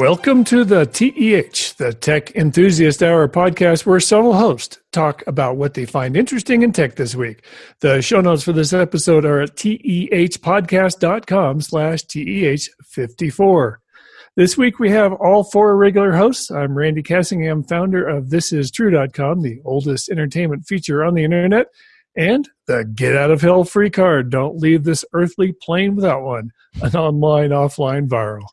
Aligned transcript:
Welcome 0.00 0.44
to 0.44 0.64
the 0.64 0.86
TEH, 0.86 1.76
the 1.76 1.92
Tech 1.92 2.34
Enthusiast 2.34 3.02
Hour 3.02 3.28
podcast, 3.28 3.84
where 3.84 4.00
several 4.00 4.32
hosts 4.32 4.78
talk 4.92 5.22
about 5.26 5.58
what 5.58 5.74
they 5.74 5.84
find 5.84 6.16
interesting 6.16 6.62
in 6.62 6.72
tech 6.72 6.94
this 6.94 7.14
week. 7.14 7.44
The 7.80 8.00
show 8.00 8.22
notes 8.22 8.42
for 8.42 8.54
this 8.54 8.72
episode 8.72 9.26
are 9.26 9.42
at 9.42 9.56
tehpodcast.com 9.56 11.60
slash 11.60 12.04
TEH54. 12.04 13.74
This 14.36 14.56
week 14.56 14.78
we 14.78 14.88
have 14.88 15.12
all 15.12 15.44
four 15.44 15.76
regular 15.76 16.12
hosts. 16.12 16.50
I'm 16.50 16.78
Randy 16.78 17.02
Cassingham, 17.02 17.68
founder 17.68 18.08
of 18.08 18.28
ThisIsTrue.com, 18.28 19.42
the 19.42 19.60
oldest 19.66 20.08
entertainment 20.08 20.64
feature 20.66 21.04
on 21.04 21.12
the 21.12 21.24
internet, 21.24 21.66
and 22.16 22.48
the 22.66 22.86
Get 22.86 23.16
Out 23.16 23.30
of 23.30 23.42
Hell 23.42 23.64
free 23.64 23.90
card. 23.90 24.30
Don't 24.30 24.56
leave 24.56 24.84
this 24.84 25.04
earthly 25.12 25.52
plane 25.52 25.94
without 25.94 26.22
one, 26.22 26.52
an 26.80 26.96
online 26.96 27.50
offline 27.50 28.08
viral. 28.08 28.46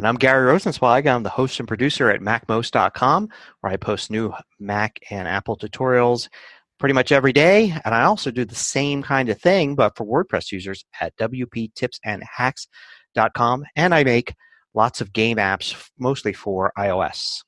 And 0.00 0.08
I'm 0.08 0.16
Gary 0.16 0.50
Rosenzweig. 0.50 1.06
I'm 1.06 1.24
the 1.24 1.28
host 1.28 1.60
and 1.60 1.68
producer 1.68 2.08
at 2.08 2.22
MacMost.com, 2.22 3.28
where 3.60 3.70
I 3.70 3.76
post 3.76 4.10
new 4.10 4.32
Mac 4.58 4.98
and 5.10 5.28
Apple 5.28 5.58
tutorials 5.58 6.30
pretty 6.78 6.94
much 6.94 7.12
every 7.12 7.34
day. 7.34 7.78
And 7.84 7.94
I 7.94 8.04
also 8.04 8.30
do 8.30 8.46
the 8.46 8.54
same 8.54 9.02
kind 9.02 9.28
of 9.28 9.38
thing, 9.38 9.74
but 9.74 9.94
for 9.98 10.06
WordPress 10.06 10.52
users 10.52 10.86
at 11.02 11.14
WPTipsandHacks.com. 11.18 13.64
And 13.76 13.94
I 13.94 14.04
make 14.04 14.32
lots 14.72 15.02
of 15.02 15.12
game 15.12 15.36
apps, 15.36 15.90
mostly 15.98 16.32
for 16.32 16.72
iOS. 16.78 17.42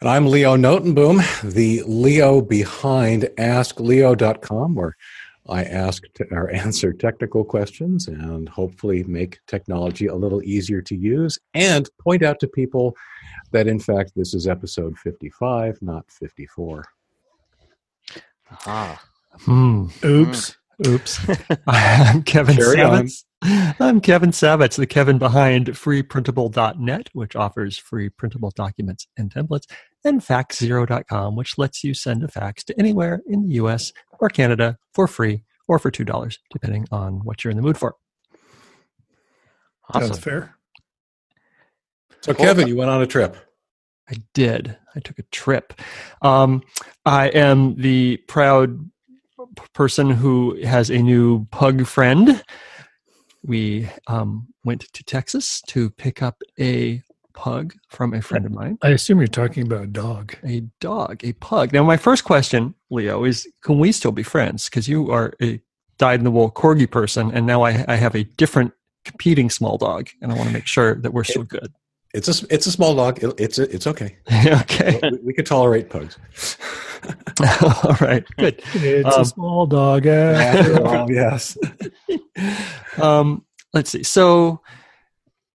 And 0.00 0.08
I'm 0.08 0.28
Leo 0.28 0.56
Notenboom, 0.56 1.42
the 1.42 1.82
Leo 1.86 2.40
behind 2.40 3.24
AskLeo.com, 3.36 4.74
where 4.74 4.96
I 5.48 5.64
ask 5.64 6.04
or 6.30 6.50
answer 6.54 6.92
technical 6.92 7.44
questions 7.44 8.08
and 8.08 8.48
hopefully 8.48 9.04
make 9.04 9.40
technology 9.46 10.06
a 10.06 10.14
little 10.14 10.42
easier 10.42 10.82
to 10.82 10.96
use 10.96 11.38
and 11.54 11.88
point 12.00 12.22
out 12.22 12.40
to 12.40 12.48
people 12.48 12.96
that 13.52 13.66
in 13.66 13.78
fact 13.78 14.12
this 14.14 14.34
is 14.34 14.46
episode 14.46 14.98
55, 14.98 15.80
not 15.80 16.10
54. 16.10 16.84
Ah. 18.66 19.02
Hmm. 19.40 19.86
Oops. 20.04 20.56
Oops. 20.86 21.20
I'm 21.66 22.22
Kevin 22.22 22.56
Carry 22.56 22.80
on. 22.82 23.06
Savitz. 23.06 23.24
I'm 23.80 24.00
Kevin 24.00 24.30
Savitz, 24.30 24.76
the 24.76 24.86
Kevin 24.86 25.18
behind 25.18 25.68
freeprintable.net, 25.68 27.08
which 27.12 27.36
offers 27.36 27.78
free 27.78 28.08
printable 28.08 28.50
documents 28.50 29.06
and 29.16 29.32
templates, 29.32 29.66
and 30.04 30.20
faxzero.com, 30.20 31.36
which 31.36 31.58
lets 31.58 31.84
you 31.84 31.94
send 31.94 32.22
a 32.22 32.28
fax 32.28 32.64
to 32.64 32.78
anywhere 32.78 33.20
in 33.26 33.42
the 33.48 33.54
US 33.54 33.92
or 34.20 34.28
Canada 34.28 34.78
for 34.92 35.06
free 35.06 35.42
or 35.66 35.78
for 35.78 35.90
$2, 35.90 36.38
depending 36.50 36.86
on 36.90 37.20
what 37.24 37.44
you're 37.44 37.50
in 37.50 37.56
the 37.56 37.62
mood 37.62 37.78
for. 37.78 37.94
Awesome. 39.92 40.08
That's 40.08 40.18
fair. 40.18 40.54
So, 42.22 42.34
Kevin, 42.34 42.68
you 42.68 42.76
went 42.76 42.90
on 42.90 43.00
a 43.00 43.06
trip. 43.06 43.36
I 44.10 44.16
did. 44.34 44.76
I 44.94 45.00
took 45.00 45.18
a 45.18 45.24
trip. 45.24 45.72
Um, 46.22 46.62
I 47.04 47.28
am 47.28 47.76
the 47.76 48.16
proud 48.28 48.90
p- 49.38 49.64
person 49.74 50.10
who 50.10 50.60
has 50.64 50.90
a 50.90 50.98
new 50.98 51.46
pug 51.46 51.86
friend. 51.86 52.42
We 53.44 53.88
um, 54.06 54.48
went 54.64 54.92
to 54.92 55.04
Texas 55.04 55.60
to 55.68 55.90
pick 55.90 56.22
up 56.22 56.42
a 56.58 57.02
pug 57.38 57.72
from 57.88 58.12
a 58.14 58.20
friend 58.20 58.44
of 58.44 58.52
mine. 58.52 58.78
I 58.82 58.88
assume 58.88 59.18
you're 59.18 59.28
talking 59.28 59.62
about 59.62 59.84
a 59.84 59.86
dog. 59.86 60.34
A 60.44 60.60
dog, 60.80 61.24
a 61.24 61.32
pug. 61.34 61.72
Now, 61.72 61.84
my 61.84 61.96
first 61.96 62.24
question, 62.24 62.74
Leo, 62.90 63.22
is 63.24 63.46
can 63.62 63.78
we 63.78 63.92
still 63.92 64.10
be 64.12 64.24
friends? 64.24 64.64
Because 64.68 64.88
you 64.88 65.10
are 65.12 65.32
a 65.40 65.60
dyed 65.98 66.18
in 66.20 66.24
the 66.24 66.30
wool 66.32 66.50
corgi 66.50 66.90
person, 66.90 67.30
and 67.32 67.46
now 67.46 67.62
I, 67.62 67.84
I 67.86 67.94
have 67.94 68.16
a 68.16 68.24
different 68.24 68.72
competing 69.04 69.50
small 69.50 69.78
dog, 69.78 70.08
and 70.20 70.32
I 70.32 70.34
want 70.34 70.48
to 70.48 70.52
make 70.52 70.66
sure 70.66 70.96
that 70.96 71.12
we're 71.12 71.24
still 71.24 71.44
good. 71.44 71.72
It's 72.12 72.28
a 72.42 72.46
it's 72.50 72.66
a 72.66 72.72
small 72.72 72.96
dog. 72.96 73.22
It, 73.22 73.34
it's 73.38 73.58
it's 73.58 73.86
okay. 73.86 74.16
okay. 74.62 74.98
We, 75.02 75.18
we 75.26 75.32
could 75.32 75.46
tolerate 75.46 75.90
pugs. 75.90 76.16
All 77.84 77.96
right. 78.00 78.24
Good. 78.38 78.60
It's 78.74 79.14
Um, 79.16 79.22
a 79.22 79.24
small 79.24 79.66
dog. 79.66 80.06
after 80.06 80.72
After 80.72 80.84
all. 80.86 80.96
all, 81.02 81.12
yes. 81.12 81.56
um, 82.98 83.44
let's 83.74 83.90
see. 83.90 84.02
So, 84.02 84.60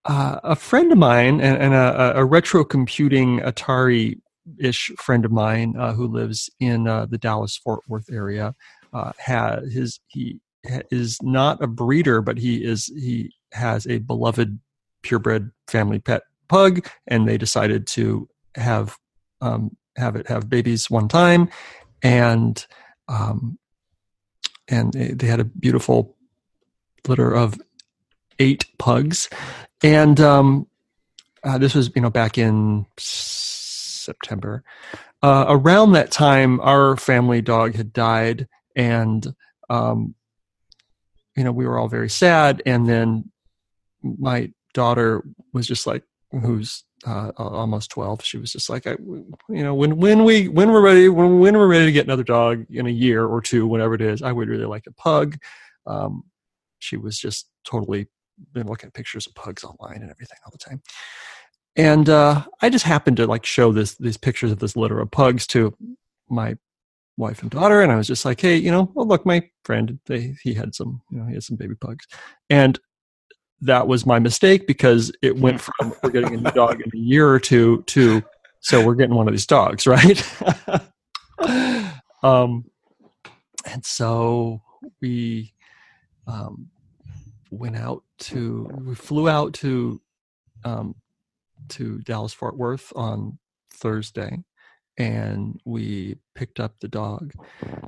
uh, 0.06 0.40
a 0.44 0.56
friend 0.56 0.92
of 0.92 0.98
mine 0.98 1.40
and, 1.40 1.58
and 1.58 1.74
a, 1.74 2.18
a 2.18 2.26
retro 2.26 2.64
computing 2.64 3.40
Atari 3.40 4.20
ish 4.60 4.92
friend 4.98 5.26
of 5.26 5.32
mine 5.32 5.76
uh, 5.78 5.94
who 5.94 6.08
lives 6.08 6.50
in 6.60 6.88
uh, 6.88 7.06
the 7.06 7.18
Dallas 7.18 7.58
Fort 7.58 7.82
Worth 7.88 8.12
area 8.12 8.54
uh, 8.94 9.12
has 9.18 9.72
his 9.74 10.00
he 10.08 10.40
is 10.92 11.18
not 11.22 11.62
a 11.62 11.68
breeder, 11.68 12.22
but 12.22 12.38
he 12.38 12.64
is 12.64 12.88
he 12.88 13.34
has 13.54 13.86
a 13.88 14.00
beloved 14.00 14.60
purebred 15.02 15.52
family 15.68 16.00
pet 16.00 16.24
pug, 16.48 16.88
and 17.08 17.28
they 17.28 17.38
decided 17.38 17.88
to 17.88 18.28
have 18.56 18.98
um, 19.42 19.76
have 19.98 20.16
it 20.16 20.28
have 20.28 20.50
babies 20.50 20.90
one 20.90 21.08
time, 21.08 21.50
and 22.02 22.66
um, 23.08 23.58
and 24.68 24.94
they, 24.94 25.10
they 25.10 25.28
had 25.28 25.40
a 25.40 25.46
beautiful 25.46 26.16
litter 27.08 27.34
of 27.34 27.60
eight 28.40 28.66
pugs, 28.78 29.30
and 29.84 30.20
um, 30.22 30.68
uh, 31.44 31.58
this 31.58 31.76
was 31.76 31.92
you 31.96 32.02
know 32.02 32.10
back 32.10 32.38
in 32.38 32.86
September. 32.98 34.64
Uh, 35.22 35.46
around 35.48 35.94
that 35.94 36.12
time, 36.12 36.60
our 36.62 36.98
family 36.98 37.42
dog 37.42 37.76
had 37.76 37.94
died, 37.94 38.48
and 38.76 39.36
um, 39.70 40.16
you 41.36 41.44
know 41.44 41.52
we 41.52 41.68
were 41.68 41.78
all 41.78 41.90
very 41.90 42.10
sad. 42.10 42.62
And 42.66 42.88
then 42.88 43.32
my 44.02 44.52
daughter 44.74 45.24
was 45.54 45.68
just 45.68 45.86
like, 45.86 46.04
who's 46.32 46.84
uh, 47.06 47.32
almost 47.38 47.92
twelve. 47.92 48.24
She 48.24 48.38
was 48.38 48.52
just 48.52 48.70
like, 48.70 48.88
I, 48.88 48.92
you 48.92 49.64
know, 49.64 49.76
when 49.76 49.98
when 49.98 50.24
we 50.24 50.48
when 50.48 50.72
we're 50.72 50.82
ready 50.82 51.10
when 51.10 51.40
when 51.40 51.58
we're 51.58 51.68
ready 51.68 51.86
to 51.86 51.92
get 51.92 52.06
another 52.06 52.24
dog 52.24 52.66
in 52.70 52.88
a 52.88 52.92
year 52.92 53.26
or 53.26 53.42
two, 53.42 53.68
whatever 53.68 53.94
it 53.94 54.02
is, 54.02 54.22
I 54.22 54.32
would 54.32 54.48
really 54.48 54.66
like 54.66 54.88
a 54.88 54.94
pug. 54.94 55.38
Um, 55.86 56.24
she 56.80 56.98
was 56.98 57.18
just 57.18 57.50
totally 57.66 58.08
been 58.54 58.68
looking 58.68 58.88
at 58.88 58.94
pictures 58.94 59.28
of 59.28 59.36
pugs 59.36 59.64
online 59.64 60.02
and 60.02 60.10
everything 60.12 60.38
all 60.46 60.52
the 60.52 60.58
time. 60.58 60.82
And 61.76 62.10
uh, 62.10 62.46
I 62.62 62.70
just 62.70 62.86
happened 62.86 63.18
to 63.18 63.28
like 63.28 63.46
show 63.46 63.72
this 63.72 63.96
these 63.96 64.18
pictures 64.18 64.52
of 64.52 64.60
this 64.60 64.76
litter 64.76 65.00
of 65.00 65.10
pugs 65.12 65.48
to 65.48 65.76
my 66.30 66.56
wife 67.18 67.42
and 67.42 67.52
daughter, 67.52 67.82
and 67.82 67.92
I 67.92 67.96
was 67.96 68.08
just 68.08 68.26
like, 68.26 68.42
hey, 68.42 68.56
you 68.58 68.72
know, 68.72 68.92
well, 68.94 69.08
look, 69.08 69.26
my 69.26 69.50
friend, 69.64 70.00
they, 70.06 70.36
he 70.44 70.54
had 70.54 70.76
some, 70.76 71.02
you 71.12 71.20
know, 71.20 71.26
he 71.26 71.34
had 71.34 71.44
some 71.44 71.58
baby 71.58 71.76
pugs, 71.76 72.08
and 72.50 72.80
that 73.62 73.88
was 73.88 74.06
my 74.06 74.20
mistake 74.20 74.68
because 74.68 75.12
it 75.22 75.38
went 75.38 75.62
from 75.62 75.94
we're 76.04 76.10
getting 76.12 76.36
a 76.36 76.38
new 76.38 76.52
dog 76.52 76.82
in 76.82 76.92
a 76.94 76.98
year 76.98 77.30
or 77.30 77.40
two 77.40 77.82
to 77.88 78.22
so 78.60 78.86
we're 78.86 78.96
getting 78.96 79.16
one 79.16 79.28
of 79.28 79.34
these 79.34 79.46
dogs, 79.46 79.88
right? 79.88 80.24
um, 82.24 82.66
and 83.66 83.86
so 83.86 84.62
we 85.02 85.54
um, 86.28 86.70
went 87.54 87.76
out 87.78 88.04
to 88.20 88.70
we 88.86 88.96
flew 88.96 89.30
out 89.30 89.54
to 89.56 90.02
um, 90.64 90.96
to 91.70 92.00
Dallas 92.00 92.34
Fort 92.34 92.58
Worth 92.58 92.92
on 92.96 93.38
Thursday, 93.72 94.44
and 94.98 95.60
we 95.66 96.18
picked 96.36 96.60
up 96.60 96.80
the 96.80 96.88
dog. 96.88 97.34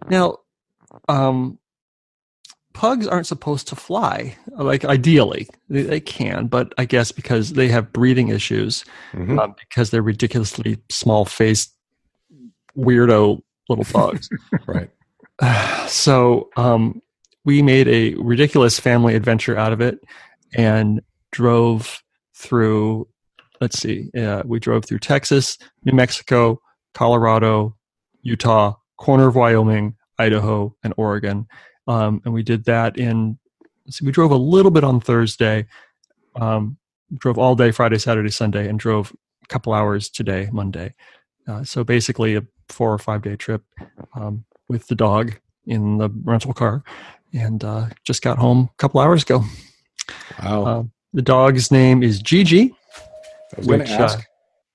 Now, 0.09 0.37
um, 1.09 1.59
pugs 2.73 3.07
aren't 3.07 3.27
supposed 3.27 3.67
to 3.69 3.75
fly. 3.75 4.35
Like 4.49 4.83
ideally, 4.85 5.47
they, 5.69 5.83
they 5.83 5.99
can, 5.99 6.47
but 6.47 6.73
I 6.77 6.85
guess 6.85 7.11
because 7.11 7.53
they 7.53 7.67
have 7.69 7.93
breathing 7.93 8.29
issues, 8.29 8.83
Mhm. 9.13 9.39
um, 9.39 9.55
because 9.59 9.89
they're 9.91 10.01
ridiculously 10.01 10.77
small-faced, 10.89 11.73
weirdo 12.77 13.41
little 13.69 13.85
bugs. 13.93 14.29
Right. 14.67 14.89
so 15.89 16.49
um, 16.57 17.01
we 17.45 17.61
made 17.61 17.87
a 17.87 18.15
ridiculous 18.15 18.79
family 18.79 19.15
adventure 19.15 19.57
out 19.57 19.71
of 19.71 19.79
it 19.79 19.99
and 20.53 21.01
drove 21.31 22.03
through 22.33 23.07
let's 23.61 23.79
see 23.79 24.09
uh, 24.17 24.43
we 24.45 24.59
drove 24.59 24.83
through 24.83 24.99
texas 24.99 25.57
new 25.85 25.93
mexico 25.93 26.59
colorado 26.93 27.75
utah 28.21 28.73
corner 28.97 29.27
of 29.27 29.35
wyoming 29.35 29.95
idaho 30.17 30.73
and 30.83 30.93
oregon. 30.97 31.47
Um, 31.87 32.21
and 32.25 32.33
we 32.33 32.41
did 32.41 32.65
that 32.65 32.97
in 32.97 33.37
so 33.89 34.05
we 34.05 34.11
drove 34.11 34.31
a 34.31 34.35
little 34.35 34.71
bit 34.71 34.83
on 34.83 34.99
thursday 34.99 35.67
um, 36.35 36.77
drove 37.17 37.37
all 37.37 37.55
day 37.55 37.71
friday 37.71 37.97
saturday 37.97 38.31
sunday 38.31 38.67
and 38.67 38.79
drove 38.79 39.13
a 39.43 39.47
couple 39.47 39.73
hours 39.73 40.09
today 40.09 40.49
monday. 40.51 40.93
Uh, 41.47 41.63
so 41.63 41.83
basically 41.83 42.35
a 42.35 42.41
four 42.69 42.91
or 42.91 42.97
five 42.97 43.21
day 43.21 43.35
trip 43.35 43.63
um, 44.15 44.43
with 44.67 44.87
the 44.87 44.95
dog 44.95 45.35
in 45.67 45.97
the 45.97 46.09
rental 46.23 46.53
car 46.53 46.83
and 47.33 47.63
uh, 47.63 47.87
just 48.03 48.21
got 48.21 48.37
home 48.37 48.69
a 48.71 48.77
couple 48.77 48.99
hours 49.01 49.23
ago. 49.23 49.43
Wow. 50.43 50.63
Uh, 50.65 50.83
the 51.13 51.21
dog's 51.21 51.71
name 51.71 52.03
is 52.03 52.21
Gigi. 52.21 52.73
I 53.53 53.57
was 53.57 53.67
going 53.67 53.79
to 53.79 53.89
ask. 53.89 54.19
uh, 54.19 54.21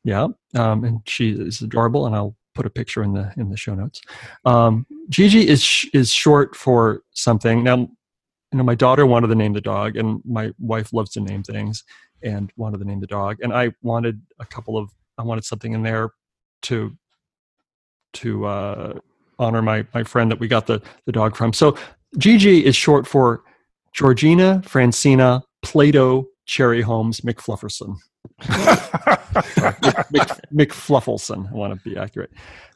Yeah, 0.05 0.29
um, 0.55 0.85
and 0.85 1.01
she 1.07 1.31
is 1.33 1.61
adorable, 1.61 2.07
and 2.07 2.15
I'll 2.15 2.35
put 2.55 2.67
a 2.67 2.71
picture 2.71 3.03
in 3.03 3.13
the 3.13 3.33
in 3.37 3.51
the 3.51 3.57
show 3.57 3.75
notes. 3.75 4.01
Um, 4.45 4.87
Gigi 5.09 5.47
is 5.47 5.63
sh- 5.63 5.87
is 5.93 6.11
short 6.11 6.57
for 6.57 7.03
something. 7.13 7.63
Now, 7.63 7.77
you 7.77 8.59
know, 8.59 8.65
my 8.65 8.75
daughter 8.75 9.05
wanted 9.07 9.29
to 9.29 9.35
name 9.35 9.53
the 9.53 9.61
dog, 9.61 9.97
and 9.97 10.21
my 10.25 10.53
wife 10.59 10.93
loves 10.93 11.11
to 11.13 11.21
name 11.21 11.43
things, 11.43 11.85
and 12.23 12.51
wanted 12.57 12.79
to 12.79 12.85
name 12.85 13.01
the 13.01 13.07
dog. 13.07 13.37
And 13.43 13.53
I 13.53 13.73
wanted 13.83 14.21
a 14.39 14.47
couple 14.47 14.77
of 14.79 14.91
I 15.19 15.23
wanted 15.23 15.45
something 15.45 15.73
in 15.75 15.83
there 15.83 16.11
to 16.63 16.97
to 18.15 18.47
uh, 18.47 18.99
honor 19.39 19.63
my 19.63 19.87
my 19.95 20.03
friend 20.05 20.31
that 20.31 20.41
we 20.41 20.49
got 20.49 20.67
the 20.67 20.81
the 21.07 21.13
dog 21.13 21.37
from. 21.37 21.53
So 21.53 21.77
GG 22.17 22.63
is 22.63 22.75
short 22.75 23.07
for 23.07 23.43
Georgina 23.93 24.63
Francina 24.65 25.43
Plato 25.63 26.27
Cherry 26.47 26.83
Holmes 26.83 27.21
McFlufferson. 27.21 27.97
Mc, 30.11 30.29
McFluffleson. 30.53 31.51
I 31.51 31.55
want 31.55 31.73
to 31.73 31.89
be 31.89 31.97
accurate. 31.97 32.31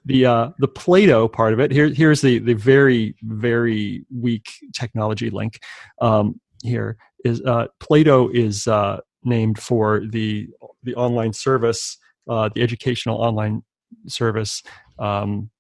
The 0.05 0.27
uh, 0.27 0.51
the 0.59 0.69
Plato 0.69 1.29
part 1.29 1.53
of 1.53 1.61
it. 1.61 1.71
Here, 1.71 1.89
here's 1.89 2.21
the 2.21 2.39
the 2.39 2.55
very 2.55 3.17
very 3.23 4.05
weak 4.15 4.51
technology 4.73 5.31
link. 5.31 5.59
Um, 6.01 6.41
here 6.63 6.97
is 7.25 7.41
uh, 7.43 7.67
Plato 7.81 8.29
is 8.29 8.67
uh, 8.67 9.01
named 9.25 9.59
for 9.59 10.01
the 10.07 10.49
the 10.83 10.95
online 10.95 11.33
service, 11.33 11.99
uh, 12.29 12.51
the 12.55 12.63
educational 12.63 13.21
online 13.21 13.63
service, 14.07 14.63
um, 14.99 15.51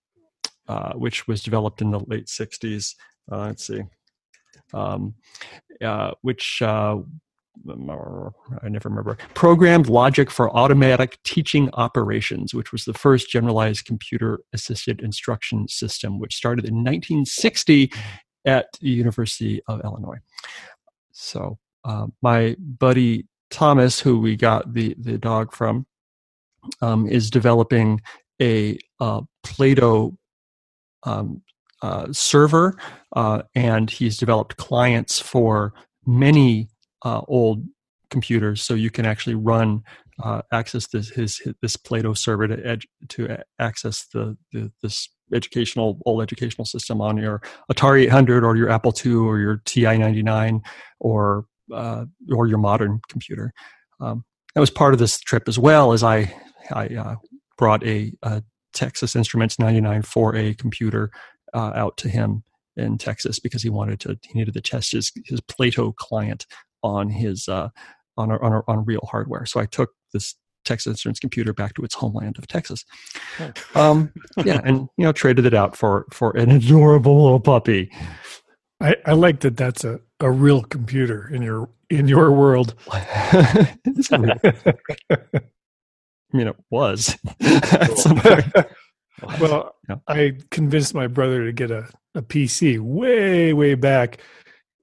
uh, 0.69 0.93
which 0.93 1.27
was 1.27 1.43
developed 1.43 1.83
in 1.83 1.91
the 1.91 2.01
late 2.01 2.27
'60s. 2.27 2.95
Uh, 3.31 3.47
let's 3.47 3.67
see, 3.67 3.83
um, 4.73 5.15
which 6.23 6.63
I 6.63 6.97
never 8.69 8.89
remember, 8.89 9.17
programmed 9.35 9.89
logic 9.89 10.31
for 10.31 10.55
automatic 10.55 11.19
teaching 11.25 11.71
operations, 11.75 12.55
which 12.55 12.73
was 12.73 12.85
the 12.85 12.95
first 12.95 13.31
generalized 13.31 13.87
computer 13.87 14.41
assisted 14.53 15.01
instruction 15.01 15.69
system, 15.69 16.19
which 16.19 16.35
started 16.35 16.65
in 16.65 16.77
1960 16.77 17.93
at 18.45 18.67
the 18.81 18.91
University 18.91 19.63
of 19.69 19.83
Illinois. 19.85 20.19
So, 21.13 21.59
uh, 21.85 22.07
my 22.23 22.57
buddy 22.59 23.27
Thomas, 23.51 24.01
who 24.01 24.21
we 24.21 24.37
got 24.37 24.75
the, 24.75 24.95
the 24.99 25.19
dog 25.19 25.53
from, 25.53 25.87
um, 26.81 27.07
is 27.07 27.31
developing 27.31 28.01
a 28.41 28.79
uh, 29.01 29.21
Plato 29.43 30.17
um, 31.05 31.43
uh, 31.85 32.11
server, 32.13 32.79
uh, 33.15 33.43
and 33.55 33.91
he's 33.91 34.17
developed 34.17 34.57
clients 34.57 35.21
for 35.21 35.75
many 36.07 36.71
uh, 37.05 37.21
old 37.29 37.63
computers, 38.09 38.63
so 38.63 38.73
you 38.73 38.91
can 38.91 39.05
actually 39.05 39.35
run 39.35 39.83
uh, 40.23 40.41
access 40.51 40.87
this 40.87 41.11
his, 41.11 41.39
his, 41.39 41.55
this 41.61 41.77
Plato 41.77 42.15
server 42.15 42.49
to 42.49 42.67
edge, 42.67 42.87
to 43.09 43.37
access 43.59 44.07
the, 44.15 44.35
the, 44.53 44.73
this 44.83 45.11
educational 45.35 46.01
old 46.07 46.23
educational 46.23 46.65
system 46.65 47.03
on 47.03 47.19
your 47.19 47.43
Atari 47.71 48.05
800 48.05 48.45
or 48.45 48.57
your 48.57 48.71
Apple 48.71 48.95
II 49.05 49.17
or 49.17 49.39
your 49.39 49.61
TI 49.67 49.99
99 49.99 50.63
or 51.01 51.45
uh, 51.71 52.07
or 52.33 52.47
your 52.47 52.59
modern 52.59 53.01
computer. 53.11 53.53
Um, 54.01 54.25
that 54.55 54.61
was 54.61 54.71
part 54.71 54.95
of 54.95 55.01
this 55.01 55.19
trip 55.19 55.49
as 55.49 55.59
well 55.59 55.93
as 55.93 56.03
I 56.03 56.35
I 56.73 56.87
uh, 56.87 57.17
brought 57.59 57.85
a, 57.85 58.13
a, 58.23 58.43
Texas 58.73 59.15
Instruments 59.15 59.59
99 59.59 60.03
4A 60.03 60.59
computer 60.59 61.11
uh, 61.55 61.73
out 61.75 61.97
to 61.99 62.09
him 62.09 62.45
in 62.77 62.99
Texas 62.99 63.39
because 63.39 63.63
he 63.63 63.71
wanted 63.71 64.01
to 64.01 64.19
he 64.23 64.39
needed 64.39 64.55
to 64.55 64.61
test 64.61 64.93
his 64.93 65.13
his 65.25 65.41
Plato 65.41 65.93
client 65.93 66.47
on 66.83 67.09
his 67.09 67.49
uh, 67.49 67.69
on 68.17 68.31
a, 68.31 68.39
on, 68.39 68.53
a, 68.53 68.61
on 68.69 68.85
real 68.85 69.07
hardware. 69.11 69.47
So 69.47 69.61
I 69.61 69.67
took 69.67 69.91
this 70.13 70.35
Texas 70.65 70.91
Instruments 70.91 71.21
computer 71.21 71.53
back 71.53 71.75
to 71.75 71.83
its 71.83 71.95
homeland 71.95 72.39
of 72.39 72.47
Texas. 72.47 72.85
Um, 73.75 74.13
yeah, 74.45 74.61
and 74.65 74.89
you 74.97 75.05
know 75.05 75.13
traded 75.13 75.47
it 75.47 75.55
out 75.55 75.77
for 75.77 76.07
for 76.11 76.37
an 76.37 76.51
adorable 76.51 77.23
little 77.23 77.41
puppy. 77.41 77.91
I, 78.81 78.97
I 79.07 79.13
like 79.13 79.41
that. 79.41 79.57
That's 79.57 79.85
a, 79.85 80.01
a 80.21 80.31
real 80.31 80.63
computer 80.63 81.29
in 81.33 81.43
your 81.43 81.71
in 81.91 82.09
your 82.09 82.33
world. 82.33 82.75
I 82.91 83.77
mean, 86.33 86.49
it 86.49 86.57
was. 86.71 87.17
well, 89.41 89.75
yeah. 89.89 89.97
I 90.09 90.39
convinced 90.51 90.95
my 90.95 91.07
brother 91.07 91.45
to 91.45 91.53
get 91.53 91.71
a, 91.71 91.89
a 92.15 92.23
PC 92.23 92.79
way 92.81 93.53
way 93.53 93.75
back, 93.75 94.19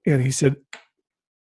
and 0.06 0.22
he 0.22 0.32
said, 0.32 0.56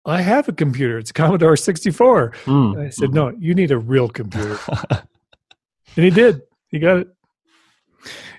I 0.06 0.22
have 0.22 0.48
a 0.48 0.54
computer. 0.54 1.00
It's 1.00 1.10
a 1.10 1.14
Commodore 1.14 1.58
64. 1.58 2.32
Mm. 2.46 2.86
I 2.86 2.90
said, 2.90 3.14
no, 3.14 3.30
you 3.40 3.56
need 3.56 3.72
a 3.72 3.78
real 3.78 4.08
computer. 4.08 4.60
and 4.90 6.06
he 6.06 6.12
did. 6.12 6.42
He 6.68 6.80
got 6.80 6.98
it. 6.98 7.15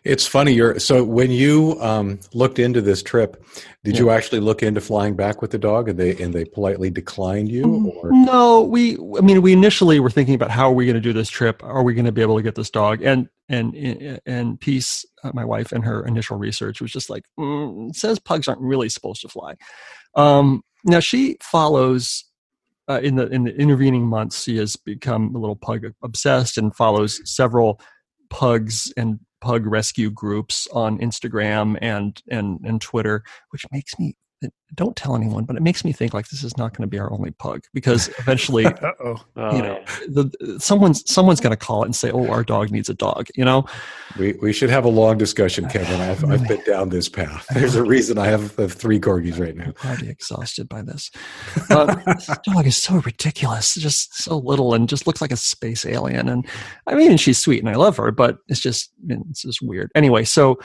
It's 0.05 0.27
funny. 0.27 0.53
You're 0.53 0.79
so 0.79 1.03
when 1.03 1.31
you 1.31 1.77
um, 1.81 2.21
looked 2.33 2.59
into 2.59 2.81
this 2.81 3.03
trip, 3.03 3.45
did 3.85 3.95
yeah. 3.95 4.01
you 4.01 4.11
actually 4.11 4.41
look 4.41 4.63
into 4.63 4.81
flying 4.81 5.17
back 5.17 5.43
with 5.43 5.51
the 5.51 5.59
dog, 5.59 5.89
and 5.89 5.99
they 5.99 6.17
and 6.17 6.33
they 6.33 6.45
politely 6.45 6.91
declined 6.91 7.51
you? 7.51 7.65
Mm, 7.65 7.97
or? 7.97 8.11
No, 8.13 8.63
we. 8.63 8.97
I 8.97 9.21
mean, 9.21 9.43
we 9.43 9.53
initially 9.53 10.01
were 10.01 10.11
thinking 10.11 10.35
about 10.35 10.51
how 10.51 10.71
are 10.71 10.75
we 10.75 10.87
going 10.87 10.95
to 10.95 11.01
do 11.01 11.13
this 11.13 11.29
trip? 11.29 11.63
Are 11.65 11.83
we 11.83 11.95
going 11.95 12.05
to 12.05 12.13
be 12.13 12.23
able 12.23 12.37
to 12.37 12.43
get 12.43 12.55
this 12.55 12.71
dog? 12.71 13.03
And 13.03 13.29
and 13.49 14.21
and 14.27 14.61
Peace, 14.61 15.05
uh, 15.23 15.31
my 15.35 15.45
wife, 15.45 15.73
and 15.73 15.85
her 15.85 16.05
initial 16.07 16.37
research 16.37 16.81
was 16.81 16.93
just 16.93 17.11
like 17.11 17.25
mm, 17.39 17.95
says 17.95 18.19
pugs 18.19 18.49
aren't 18.49 18.61
really 18.61 18.89
supposed 18.89 19.23
to 19.23 19.29
fly. 19.29 19.55
Um, 20.15 20.63
now 20.85 21.01
she 21.01 21.37
follows 21.43 22.25
uh, 22.89 23.01
in 23.03 23.17
the 23.17 23.27
in 23.29 23.45
the 23.45 23.55
intervening 23.57 24.07
months. 24.07 24.45
She 24.45 24.57
has 24.59 24.77
become 24.77 25.35
a 25.35 25.39
little 25.39 25.57
pug 25.57 25.85
obsessed 26.03 26.59
and 26.59 26.75
follows 26.75 27.21
several 27.25 27.81
pugs 28.31 28.93
and 28.97 29.21
pug 29.41 29.67
rescue 29.67 30.11
groups 30.11 30.67
on 30.73 30.99
Instagram 30.99 31.79
and 31.81 32.23
and 32.29 32.61
and 32.65 32.81
Twitter, 32.81 33.23
which 33.51 33.65
makes 33.71 33.99
me 33.99 34.17
don't 34.75 34.97
tell 34.97 35.15
anyone, 35.15 35.45
but 35.45 35.57
it 35.57 35.63
makes 35.63 35.85
me 35.85 35.93
think 35.93 36.13
like 36.13 36.29
this 36.29 36.43
is 36.43 36.57
not 36.59 36.77
going 36.77 36.83
to 36.83 36.91
be 36.91 36.99
our 36.99 37.11
only 37.13 37.31
pug 37.31 37.63
because 37.73 38.09
eventually, 38.19 38.65
you 38.65 38.73
know, 39.37 39.83
oh, 39.87 39.99
the, 40.09 40.57
someone's 40.59 41.09
someone's 41.11 41.41
going 41.41 41.53
to 41.53 41.57
call 41.57 41.83
it 41.83 41.87
and 41.87 41.97
say, 41.97 42.11
"Oh, 42.11 42.29
our 42.29 42.43
dog 42.43 42.71
needs 42.71 42.89
a 42.89 42.95
dog." 42.95 43.29
You 43.37 43.45
know, 43.45 43.65
we 44.19 44.33
we 44.43 44.53
should 44.53 44.69
have 44.69 44.85
a 44.85 44.89
long 44.89 45.19
discussion, 45.19 45.69
Kevin. 45.69 46.01
I've 46.01 46.25
I've 46.25 46.47
been 46.49 46.63
down 46.67 46.89
this 46.91 47.09
path. 47.09 47.47
There's 47.55 47.77
a 47.77 47.83
reason 47.83 48.19
I 48.19 48.27
have, 48.27 48.57
have 48.57 48.73
three 48.73 48.99
corgis 48.99 49.39
right 49.39 49.57
now. 49.57 49.73
I'm 49.83 49.91
already 49.91 50.11
exhausted 50.11 50.69
by 50.69 50.83
this. 50.83 51.11
Uh, 51.69 51.95
this 52.07 52.31
dog 52.45 52.67
is 52.67 52.77
so 52.77 52.95
ridiculous, 53.01 53.75
just 53.75 54.15
so 54.23 54.39
little, 54.39 54.73
and 54.73 54.89
just 54.89 55.07
looks 55.07 55.21
like 55.21 55.33
a 55.33 55.37
space 55.37 55.85
alien. 55.85 56.29
And 56.29 56.47
I 56.87 56.95
mean, 56.95 57.17
she's 57.17 57.39
sweet 57.39 57.59
and 57.59 57.69
I 57.69 57.75
love 57.75 57.97
her, 57.97 58.13
but 58.13 58.39
it's 58.49 58.61
just 58.61 58.93
it's 59.09 59.43
just 59.43 59.61
weird. 59.61 59.91
Anyway, 59.95 60.25
so 60.25 60.59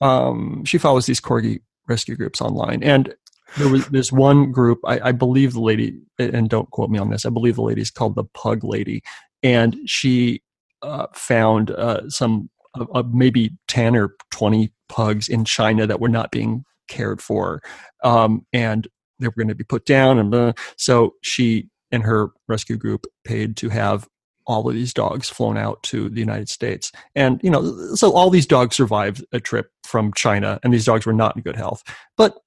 um, 0.00 0.64
she 0.64 0.78
follows 0.78 1.06
these 1.06 1.20
corgi 1.20 1.60
rescue 1.88 2.16
groups 2.16 2.40
online. 2.40 2.82
And 2.82 3.14
there 3.56 3.68
was 3.68 3.88
this 3.88 4.12
one 4.12 4.52
group, 4.52 4.78
I, 4.84 5.08
I, 5.08 5.12
believe 5.12 5.54
the 5.54 5.60
lady, 5.60 5.98
and 6.18 6.48
don't 6.50 6.70
quote 6.70 6.90
me 6.90 6.98
on 6.98 7.10
this, 7.10 7.24
I 7.24 7.30
believe 7.30 7.56
the 7.56 7.62
lady 7.62 7.80
is 7.80 7.90
called 7.90 8.14
the 8.14 8.24
Pug 8.24 8.62
Lady. 8.62 9.02
And 9.42 9.76
she 9.86 10.42
uh, 10.82 11.06
found 11.14 11.70
uh, 11.70 12.08
some 12.08 12.50
uh, 12.78 12.84
uh 12.94 13.02
maybe 13.10 13.50
10 13.68 13.96
or 13.96 14.14
20 14.30 14.72
pugs 14.88 15.28
in 15.28 15.44
China 15.44 15.86
that 15.86 16.00
were 16.00 16.08
not 16.08 16.30
being 16.30 16.64
cared 16.88 17.22
for. 17.22 17.62
Um, 18.04 18.46
and 18.52 18.86
they 19.18 19.28
were 19.28 19.34
going 19.36 19.48
to 19.48 19.54
be 19.54 19.64
put 19.64 19.86
down. 19.86 20.18
And 20.18 20.34
uh, 20.34 20.52
so 20.76 21.14
she 21.22 21.68
and 21.90 22.02
her 22.02 22.30
rescue 22.48 22.76
group 22.76 23.06
paid 23.24 23.56
to 23.58 23.70
have 23.70 24.08
all 24.48 24.66
of 24.66 24.74
these 24.74 24.94
dogs 24.94 25.28
flown 25.28 25.56
out 25.56 25.82
to 25.84 26.08
the 26.08 26.20
United 26.20 26.48
States. 26.48 26.90
And, 27.14 27.38
you 27.44 27.50
know, 27.50 27.94
so 27.94 28.12
all 28.12 28.30
these 28.30 28.46
dogs 28.46 28.74
survived 28.74 29.24
a 29.30 29.38
trip 29.38 29.70
from 29.84 30.12
China, 30.14 30.58
and 30.64 30.72
these 30.72 30.86
dogs 30.86 31.06
were 31.06 31.12
not 31.12 31.36
in 31.36 31.42
good 31.42 31.54
health. 31.54 31.84
But 32.16 32.38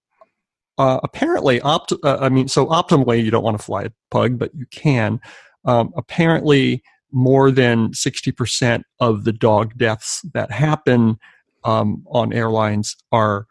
uh, 0.77 0.99
apparently, 1.03 1.61
opt- 1.61 1.93
uh, 2.03 2.17
I 2.19 2.29
mean, 2.29 2.47
so 2.47 2.65
optimally, 2.65 3.23
you 3.23 3.29
don't 3.29 3.43
want 3.43 3.57
to 3.57 3.63
fly 3.63 3.83
a 3.83 3.91
pug, 4.09 4.39
but 4.39 4.53
you 4.55 4.65
can. 4.71 5.21
Um, 5.63 5.93
apparently, 5.95 6.81
more 7.11 7.51
than 7.51 7.89
60% 7.89 8.83
of 8.99 9.23
the 9.23 9.33
dog 9.33 9.77
deaths 9.77 10.21
that 10.33 10.49
happen 10.49 11.19
um, 11.63 12.03
on 12.07 12.33
airlines 12.33 12.95
are 13.11 13.45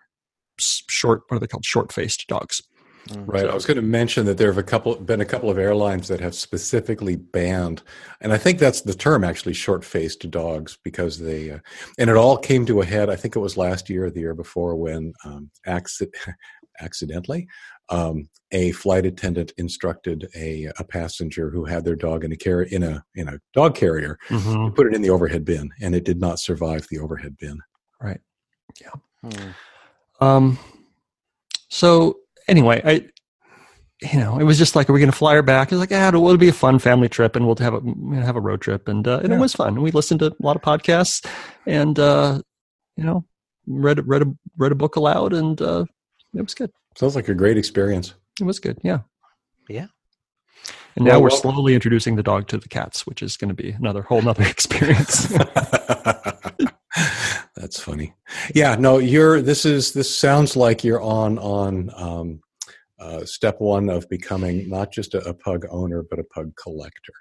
short, 0.59 1.23
what 1.29 1.37
are 1.37 1.41
they 1.41 1.47
called? 1.47 1.65
Short 1.65 1.93
faced 1.93 2.27
dogs. 2.27 2.63
Mm, 3.09 3.25
right. 3.27 3.49
I 3.49 3.55
was 3.55 3.67
going 3.67 3.77
to 3.77 3.83
mention 3.83 4.27
that 4.27 4.39
there 4.39 4.49
have 4.49 4.59
a 4.59 4.63
couple 4.63 4.95
been 4.97 5.21
a 5.21 5.25
couple 5.25 5.51
of 5.51 5.59
airlines 5.59 6.09
that 6.09 6.21
have 6.21 6.35
specifically 6.35 7.17
banned, 7.17 7.83
and 8.21 8.33
I 8.33 8.39
think 8.39 8.59
that's 8.59 8.83
the 8.83 8.95
term 8.95 9.25
actually, 9.25 9.55
short-faced 9.55 10.31
dogs, 10.31 10.79
because 10.85 11.19
they, 11.19 11.51
uh, 11.51 11.59
and 11.99 12.11
it 12.11 12.17
all 12.17 12.37
came 12.37 12.67
to 12.67 12.83
a 12.83 12.85
head. 12.85 13.11
I 13.11 13.17
think 13.17 13.37
it 13.37 13.41
was 13.41 13.57
last 13.57 13.89
year 13.89 14.07
or 14.07 14.11
the 14.11 14.21
year 14.21 14.35
before 14.35 14.77
when 14.77 15.13
um, 15.25 15.51
accident, 15.67 16.15
accidentally 16.81 17.47
um, 17.91 18.29
a 18.53 18.73
flight 18.73 19.05
attendant 19.05 19.53
instructed 19.59 20.29
a, 20.37 20.71
a 20.79 20.85
passenger 20.85 21.51
who 21.51 21.65
had 21.65 21.85
their 21.85 21.97
dog 21.97 22.25
in 22.25 22.33
a 22.33 22.37
car 22.37 22.63
in 22.63 22.83
a 22.83 23.05
in 23.15 23.29
a 23.29 23.39
dog 23.53 23.75
carrier 23.75 24.19
mm-hmm. 24.29 24.67
to 24.67 24.71
put 24.73 24.87
it 24.87 24.95
in 24.95 25.03
the 25.03 25.11
overhead 25.11 25.45
bin, 25.45 25.71
and 25.81 25.95
it 25.95 26.05
did 26.05 26.21
not 26.21 26.39
survive 26.39 26.87
the 26.91 26.99
overhead 26.99 27.37
bin. 27.39 27.59
Right. 28.01 28.21
Yeah. 28.81 29.31
Hmm. 29.31 30.25
Um. 30.25 30.59
So 31.69 32.20
anyway, 32.51 32.83
I 32.85 33.09
you 34.03 34.19
know, 34.19 34.39
it 34.39 34.45
was 34.45 34.57
just 34.57 34.75
like, 34.75 34.89
are 34.89 34.95
we 34.95 35.01
going 35.01 35.11
to 35.11 35.17
fly 35.17 35.35
her 35.35 35.43
back? 35.43 35.71
It's 35.71 35.79
like, 35.79 35.93
ah, 35.93 36.09
it'll, 36.09 36.25
it'll, 36.25 36.39
be 36.39 36.49
a 36.49 36.55
fun 36.55 36.79
family 36.79 37.09
trip, 37.09 37.37
and 37.37 37.47
we'll 37.47 37.57
have 37.57 37.75
a 37.75 37.81
have 38.15 38.37
a 38.37 38.41
road 38.41 38.63
trip, 38.63 38.89
and, 38.89 39.07
uh, 39.07 39.19
and 39.19 39.29
yeah. 39.29 39.37
it 39.37 39.41
was 39.41 39.53
fun. 39.53 39.83
We 39.83 39.91
listened 39.91 40.21
to 40.21 40.29
a 40.29 40.37
lot 40.41 40.57
of 40.57 40.63
podcasts, 40.63 41.27
and 41.67 41.99
uh, 41.99 42.41
you 42.97 43.05
know, 43.05 43.25
read 43.67 44.07
read 44.09 44.23
a 44.23 44.27
read 44.57 44.73
a 44.73 44.75
book 44.75 44.97
aloud, 44.97 45.35
and 45.35 45.61
uh, 45.61 45.85
it 46.35 46.43
was 46.43 46.55
good. 46.55 46.71
Sounds 46.97 47.15
like 47.15 47.29
a 47.29 47.35
great 47.35 47.59
experience. 47.59 48.15
It 48.41 48.45
was 48.45 48.59
good. 48.59 48.79
Yeah. 48.83 49.01
Yeah. 49.69 49.87
And 50.97 51.05
now 51.05 51.13
Well, 51.13 51.23
we're 51.23 51.29
well- 51.29 51.41
slowly 51.41 51.75
introducing 51.75 52.17
the 52.17 52.23
dog 52.23 52.49
to 52.49 52.59
the 52.59 52.69
cats, 52.69 53.07
which 53.07 53.23
is 53.23 53.37
going 53.37 53.49
to 53.49 53.55
be 53.55 53.71
another 53.71 54.03
whole 54.03 54.23
nother 54.23 54.45
experience. 54.47 55.33
That's 57.61 57.79
funny. 57.79 58.15
Yeah, 58.55 58.77
no, 58.77 58.97
you're. 58.97 59.43
This 59.43 59.67
is. 59.67 59.93
This 59.93 60.15
sounds 60.17 60.57
like 60.57 60.83
you're 60.83 61.03
on 61.03 61.39
on 61.39 61.91
um, 61.95 62.41
uh, 63.01 63.25
step 63.25 63.57
one 63.61 63.89
of 63.89 64.09
becoming 64.09 64.69
not 64.69 64.93
just 64.93 65.15
a, 65.15 65.27
a 65.29 65.35
pug 65.35 65.65
owner 65.71 66.05
but 66.09 66.19
a 66.19 66.25
pug 66.25 66.55
collector. 66.57 67.13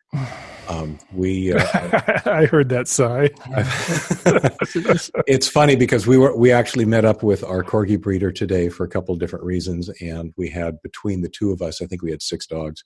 Um, 0.68 1.00
we. 1.14 1.54
Uh, 1.54 1.60
I 2.26 2.46
heard 2.46 2.70
that 2.70 2.88
sigh. 2.88 3.30
it's 5.28 5.48
funny 5.48 5.76
because 5.76 6.06
we 6.06 6.18
were 6.18 6.36
we 6.36 6.52
actually 6.52 6.86
met 6.86 7.06
up 7.06 7.24
with 7.24 7.44
our 7.44 7.64
corgi 7.64 8.00
breeder 8.00 8.32
today 8.32 8.70
for 8.70 8.84
a 8.84 8.90
couple 8.90 9.14
of 9.14 9.20
different 9.20 9.46
reasons, 9.46 9.90
and 10.02 10.34
we 10.38 10.50
had 10.50 10.82
between 10.82 11.22
the 11.22 11.30
two 11.30 11.52
of 11.52 11.62
us, 11.62 11.82
I 11.82 11.86
think 11.86 12.02
we 12.02 12.12
had 12.12 12.22
six 12.22 12.46
dogs. 12.46 12.84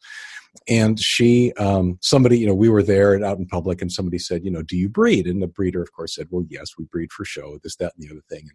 And 0.67 0.99
she, 0.99 1.51
um, 1.53 1.97
somebody, 2.01 2.37
you 2.37 2.45
know, 2.45 2.53
we 2.53 2.69
were 2.69 2.83
there 2.83 3.15
and 3.15 3.25
out 3.25 3.39
in 3.39 3.47
public, 3.47 3.81
and 3.81 3.91
somebody 3.91 4.19
said, 4.19 4.45
you 4.45 4.51
know, 4.51 4.61
do 4.61 4.77
you 4.77 4.87
breed? 4.87 5.25
And 5.25 5.41
the 5.41 5.47
breeder, 5.47 5.81
of 5.81 5.91
course, 5.93 6.15
said, 6.15 6.27
well, 6.29 6.45
yes, 6.47 6.73
we 6.77 6.85
breed 6.85 7.11
for 7.11 7.25
show, 7.25 7.57
this, 7.63 7.75
that, 7.77 7.93
and 7.95 8.07
the 8.07 8.13
other 8.13 8.23
thing. 8.29 8.49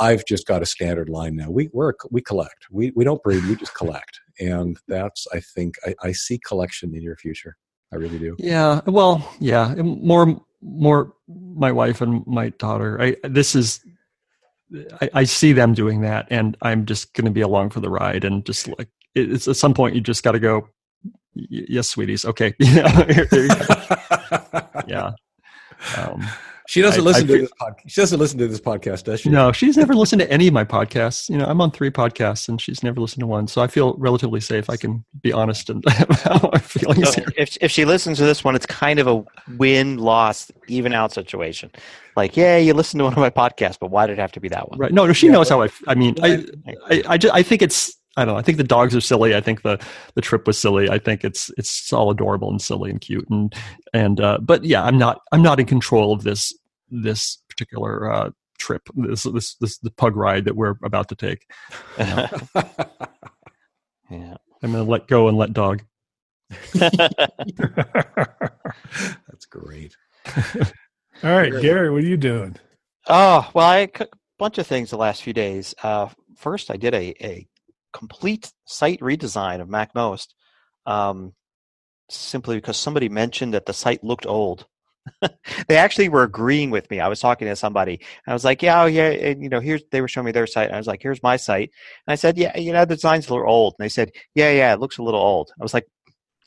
I've 0.00 0.24
just 0.26 0.46
got 0.46 0.62
a 0.62 0.66
standard 0.66 1.08
line 1.08 1.36
now. 1.36 1.50
We 1.50 1.68
we're, 1.72 1.92
we 2.10 2.20
collect. 2.22 2.66
We 2.70 2.92
we 2.94 3.04
don't 3.04 3.22
breed. 3.22 3.44
We 3.44 3.56
just 3.56 3.74
collect, 3.74 4.20
and 4.40 4.78
that's 4.88 5.26
I 5.32 5.40
think 5.40 5.74
I, 5.86 5.94
I 6.02 6.12
see 6.12 6.38
collection 6.38 6.94
in 6.94 7.02
your 7.02 7.16
future. 7.16 7.56
I 7.92 7.96
really 7.96 8.18
do. 8.18 8.36
Yeah, 8.38 8.80
well, 8.86 9.28
yeah, 9.40 9.74
more 9.76 10.40
more 10.60 11.12
my 11.28 11.72
wife 11.72 12.00
and 12.00 12.26
my 12.26 12.50
daughter. 12.50 13.00
I 13.00 13.16
this 13.24 13.54
is 13.54 13.80
I, 15.00 15.10
I 15.14 15.24
see 15.24 15.52
them 15.52 15.74
doing 15.74 16.02
that, 16.02 16.26
and 16.30 16.56
I'm 16.62 16.84
just 16.86 17.14
going 17.14 17.24
to 17.24 17.30
be 17.30 17.40
along 17.40 17.70
for 17.70 17.80
the 17.80 17.90
ride, 17.90 18.24
and 18.24 18.44
just 18.44 18.68
like 18.78 18.88
it's 19.14 19.48
at 19.48 19.56
some 19.56 19.74
point 19.74 19.94
you 19.94 20.00
just 20.00 20.22
got 20.22 20.32
to 20.32 20.40
go. 20.40 20.68
Yes, 21.34 21.88
sweeties. 21.88 22.24
Okay. 22.24 22.54
Yeah. 22.60 23.04
here- 23.12 23.28
there 23.30 23.42
you 23.42 23.48
go. 23.48 24.60
yeah. 24.88 25.12
Um, 25.96 26.26
she 26.68 26.82
doesn't 26.82 27.00
I- 27.00 27.04
listen 27.04 27.24
I 27.24 27.26
to 27.26 27.32
feel- 27.32 27.42
this 27.42 27.50
podcast. 27.60 27.82
She 27.88 28.00
doesn't 28.00 28.18
listen 28.20 28.38
to 28.38 28.46
this 28.48 28.60
podcast, 28.60 29.04
does 29.04 29.20
she? 29.20 29.30
no, 29.30 29.52
she's 29.52 29.76
never 29.76 29.94
listened 29.94 30.20
to 30.20 30.30
any 30.30 30.46
of 30.46 30.52
my 30.54 30.64
podcasts. 30.64 31.28
You 31.28 31.38
know, 31.38 31.46
I'm 31.46 31.60
on 31.60 31.70
three 31.70 31.90
podcasts, 31.90 32.48
and 32.48 32.60
she's 32.60 32.82
never 32.82 33.00
listened 33.00 33.20
to 33.20 33.26
one. 33.26 33.46
So 33.48 33.62
I 33.62 33.66
feel 33.66 33.94
relatively 33.98 34.40
safe. 34.40 34.68
I 34.68 34.76
can 34.76 35.04
be 35.22 35.32
honest 35.32 35.70
and 35.70 35.82
about 36.00 36.52
my 36.52 36.58
feelings 36.58 37.08
So 37.14 37.20
here. 37.22 37.32
if 37.36 37.56
if 37.60 37.70
she 37.70 37.84
listens 37.84 38.18
to 38.18 38.24
this 38.24 38.44
one, 38.44 38.54
it's 38.54 38.66
kind 38.66 38.98
of 38.98 39.06
a 39.06 39.24
win 39.56 39.96
loss 39.98 40.50
even 40.68 40.92
out 40.92 41.12
situation. 41.12 41.70
Like, 42.16 42.36
yeah, 42.36 42.56
you 42.58 42.74
listen 42.74 42.98
to 42.98 43.04
one 43.04 43.12
of 43.12 43.18
my 43.18 43.30
podcasts, 43.30 43.78
but 43.80 43.90
why 43.90 44.06
did 44.06 44.18
it 44.18 44.20
have 44.20 44.32
to 44.32 44.40
be 44.40 44.48
that 44.48 44.68
one? 44.70 44.78
Right. 44.78 44.92
No, 44.92 45.06
no, 45.06 45.12
she 45.12 45.26
Yeah, 45.26 45.32
knows 45.34 45.48
but- 45.48 45.54
how 45.54 45.60
I. 45.62 45.64
f- 45.66 45.82
I 45.86 45.94
mean, 45.94 46.16
I, 46.22 46.44
I, 46.90 47.02
I, 47.10 47.18
just, 47.18 47.34
I 47.34 47.42
think 47.42 47.62
it's. 47.62 47.96
I 48.18 48.24
don't 48.24 48.34
know. 48.34 48.38
I 48.38 48.42
think 48.42 48.58
the 48.58 48.64
dogs 48.64 48.96
are 48.96 49.00
silly. 49.00 49.34
I 49.34 49.40
think 49.40 49.62
the 49.62 49.82
the 50.14 50.20
trip 50.20 50.46
was 50.46 50.58
silly. 50.58 50.90
I 50.90 50.98
think 50.98 51.24
it's 51.24 51.50
it's 51.56 51.92
all 51.92 52.10
adorable 52.10 52.50
and 52.50 52.60
silly 52.60 52.90
and 52.90 53.00
cute 53.00 53.28
and 53.30 53.54
and. 53.92 54.20
Uh, 54.20 54.38
but 54.40 54.64
yeah, 54.64 54.82
I'm 54.82 54.98
not. 54.98 55.20
I'm 55.32 55.42
not 55.42 55.60
in 55.60 55.66
control 55.66 56.12
of 56.12 56.24
this 56.24 56.52
this 56.90 57.38
particular 57.48 58.10
uh, 58.10 58.30
trip. 58.58 58.82
This 58.94 59.22
this 59.22 59.54
this 59.54 59.78
the 59.78 59.90
pug 59.90 60.16
ride 60.16 60.44
that 60.46 60.56
we're 60.56 60.74
about 60.82 61.08
to 61.10 61.14
take. 61.14 61.50
yeah. 61.98 62.28
I'm 64.62 64.72
going 64.72 64.84
to 64.84 64.90
let 64.90 65.06
go 65.06 65.28
and 65.28 65.38
let 65.38 65.52
dog. 65.52 65.82
That's 66.74 66.96
great. 69.48 69.96
All 71.22 71.30
right, 71.36 71.52
Gary, 71.60 71.90
what 71.90 72.02
are 72.02 72.06
you 72.06 72.16
doing? 72.16 72.56
Oh 73.06 73.48
well, 73.54 73.66
I 73.66 73.88
a 74.00 74.06
bunch 74.38 74.58
of 74.58 74.66
things 74.66 74.90
the 74.90 74.96
last 74.96 75.22
few 75.22 75.32
days. 75.32 75.74
Uh, 75.82 76.08
first, 76.36 76.70
I 76.70 76.76
did 76.76 76.94
a, 76.94 77.14
a 77.24 77.46
complete 77.98 78.52
site 78.66 79.00
redesign 79.00 79.60
of 79.60 79.68
MacMost, 79.68 80.28
um, 80.86 81.34
simply 82.10 82.56
because 82.56 82.76
somebody 82.78 83.08
mentioned 83.08 83.54
that 83.54 83.66
the 83.66 83.72
site 83.74 84.04
looked 84.04 84.26
old. 84.26 84.66
they 85.68 85.76
actually 85.76 86.08
were 86.10 86.22
agreeing 86.22 86.70
with 86.70 86.90
me. 86.90 87.00
I 87.00 87.08
was 87.08 87.20
talking 87.20 87.48
to 87.48 87.56
somebody, 87.56 87.94
and 87.94 88.32
I 88.32 88.34
was 88.34 88.44
like, 88.44 88.62
"Yeah, 88.62 88.82
oh, 88.82 88.86
yeah," 88.86 89.08
and 89.10 89.42
you 89.42 89.48
know, 89.48 89.60
here's 89.60 89.82
they 89.90 90.00
were 90.02 90.08
showing 90.08 90.26
me 90.26 90.32
their 90.32 90.46
site, 90.46 90.66
and 90.66 90.74
I 90.74 90.78
was 90.78 90.86
like, 90.86 91.02
"Here's 91.02 91.22
my 91.22 91.36
site," 91.36 91.70
and 92.06 92.12
I 92.12 92.16
said, 92.16 92.36
"Yeah, 92.38 92.56
you 92.58 92.72
know, 92.74 92.84
the 92.84 92.94
design's 92.96 93.28
a 93.28 93.34
little 93.34 93.48
old," 93.50 93.74
and 93.78 93.84
they 93.84 93.88
said, 93.88 94.10
"Yeah, 94.34 94.50
yeah, 94.52 94.72
it 94.74 94.80
looks 94.80 94.98
a 94.98 95.02
little 95.02 95.20
old." 95.20 95.50
I 95.60 95.62
was 95.64 95.74
like. 95.74 95.86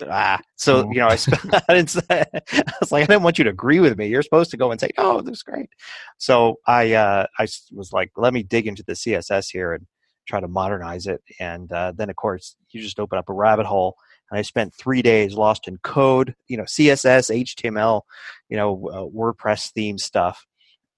Ah, 0.10 0.40
so 0.56 0.78
Oh. 0.88 0.92
you 0.92 0.98
know, 1.00 1.08
I, 1.10 1.16
sp- 1.22 1.38
I 1.70 1.74
didn't 1.76 1.92
say, 1.92 2.02
I 2.10 2.74
was 2.82 2.92
like, 2.92 3.04
I 3.04 3.08
didn't 3.08 3.22
want 3.24 3.38
you 3.38 3.44
to 3.44 3.52
agree 3.52 3.80
with 3.80 3.98
me. 4.00 4.08
You're 4.08 4.24
supposed 4.24 4.50
to 4.52 4.58
go 4.58 4.72
and 4.72 4.80
say, 4.82 4.90
"Oh, 4.98 5.20
it 5.20 5.26
looks 5.26 5.44
great." 5.44 5.70
So 6.18 6.56
I 6.68 6.94
uh, 6.94 7.28
I 7.38 7.48
was 7.72 7.92
like, 7.94 8.12
let 8.18 8.34
me 8.34 8.42
dig 8.44 8.66
into 8.68 8.84
the 8.88 8.96
CSS 8.96 9.50
here 9.52 9.74
and 9.74 9.86
try 10.32 10.40
to 10.40 10.48
modernize 10.48 11.08
it. 11.08 11.22
And 11.40 11.72
uh, 11.72 11.92
then 11.96 12.10
of 12.10 12.16
course 12.16 12.56
you 12.70 12.82
just 12.82 13.00
open 13.00 13.20
up 13.20 13.30
a 13.30 13.34
rabbit 13.34 13.66
hole. 13.66 13.96
And 14.30 14.40
I 14.40 14.44
spent 14.44 14.74
three 14.74 15.02
days 15.02 15.34
lost 15.34 15.68
in 15.68 15.78
code, 15.80 16.36
you 16.48 16.56
know, 16.56 16.64
CSS, 16.64 17.30
HTML, 17.44 18.02
you 18.50 18.56
know, 18.56 18.90
uh, 18.90 19.06
WordPress 19.14 19.72
theme 19.74 19.98
stuff, 19.98 20.46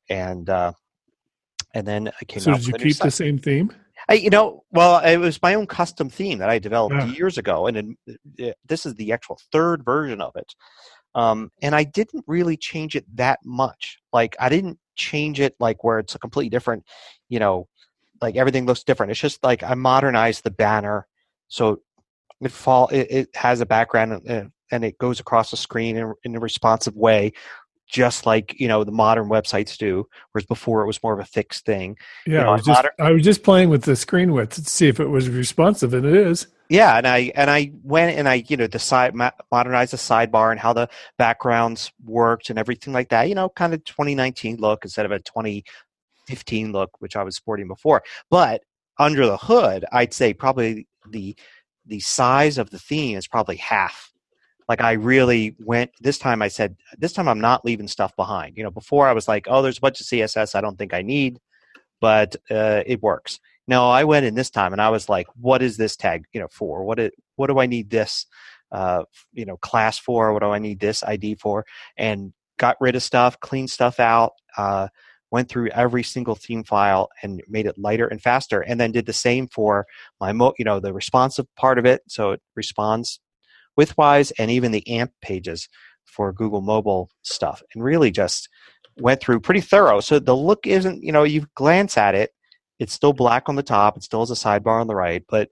and 0.08 0.48
uh, 0.50 0.74
and 1.74 1.88
then 1.88 2.12
I 2.22 2.26
came 2.26 2.44
So 2.44 2.52
did 2.52 2.68
you 2.68 2.74
with 2.74 2.82
a 2.82 2.86
new 2.86 2.94
keep 2.94 3.02
the 3.02 3.10
same 3.10 3.40
theme? 3.40 3.74
I, 4.08 4.14
you 4.16 4.30
know, 4.30 4.64
well, 4.72 5.00
it 5.04 5.18
was 5.18 5.42
my 5.42 5.56
own 5.56 5.66
custom 5.66 6.10
theme 6.10 6.40
that 6.40 6.50
I 6.50 6.60
developed 6.60 6.96
Yeah. 6.96 7.06
years 7.16 7.38
ago, 7.38 7.68
and 7.68 7.78
then, 7.78 7.98
uh, 8.48 8.54
this 8.68 8.86
is 8.86 8.94
the 8.96 9.14
actual 9.14 9.40
third 9.52 9.84
version 9.84 10.22
of 10.22 10.36
it. 10.36 10.54
Um, 11.16 11.52
and 11.62 11.74
I 11.76 11.84
didn't 11.84 12.24
really 12.28 12.58
change 12.58 12.96
it 12.96 13.06
that 13.16 13.40
much. 13.44 14.00
Like 14.12 14.36
I 14.40 14.50
didn't 14.50 14.78
change 14.96 15.40
it 15.40 15.56
like 15.60 15.84
where 15.84 16.00
it's 16.00 16.16
a 16.16 16.20
completely 16.20 16.50
different, 16.50 16.84
you 17.30 17.40
know, 17.40 17.68
like 18.22 18.36
everything 18.36 18.66
looks 18.66 18.84
different. 18.84 19.12
It's 19.12 19.20
just 19.20 19.44
like 19.44 19.64
I 19.64 19.74
modernized 19.74 20.44
the 20.44 20.52
banner 20.52 21.08
so 21.48 21.82
it 22.42 22.52
fall 22.52 22.88
it, 22.88 23.08
it 23.10 23.36
has 23.36 23.62
a 23.62 23.66
background 23.66 24.14
uh, 24.14 24.20
and, 24.26 24.52
and 24.72 24.84
it 24.84 24.98
goes 24.98 25.20
across 25.20 25.52
the 25.52 25.58
screen 25.58 25.98
in, 25.98 26.14
in 26.24 26.36
a 26.36 26.40
responsive 26.40 26.96
way 26.96 27.32
just 27.88 28.26
like 28.26 28.60
you 28.60 28.68
know 28.68 28.84
the 28.84 28.92
modern 28.92 29.30
websites 29.30 29.78
do 29.78 30.08
whereas 30.32 30.46
before 30.46 30.82
it 30.82 30.88
was 30.88 31.02
more 31.04 31.14
of 31.14 31.20
a 31.20 31.26
fixed 31.26 31.66
thing 31.66 31.96
Yeah, 32.26 32.44
know, 32.44 32.50
I, 32.50 32.54
was 32.54 32.66
just, 32.66 32.86
I 33.00 33.12
was 33.12 33.24
just 33.24 33.44
playing 33.44 33.70
with 33.70 33.84
the 33.84 33.96
screen 33.96 34.34
width 34.34 34.56
to 34.56 34.62
see 34.64 34.88
if 34.88 35.00
it 35.00 35.08
was 35.08 35.30
responsive, 35.30 35.94
and 35.94 36.06
it 36.06 36.16
is. 36.16 36.48
Yeah, 36.70 36.98
and 36.98 37.06
I 37.06 37.32
and 37.36 37.52
I 37.52 37.72
went 37.84 38.18
and 38.18 38.28
I 38.28 38.46
you 38.48 38.58
know 38.58 38.68
the 38.68 38.80
side 38.80 39.14
modernized 39.52 39.94
the 39.94 39.98
sidebar 39.98 40.50
and 40.50 40.60
how 40.60 40.74
the 40.74 40.90
backgrounds 41.20 41.92
worked 42.04 42.50
and 42.50 42.58
everything 42.58 42.94
like 42.94 43.10
that. 43.10 43.30
You 43.30 43.36
know, 43.36 43.50
kind 43.50 43.74
of 43.74 43.84
2019 43.84 44.58
look 44.58 44.86
instead 44.86 45.06
of 45.06 45.12
a 45.12 45.20
2015 46.28 46.72
look, 46.72 46.92
which 47.00 47.16
I 47.16 47.24
was 47.24 47.36
sporting 47.36 47.68
before. 47.68 48.04
But 48.30 48.62
under 49.00 49.26
the 49.26 49.38
hood, 49.38 49.86
I'd 49.92 50.14
say 50.14 50.34
probably 50.34 50.88
the 51.10 51.36
the 51.86 52.00
size 52.00 52.58
of 52.58 52.70
the 52.70 52.80
theme 52.80 53.18
is 53.18 53.28
probably 53.28 53.58
half. 53.58 54.12
Like 54.70 54.82
I 54.82 54.94
really 54.94 55.56
went 55.60 55.92
this 56.00 56.18
time. 56.18 56.42
I 56.42 56.48
said 56.48 56.78
this 56.98 57.12
time 57.12 57.28
I'm 57.28 57.42
not 57.42 57.66
leaving 57.66 57.88
stuff 57.88 58.16
behind. 58.16 58.58
You 58.58 58.64
know, 58.64 58.72
before 58.72 59.08
I 59.08 59.14
was 59.14 59.28
like, 59.28 59.48
oh, 59.50 59.62
there's 59.62 59.78
a 59.78 59.82
bunch 59.82 60.00
of 60.00 60.08
CSS 60.08 60.56
I 60.56 60.62
don't 60.62 60.78
think 60.78 60.94
I 60.94 61.02
need, 61.02 61.40
but 62.00 62.36
uh, 62.50 62.84
it 62.86 63.02
works. 63.02 63.40
No, 63.68 63.90
I 63.90 64.04
went 64.04 64.26
in 64.26 64.36
this 64.36 64.50
time 64.50 64.74
and 64.74 64.82
I 64.82 64.90
was 64.90 65.10
like, 65.10 65.28
what 65.36 65.62
is 65.62 65.78
this 65.78 65.96
tag, 65.96 66.26
you 66.34 66.40
know, 66.40 66.50
for? 66.50 66.84
What 66.84 67.00
it, 67.00 67.14
what 67.36 67.48
do 67.48 67.60
I 67.60 67.66
need 67.66 67.90
this, 67.90 68.26
uh, 68.72 69.04
you 69.32 69.46
know, 69.46 69.58
class 69.58 69.98
for? 69.98 70.34
What 70.34 70.42
do 70.42 70.50
I 70.50 70.60
need 70.60 70.80
this 70.80 71.04
ID 71.04 71.36
for? 71.36 71.66
And 71.98 72.34
got 72.58 72.78
rid 72.82 72.96
of 72.96 73.04
stuff, 73.04 73.40
cleaned 73.40 73.70
stuff 73.70 74.00
out, 74.00 74.34
uh, 74.58 74.88
went 75.34 75.50
through 75.50 75.68
every 75.70 76.04
single 76.04 76.36
theme 76.36 76.64
file 76.64 77.10
and 77.24 77.42
made 77.50 77.66
it 77.66 77.76
lighter 77.76 78.06
and 78.06 78.22
faster. 78.22 78.62
And 78.62 78.80
then 78.80 78.92
did 78.92 79.08
the 79.08 79.14
same 79.14 79.48
for 79.48 79.88
my, 80.22 80.32
mo- 80.32 80.54
you 80.60 80.64
know, 80.64 80.80
the 80.80 80.94
responsive 80.94 81.48
part 81.56 81.80
of 81.80 81.88
it. 81.88 82.04
So 82.08 82.32
it 82.32 82.42
responds 82.56 83.20
widthwise 83.78 84.32
and 84.38 84.52
even 84.52 84.72
the 84.72 84.88
AMP 84.88 85.12
pages 85.22 85.68
for 86.06 86.32
Google 86.32 86.62
mobile 86.62 87.10
stuff 87.24 87.64
and 87.74 87.84
really 87.84 88.12
just 88.12 88.48
went 89.00 89.22
through 89.22 89.40
pretty 89.40 89.60
thorough. 89.62 90.02
So 90.02 90.20
the 90.20 90.36
look 90.36 90.68
isn't, 90.68 91.04
you 91.04 91.12
know, 91.12 91.24
you 91.24 91.48
glance 91.56 91.98
at 91.98 92.14
it, 92.14 92.30
it's 92.78 92.94
still 92.94 93.14
black 93.14 93.50
on 93.50 93.56
the 93.56 93.64
top. 93.64 93.98
It 93.98 94.04
still 94.04 94.20
has 94.20 94.30
a 94.30 94.36
sidebar 94.36 94.80
on 94.80 94.86
the 94.86 94.94
right, 94.94 95.24
but 95.28 95.50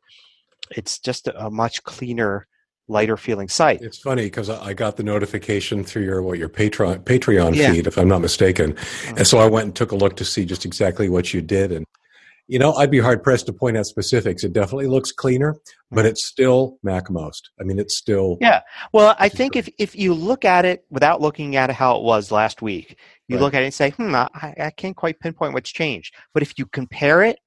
it's 0.77 0.99
just 0.99 1.27
a 1.27 1.49
much 1.49 1.83
cleaner, 1.83 2.45
lighter 2.91 3.17
feeling 3.17 3.47
site. 3.47 3.81
It's 3.81 3.97
funny 3.99 4.23
because 4.23 4.49
I 4.49 4.73
got 4.73 4.97
the 4.97 5.03
notification 5.03 5.83
through 5.83 6.03
your 6.03 6.21
what 6.21 6.37
your 6.37 6.49
Patreon 6.49 7.03
Patreon 7.03 7.55
Yeah. 7.55 7.71
feed, 7.71 7.87
if 7.87 7.97
I'm 7.97 8.07
not 8.07 8.21
mistaken, 8.21 8.75
and 9.15 9.25
so 9.25 9.39
I 9.39 9.47
went 9.47 9.65
and 9.65 9.75
took 9.75 9.91
a 9.91 9.95
look 9.95 10.15
to 10.17 10.25
see 10.25 10.45
just 10.45 10.65
exactly 10.65 11.09
what 11.09 11.33
you 11.33 11.41
did. 11.41 11.71
And 11.71 11.85
you 12.47 12.59
know, 12.59 12.73
I'd 12.73 12.91
be 12.91 12.99
hard 12.99 13.23
pressed 13.23 13.45
to 13.45 13.53
point 13.53 13.77
out 13.77 13.85
specifics. 13.85 14.43
It 14.43 14.51
definitely 14.51 14.87
looks 14.87 15.13
cleaner, 15.13 15.55
but 15.89 16.05
it's 16.05 16.25
still 16.25 16.77
MacMost. 16.85 17.43
I 17.61 17.63
mean, 17.63 17.79
it's 17.79 17.95
still 17.97 18.37
Yeah. 18.41 18.61
Well, 18.91 19.15
I 19.19 19.29
think 19.29 19.53
great. 19.53 19.67
if, 19.69 19.73
if 19.77 19.95
you 19.95 20.13
look 20.13 20.43
at 20.43 20.65
it 20.65 20.83
without 20.89 21.21
looking 21.21 21.55
at 21.55 21.71
how 21.71 21.95
it 21.95 22.03
was 22.03 22.29
last 22.29 22.61
week, 22.61 22.97
you 23.29 23.37
Right. 23.37 23.41
look 23.43 23.53
at 23.53 23.61
it 23.61 23.65
and 23.65 23.73
say, 23.73 23.91
hmm, 23.91 24.13
I, 24.15 24.27
I 24.59 24.71
can't 24.75 24.97
quite 24.97 25.21
pinpoint 25.21 25.53
what's 25.53 25.69
changed. 25.71 26.13
But 26.33 26.43
if 26.43 26.53
you 26.57 26.65
compare 26.65 27.23
it, 27.23 27.39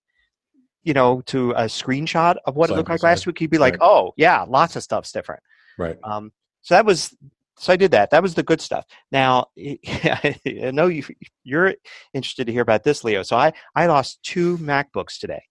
you 0.84 0.94
know, 0.94 1.20
to 1.22 1.50
a 1.52 1.64
screenshot 1.64 2.36
of 2.46 2.56
what 2.56 2.68
Side 2.68 2.74
it 2.74 2.76
looked 2.76 2.90
like 2.90 3.02
last 3.02 3.26
week, 3.26 3.40
you'd 3.40 3.50
be 3.50 3.58
like, 3.58 3.74
Right. 3.74 3.88
oh, 3.88 4.12
yeah, 4.16 4.42
lots 4.42 4.76
of 4.76 4.82
stuff's 4.82 5.12
different. 5.12 5.42
right. 5.78 5.98
Um, 6.04 6.32
so 6.62 6.74
that 6.74 6.86
was 6.86 7.14
so 7.56 7.72
I 7.72 7.76
did 7.76 7.92
that. 7.92 8.10
That 8.10 8.22
was 8.22 8.34
the 8.34 8.42
good 8.42 8.60
stuff. 8.60 8.84
Now 9.12 9.46
I 9.58 10.70
know 10.72 10.86
you 10.86 11.04
you're 11.44 11.74
interested 12.12 12.46
to 12.46 12.52
hear 12.52 12.62
about 12.62 12.84
this, 12.84 13.04
Leo. 13.04 13.22
So 13.22 13.36
I 13.36 13.52
I 13.74 13.86
lost 13.86 14.22
two 14.22 14.58
MacBooks 14.58 15.18
today, 15.18 15.42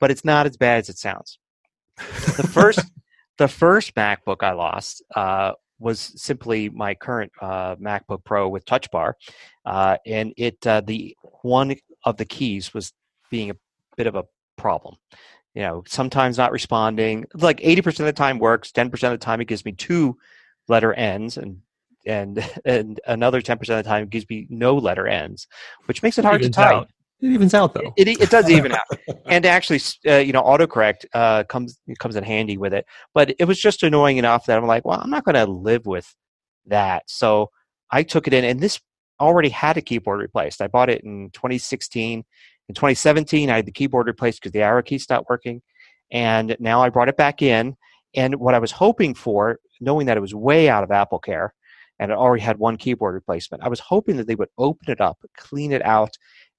but 0.00 0.10
it's 0.10 0.24
not 0.24 0.46
as 0.46 0.56
bad 0.56 0.78
as 0.78 0.88
it 0.88 0.98
sounds. 0.98 1.38
The 1.96 2.48
first 2.52 2.80
the 3.38 3.48
first 3.48 3.94
MacBook 3.94 4.42
I 4.42 4.52
lost 4.52 5.02
uh, 5.14 5.52
was 5.78 6.12
simply 6.16 6.68
my 6.70 6.94
current 6.94 7.32
uh, 7.40 7.76
MacBook 7.76 8.24
Pro 8.24 8.48
with 8.48 8.64
Touch 8.64 8.90
Bar, 8.90 9.16
uh, 9.64 9.96
and 10.06 10.32
it 10.36 10.64
uh, 10.66 10.80
the 10.80 11.16
one 11.42 11.76
of 12.04 12.16
the 12.16 12.24
keys 12.24 12.72
was 12.72 12.92
being 13.30 13.50
a 13.50 13.56
bit 13.96 14.06
of 14.06 14.14
a 14.14 14.24
problem. 14.56 14.96
You 15.54 15.62
know, 15.62 15.84
sometimes 15.86 16.36
not 16.36 16.52
responding. 16.52 17.24
Like 17.34 17.60
eighty 17.62 17.82
percent 17.82 18.08
of 18.08 18.14
the 18.14 18.18
time 18.18 18.38
works. 18.38 18.72
Ten 18.72 18.90
percent 18.90 19.14
of 19.14 19.20
the 19.20 19.24
time 19.24 19.40
it 19.40 19.46
gives 19.46 19.64
me 19.64 19.72
two 19.72 20.18
letter 20.68 20.92
ends, 20.92 21.36
and 21.36 21.62
and 22.06 22.44
and 22.64 23.00
another 23.06 23.40
ten 23.40 23.58
percent 23.58 23.78
of 23.78 23.84
the 23.84 23.88
time 23.88 24.04
it 24.04 24.10
gives 24.10 24.28
me 24.28 24.46
no 24.50 24.76
letter 24.76 25.06
ends, 25.06 25.46
which 25.86 26.02
makes 26.02 26.18
it 26.18 26.24
hard 26.24 26.42
to 26.42 26.50
type. 26.50 26.74
Out. 26.74 26.90
It 27.22 27.32
evens 27.32 27.54
out 27.54 27.72
though. 27.72 27.94
It, 27.96 28.08
it, 28.08 28.20
it 28.20 28.30
does 28.30 28.50
even 28.50 28.72
out, 28.72 28.86
and 29.26 29.46
actually, 29.46 29.80
uh, 30.06 30.18
you 30.18 30.32
know, 30.32 30.42
autocorrect 30.42 31.06
uh, 31.14 31.44
comes 31.44 31.80
comes 31.98 32.16
in 32.16 32.24
handy 32.24 32.58
with 32.58 32.74
it. 32.74 32.84
But 33.14 33.34
it 33.38 33.46
was 33.46 33.58
just 33.58 33.82
annoying 33.82 34.18
enough 34.18 34.46
that 34.46 34.58
I'm 34.58 34.66
like, 34.66 34.84
well, 34.84 35.00
I'm 35.00 35.08
not 35.08 35.24
going 35.24 35.36
to 35.36 35.46
live 35.46 35.86
with 35.86 36.14
that. 36.66 37.04
So 37.06 37.50
I 37.90 38.02
took 38.02 38.26
it 38.26 38.34
in, 38.34 38.44
and 38.44 38.60
this 38.60 38.80
already 39.18 39.48
had 39.48 39.78
a 39.78 39.80
keyboard 39.80 40.20
replaced. 40.20 40.60
I 40.60 40.66
bought 40.66 40.90
it 40.90 41.02
in 41.02 41.30
2016. 41.32 42.24
In 42.68 42.74
2017, 42.74 43.50
I 43.50 43.56
had 43.56 43.66
the 43.66 43.72
keyboard 43.72 44.06
replaced 44.06 44.40
because 44.40 44.52
the 44.52 44.62
arrow 44.62 44.82
key 44.82 44.98
stopped 44.98 45.28
working, 45.30 45.62
and 46.10 46.56
now 46.58 46.82
I 46.82 46.88
brought 46.88 47.08
it 47.08 47.16
back 47.16 47.42
in. 47.42 47.76
And 48.14 48.36
what 48.36 48.54
I 48.54 48.58
was 48.58 48.72
hoping 48.72 49.14
for, 49.14 49.60
knowing 49.80 50.06
that 50.06 50.16
it 50.16 50.20
was 50.20 50.34
way 50.34 50.68
out 50.68 50.82
of 50.82 50.90
Apple 50.90 51.18
Care, 51.18 51.54
and 51.98 52.10
it 52.10 52.14
already 52.16 52.42
had 52.42 52.58
one 52.58 52.76
keyboard 52.76 53.14
replacement, 53.14 53.62
I 53.62 53.68
was 53.68 53.80
hoping 53.80 54.16
that 54.16 54.26
they 54.26 54.34
would 54.34 54.48
open 54.58 54.90
it 54.90 55.00
up, 55.00 55.18
clean 55.36 55.72
it 55.72 55.84
out, 55.84 56.16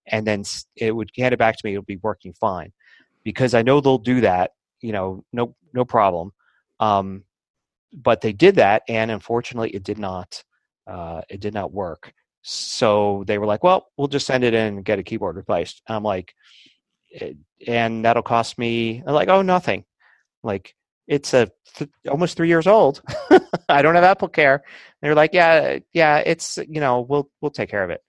and 0.08 0.26
then 0.26 0.44
it 0.76 0.96
would 0.96 1.12
hand 1.18 1.34
it 1.34 1.40
back 1.40 1.56
to 1.58 1.62
me. 1.66 1.74
It'll 1.74 1.84
be 1.84 1.98
working 1.98 2.34
fine 2.34 2.72
because 3.24 3.54
I 3.54 3.62
know 3.62 3.82
they'll 3.82 3.98
do 3.98 4.22
that. 4.22 4.52
You 4.82 4.94
know, 4.94 5.24
no 5.34 5.56
no 5.74 5.84
problem. 5.84 6.32
Um, 6.80 7.24
but 7.94 8.22
they 8.22 8.34
did 8.34 8.56
that, 8.56 8.84
and 8.88 9.12
unfortunately, 9.12 9.72
it 9.72 9.84
did 9.84 10.00
not. 10.00 10.44
Uh, 10.86 11.22
it 11.30 11.42
did 11.42 11.54
not 11.54 11.74
work. 11.74 12.14
So 12.50 13.24
they 13.28 13.38
were 13.38 13.46
like, 13.46 13.64
"Well, 13.64 13.88
we'll 13.98 14.08
just 14.08 14.26
send 14.28 14.44
it 14.44 14.54
in 14.54 14.78
and 14.78 14.86
get 14.86 15.00
a 15.00 15.04
keyboard 15.04 15.36
replaced." 15.36 15.82
And 15.88 15.96
I'm 15.98 16.04
like, 16.04 16.34
eh, 17.14 17.34
"And 17.68 18.06
that'll 18.06 18.24
cost 18.24 18.58
me?" 18.58 19.04
I'm 19.06 19.14
like, 19.14 19.30
"Oh, 19.30 19.42
nothing." 19.42 19.86
Like 20.44 20.76
it's 21.08 21.34
a 21.34 21.50
th- 21.76 21.90
almost 22.10 22.38
three 22.38 22.48
years 22.50 22.68
old. 22.68 23.02
I 23.70 23.82
don't 23.82 23.96
have 23.96 24.04
Apple 24.04 24.30
Care. 24.30 24.64
They're 25.02 25.16
like, 25.16 25.34
"Yeah, 25.34 25.80
yeah, 25.94 26.18
it's 26.20 26.58
you 26.70 26.80
know, 26.82 27.02
we'll 27.02 27.30
we'll 27.42 27.52
take 27.52 27.70
care 27.70 27.84
of 27.84 27.90
it." 27.90 28.02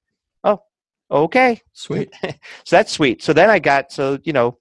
Oh, 0.45 0.61
okay, 1.11 1.61
sweet. 1.73 2.13
so 2.23 2.77
that's 2.77 2.93
sweet. 2.93 3.23
So 3.23 3.33
then 3.33 3.51
I 3.51 3.59
got 3.59 3.93
so 3.93 4.19
you 4.25 4.33
know, 4.33 4.59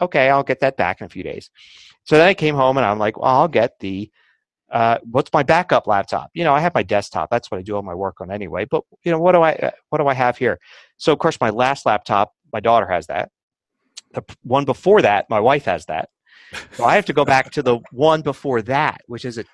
okay, 0.00 0.30
I'll 0.30 0.42
get 0.42 0.60
that 0.60 0.76
back 0.76 1.00
in 1.00 1.06
a 1.06 1.10
few 1.10 1.22
days. 1.22 1.50
So 2.04 2.16
then 2.16 2.28
I 2.28 2.34
came 2.34 2.54
home 2.54 2.76
and 2.76 2.86
I'm 2.86 2.98
like, 2.98 3.18
well, 3.18 3.30
I'll 3.30 3.48
get 3.48 3.78
the 3.80 4.10
uh, 4.74 4.98
what's 5.10 5.32
my 5.32 5.42
backup 5.42 5.86
laptop? 5.86 6.30
You 6.34 6.44
know, 6.44 6.52
I 6.52 6.60
have 6.60 6.74
my 6.74 6.82
desktop. 6.82 7.30
That's 7.30 7.50
what 7.50 7.58
I 7.58 7.62
do 7.62 7.76
all 7.76 7.82
my 7.82 7.94
work 7.94 8.20
on 8.20 8.30
anyway. 8.30 8.66
But 8.66 8.82
you 9.04 9.12
know, 9.12 9.20
what 9.20 9.32
do 9.32 9.40
I 9.40 9.52
uh, 9.52 9.70
what 9.88 9.98
do 9.98 10.08
I 10.08 10.14
have 10.14 10.36
here? 10.36 10.58
So 10.96 11.12
of 11.12 11.18
course, 11.20 11.40
my 11.40 11.50
last 11.50 11.86
laptop, 11.86 12.34
my 12.52 12.60
daughter 12.60 12.86
has 12.86 13.06
that. 13.06 13.30
The 14.12 14.22
one 14.42 14.64
before 14.64 15.00
that, 15.02 15.30
my 15.30 15.40
wife 15.40 15.64
has 15.64 15.86
that. 15.86 16.10
So 16.72 16.84
I 16.84 16.96
have 16.96 17.06
to 17.06 17.12
go 17.12 17.24
back 17.24 17.52
to 17.52 17.62
the 17.62 17.78
one 17.92 18.20
before 18.22 18.62
that, 18.62 19.00
which 19.06 19.24
is 19.24 19.38
a 19.38 19.44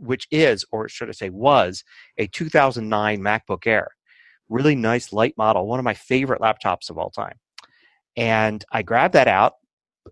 which 0.00 0.26
is, 0.30 0.64
or 0.72 0.88
should 0.88 1.08
I 1.08 1.12
say, 1.12 1.28
was 1.30 1.84
a 2.16 2.26
2009 2.28 3.20
MacBook 3.20 3.66
Air 3.66 3.90
really 4.50 4.74
nice 4.74 5.12
light 5.12 5.34
model, 5.38 5.66
one 5.66 5.78
of 5.78 5.84
my 5.84 5.94
favorite 5.94 6.40
laptops 6.40 6.90
of 6.90 6.98
all 6.98 7.10
time. 7.10 7.38
And 8.16 8.64
I 8.72 8.82
grabbed 8.82 9.14
that 9.14 9.28
out 9.28 9.54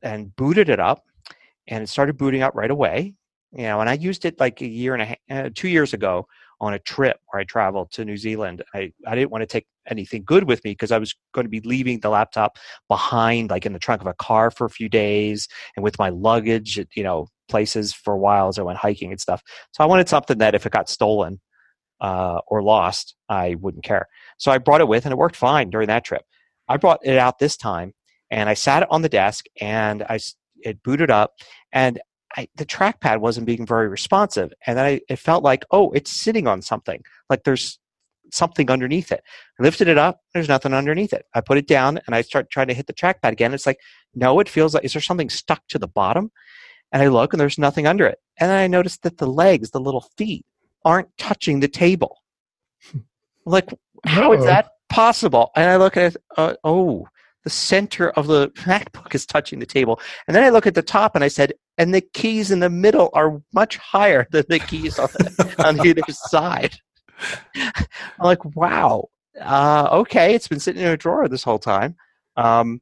and 0.02 0.34
booted 0.36 0.68
it 0.68 0.80
up, 0.80 1.04
and 1.66 1.83
it 1.83 1.88
started 1.88 2.16
booting 2.16 2.42
up 2.42 2.54
right 2.54 2.70
away. 2.70 3.14
You 3.52 3.62
know, 3.62 3.80
and 3.80 3.88
I 3.88 3.94
used 3.94 4.24
it 4.24 4.38
like 4.38 4.61
a 4.61 4.68
year 4.68 4.94
and 4.94 5.02
a 5.02 5.06
half, 5.06 5.18
uh, 5.30 5.50
two 5.54 5.68
years 5.68 5.94
ago 5.94 6.26
on 6.61 6.74
a 6.74 6.78
trip 6.78 7.18
where 7.28 7.40
I 7.40 7.44
traveled 7.44 7.90
to 7.92 8.04
New 8.04 8.16
Zealand. 8.16 8.62
I, 8.74 8.92
I 9.06 9.14
didn't 9.14 9.30
want 9.30 9.42
to 9.42 9.46
take 9.46 9.66
anything 9.88 10.22
good 10.24 10.44
with 10.44 10.62
me 10.64 10.72
because 10.72 10.92
I 10.92 10.98
was 10.98 11.14
going 11.32 11.44
to 11.44 11.50
be 11.50 11.61
leaving 11.61 12.00
the 12.00 12.11
laptop 12.11 12.58
behind, 12.88 13.48
like 13.50 13.64
in 13.64 13.72
the 13.72 13.78
trunk 13.78 14.02
of 14.02 14.06
a 14.06 14.14
car 14.14 14.50
for 14.50 14.66
a 14.66 14.70
few 14.70 14.88
days 14.88 15.48
and 15.76 15.84
with 15.84 15.98
my 15.98 16.11
luggage, 16.11 16.78
at, 16.78 16.88
you 16.94 17.02
know, 17.02 17.28
places 17.48 17.94
for 17.94 18.12
a 18.12 18.18
while 18.18 18.48
as 18.48 18.58
I 18.58 18.62
went 18.62 18.78
hiking 18.78 19.12
and 19.12 19.20
stuff. 19.20 19.42
So 19.72 19.82
I 19.82 19.87
wanted 19.87 20.08
something 20.08 20.38
that 20.38 20.54
if 20.54 20.66
it 20.66 20.72
got 20.72 20.90
stolen, 20.90 21.40
uh, 22.00 22.40
or 22.46 22.62
lost, 22.62 23.16
I 23.28 23.56
wouldn't 23.56 23.84
care. 23.84 24.06
So 24.38 24.52
I 24.52 24.58
brought 24.58 24.80
it 24.80 24.88
with, 24.88 25.04
and 25.04 25.12
it 25.12 25.18
worked 25.18 25.37
fine 25.37 25.70
during 25.70 25.88
that 25.88 26.04
trip. 26.04 26.22
I 26.68 26.76
brought 26.76 27.00
it 27.02 27.18
out 27.18 27.38
this 27.38 27.56
time, 27.56 27.92
and 28.30 28.48
I 28.48 28.54
sat 28.54 28.82
it 28.82 28.88
on 28.90 29.02
the 29.02 29.08
desk, 29.08 29.46
and 29.61 30.02
I 30.02 30.18
it 30.62 30.82
booted 30.82 31.11
up, 31.11 31.32
and 31.72 32.00
I, 32.38 32.48
the 32.55 32.64
trackpad 32.64 33.18
wasn't 33.18 33.48
being 33.48 33.66
very 33.66 33.88
responsive, 33.88 34.53
and 34.64 34.79
then 34.79 34.85
I, 34.85 35.01
it 35.09 35.18
felt 35.18 35.42
like, 35.42 35.64
oh, 35.72 35.90
it's 35.90 36.12
sitting 36.12 36.46
on 36.46 36.62
something, 36.62 37.03
like 37.29 37.42
there's 37.42 37.81
something 38.31 38.70
underneath 38.70 39.11
it. 39.11 39.24
I 39.59 39.64
lifted 39.64 39.88
it 39.88 39.98
up, 39.98 40.20
there's 40.35 40.48
nothing 40.48 40.72
underneath 40.72 41.12
it. 41.12 41.27
I 41.35 41.40
put 41.40 41.59
it 41.59 41.66
down, 41.66 41.98
and 42.07 42.14
I 42.14 42.22
start 42.22 42.48
trying 42.48 42.68
to 42.68 42.74
hit 42.74 42.87
the 42.87 42.92
trackpad 42.92 43.33
again. 43.33 43.55
It's 43.55 43.66
like, 43.66 43.81
no, 44.14 44.38
it 44.38 44.48
feels 44.48 44.72
like 44.72 44.85
is 44.85 44.92
there 44.92 45.03
something 45.03 45.31
stuck 45.31 45.66
to 45.66 45.81
the 45.81 45.88
bottom? 45.88 46.31
And 46.92 47.03
I 47.03 47.09
look, 47.09 47.33
and 47.33 47.40
there's 47.40 47.59
nothing 47.59 47.88
under 47.88 48.07
it. 48.07 48.20
And 48.38 48.48
then 48.48 48.59
I 48.59 48.68
noticed 48.68 49.03
that 49.03 49.18
the 49.18 49.27
legs, 49.27 49.72
the 49.72 49.81
little 49.81 50.07
feet, 50.16 50.46
aren't 50.85 51.09
touching 51.18 51.59
the 51.59 51.66
table. 51.66 52.18
like, 53.46 53.68
how 54.07 54.33
is 54.33 54.44
that 54.44 54.70
possible? 54.88 55.51
And 55.57 55.68
I 55.68 55.77
look 55.77 55.96
at 55.96 56.14
it, 56.14 56.22
uh, 56.37 56.55
oh, 56.62 57.09
the 57.44 57.51
center 57.51 58.11
of 58.11 58.27
the 58.27 58.48
MacBook 58.51 59.14
is 59.14 59.27
touching 59.27 59.59
the 59.59 59.66
table. 59.66 60.01
And 60.27 60.35
then 60.35 60.44
I 60.44 60.51
look 60.51 60.66
at 60.66 60.74
the 60.74 60.83
top 60.83 61.14
and 61.14 61.24
I 61.24 61.29
said, 61.29 61.53
and 61.77 61.94
the 61.94 62.01
keys 62.01 62.51
in 62.51 62.61
the 62.61 62.70
middle 62.70 63.11
are 63.12 63.40
much 63.55 63.77
higher 63.77 64.27
than 64.31 64.44
the 64.48 64.59
keys 64.59 64.98
on 64.98 65.09
the, 65.14 65.55
on 65.64 65.87
either 65.87 66.03
side. 66.09 66.77
I'm 67.55 67.85
like, 68.20 68.44
wow, 68.57 69.09
uh, 69.40 69.88
okay, 69.92 70.35
it's 70.35 70.48
been 70.48 70.61
sitting 70.61 70.83
in 70.83 70.88
a 70.88 70.96
drawer 70.96 71.29
this 71.29 71.44
whole 71.44 71.59
time. 71.59 71.96
Um, 72.37 72.81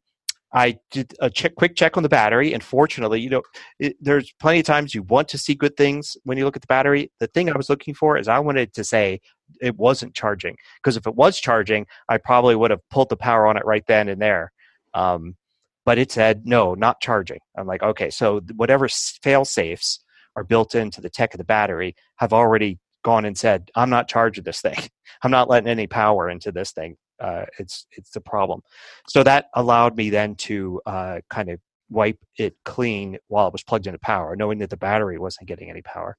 I 0.52 0.78
did 0.90 1.12
a 1.20 1.28
check, 1.28 1.54
quick 1.56 1.76
check 1.76 1.96
on 1.96 2.02
the 2.02 2.08
battery, 2.08 2.54
and 2.54 2.62
fortunately, 2.62 3.20
you 3.20 3.28
know, 3.28 3.42
it, 3.78 3.96
there's 4.00 4.32
plenty 4.40 4.60
of 4.60 4.66
times 4.66 4.94
you 4.94 5.02
want 5.02 5.28
to 5.28 5.38
see 5.38 5.54
good 5.54 5.76
things 5.76 6.16
when 6.24 6.38
you 6.38 6.44
look 6.44 6.56
at 6.56 6.62
the 6.62 6.66
battery. 6.66 7.10
The 7.20 7.26
thing 7.26 7.50
I 7.50 7.56
was 7.56 7.68
looking 7.68 7.94
for 7.94 8.16
is 8.16 8.28
I 8.28 8.38
wanted 8.38 8.72
to 8.74 8.84
say 8.84 9.20
it 9.60 9.76
wasn't 9.76 10.14
charging 10.14 10.56
because 10.82 10.96
if 10.96 11.06
it 11.06 11.14
was 11.14 11.38
charging, 11.40 11.86
I 12.08 12.18
probably 12.18 12.56
would 12.56 12.70
have 12.70 12.88
pulled 12.90 13.08
the 13.08 13.16
power 13.16 13.46
on 13.46 13.56
it 13.56 13.64
right 13.64 13.84
then 13.86 14.08
and 14.08 14.20
there. 14.20 14.52
Um, 14.94 15.36
but 15.84 15.98
it 15.98 16.10
said 16.10 16.46
no, 16.46 16.74
not 16.74 17.00
charging. 17.00 17.40
I'm 17.56 17.66
like, 17.66 17.82
okay, 17.82 18.10
so 18.10 18.40
whatever 18.56 18.88
fail 18.88 19.44
safes 19.44 20.00
are 20.34 20.44
built 20.44 20.74
into 20.74 21.00
the 21.00 21.10
tech 21.10 21.32
of 21.34 21.38
the 21.38 21.44
battery 21.44 21.94
have 22.16 22.32
already 22.32 22.78
gone 23.04 23.24
and 23.24 23.38
said, 23.38 23.70
I'm 23.74 23.90
not 23.90 24.08
charging 24.08 24.44
this 24.44 24.60
thing. 24.60 24.78
I'm 25.22 25.30
not 25.30 25.48
letting 25.48 25.68
any 25.68 25.86
power 25.86 26.28
into 26.28 26.52
this 26.52 26.72
thing 26.72 26.96
uh, 27.20 27.44
it's 27.58 27.86
it's 27.92 28.10
the 28.10 28.20
problem. 28.20 28.62
So 29.08 29.22
that 29.22 29.46
allowed 29.54 29.96
me 29.96 30.10
then 30.10 30.34
to 30.36 30.80
uh, 30.86 31.20
kind 31.30 31.50
of 31.50 31.60
wipe 31.88 32.18
it 32.36 32.56
clean 32.64 33.18
while 33.28 33.46
it 33.46 33.52
was 33.52 33.62
plugged 33.62 33.86
into 33.86 33.98
power, 33.98 34.36
knowing 34.36 34.58
that 34.58 34.70
the 34.70 34.76
battery 34.76 35.18
wasn't 35.18 35.48
getting 35.48 35.70
any 35.70 35.82
power. 35.82 36.16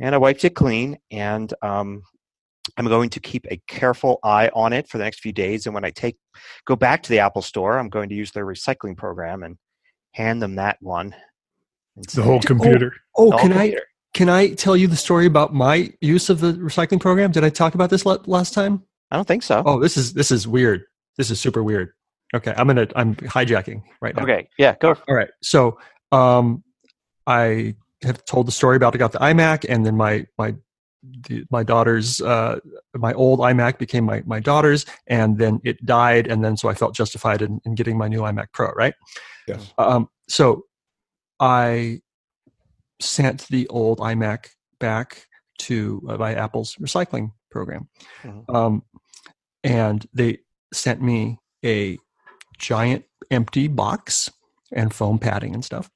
And 0.00 0.14
I 0.14 0.18
wiped 0.18 0.44
it 0.44 0.54
clean, 0.54 0.98
and 1.10 1.52
um, 1.62 2.02
I'm 2.76 2.86
going 2.86 3.10
to 3.10 3.20
keep 3.20 3.46
a 3.50 3.60
careful 3.68 4.18
eye 4.22 4.50
on 4.54 4.72
it 4.72 4.88
for 4.88 4.98
the 4.98 5.04
next 5.04 5.20
few 5.20 5.32
days. 5.32 5.66
And 5.66 5.74
when 5.74 5.84
I 5.84 5.90
take 5.90 6.16
go 6.64 6.76
back 6.76 7.02
to 7.04 7.10
the 7.10 7.20
Apple 7.20 7.42
Store, 7.42 7.78
I'm 7.78 7.88
going 7.88 8.08
to 8.08 8.14
use 8.14 8.32
their 8.32 8.46
recycling 8.46 8.96
program 8.96 9.42
and 9.42 9.56
hand 10.12 10.42
them 10.42 10.56
that 10.56 10.78
one. 10.80 11.14
The 12.14 12.22
whole 12.22 12.40
computer. 12.40 12.94
Oh, 13.16 13.32
oh 13.32 13.38
can 13.38 13.52
computer. 13.52 13.78
I 13.78 13.82
can 14.16 14.28
I 14.28 14.54
tell 14.54 14.76
you 14.76 14.86
the 14.86 14.96
story 14.96 15.26
about 15.26 15.54
my 15.54 15.92
use 16.00 16.30
of 16.30 16.40
the 16.40 16.52
recycling 16.54 17.00
program? 17.00 17.32
Did 17.32 17.44
I 17.44 17.50
talk 17.50 17.74
about 17.74 17.90
this 17.90 18.04
last 18.06 18.54
time? 18.54 18.82
I 19.10 19.16
don't 19.16 19.28
think 19.28 19.42
so. 19.42 19.62
Oh, 19.64 19.80
this 19.80 19.96
is 19.96 20.14
this 20.14 20.30
is 20.30 20.48
weird. 20.48 20.84
This 21.16 21.30
is 21.30 21.40
super 21.40 21.62
weird. 21.62 21.92
Okay, 22.34 22.52
I'm 22.56 22.66
gonna 22.66 22.88
I'm 22.96 23.14
hijacking 23.14 23.82
right 24.00 24.16
now. 24.16 24.24
Okay, 24.24 24.48
yeah, 24.58 24.74
go. 24.80 24.96
All 25.08 25.14
right, 25.14 25.28
so 25.42 25.78
um, 26.12 26.64
I 27.26 27.76
have 28.02 28.24
told 28.24 28.46
the 28.48 28.52
story 28.52 28.76
about 28.76 28.94
I 28.94 28.98
got 28.98 29.12
the 29.12 29.18
iMac, 29.18 29.64
and 29.68 29.86
then 29.86 29.96
my 29.96 30.26
my 30.36 30.54
the, 31.28 31.44
my 31.50 31.62
daughter's 31.62 32.20
uh, 32.20 32.60
my 32.94 33.12
old 33.14 33.40
iMac 33.40 33.78
became 33.78 34.04
my 34.04 34.22
my 34.26 34.40
daughter's, 34.40 34.86
and 35.06 35.38
then 35.38 35.60
it 35.64 35.84
died, 35.84 36.26
and 36.26 36.44
then 36.44 36.56
so 36.56 36.68
I 36.68 36.74
felt 36.74 36.94
justified 36.94 37.42
in, 37.42 37.60
in 37.64 37.74
getting 37.74 37.98
my 37.98 38.08
new 38.08 38.20
iMac 38.20 38.48
Pro, 38.52 38.70
right? 38.72 38.94
Yes. 39.46 39.72
Um, 39.78 40.08
so 40.28 40.64
I 41.40 42.00
sent 43.00 43.46
the 43.48 43.68
old 43.68 43.98
iMac 43.98 44.48
back 44.80 45.26
to 45.58 46.02
uh, 46.08 46.16
by 46.16 46.34
Apple's 46.34 46.76
recycling 46.76 47.32
program. 47.50 47.88
Mm-hmm. 48.22 48.54
Um, 48.54 48.82
and 49.64 50.06
they 50.12 50.38
sent 50.72 51.02
me 51.02 51.38
a 51.64 51.98
giant 52.58 53.04
empty 53.30 53.68
box 53.68 54.30
and 54.72 54.92
foam 54.92 55.18
padding 55.18 55.54
and 55.54 55.64
stuff. 55.64 55.90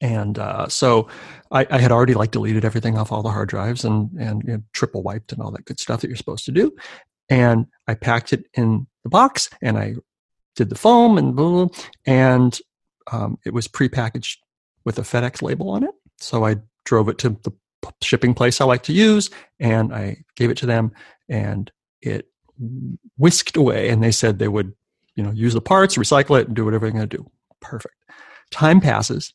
And 0.00 0.38
uh, 0.38 0.68
so 0.68 1.08
I, 1.50 1.66
I, 1.70 1.78
had 1.78 1.90
already 1.90 2.14
like 2.14 2.30
deleted 2.30 2.64
everything 2.64 2.96
off 2.96 3.10
all 3.10 3.22
the 3.22 3.30
hard 3.30 3.48
drives 3.48 3.84
and 3.84 4.10
and 4.18 4.42
you 4.44 4.52
know, 4.52 4.62
triple 4.72 5.02
wiped 5.02 5.32
and 5.32 5.42
all 5.42 5.50
that 5.50 5.64
good 5.64 5.80
stuff 5.80 6.00
that 6.00 6.08
you're 6.08 6.16
supposed 6.16 6.44
to 6.44 6.52
do. 6.52 6.72
And 7.28 7.66
I 7.88 7.94
packed 7.94 8.32
it 8.32 8.46
in 8.54 8.86
the 9.02 9.08
box 9.08 9.50
and 9.62 9.78
I 9.78 9.94
did 10.54 10.68
the 10.68 10.76
foam 10.76 11.18
and 11.18 11.34
blah, 11.34 11.68
and 12.06 12.58
um, 13.10 13.38
it 13.44 13.52
was 13.52 13.68
prepackaged 13.68 14.36
with 14.84 14.98
a 14.98 15.02
FedEx 15.02 15.42
label 15.42 15.70
on 15.70 15.84
it. 15.84 15.94
so 16.18 16.44
I 16.44 16.56
drove 16.84 17.08
it 17.08 17.18
to 17.18 17.30
the 17.30 17.52
shipping 18.02 18.34
place 18.34 18.60
I 18.60 18.64
like 18.64 18.82
to 18.84 18.92
use, 18.92 19.30
and 19.58 19.94
I 19.94 20.24
gave 20.36 20.50
it 20.50 20.58
to 20.58 20.66
them, 20.66 20.92
and 21.28 21.70
it 22.02 22.28
whisked 23.18 23.56
away. 23.56 23.88
And 23.88 24.02
they 24.02 24.10
said 24.10 24.38
they 24.38 24.48
would, 24.48 24.74
you 25.16 25.22
know, 25.22 25.32
use 25.32 25.54
the 25.54 25.60
parts, 25.60 25.96
recycle 25.96 26.40
it, 26.40 26.46
and 26.46 26.56
do 26.56 26.64
whatever 26.64 26.86
they're 26.86 26.98
going 26.98 27.08
to 27.08 27.16
do. 27.16 27.30
Perfect. 27.60 27.94
Time 28.50 28.80
passes. 28.80 29.34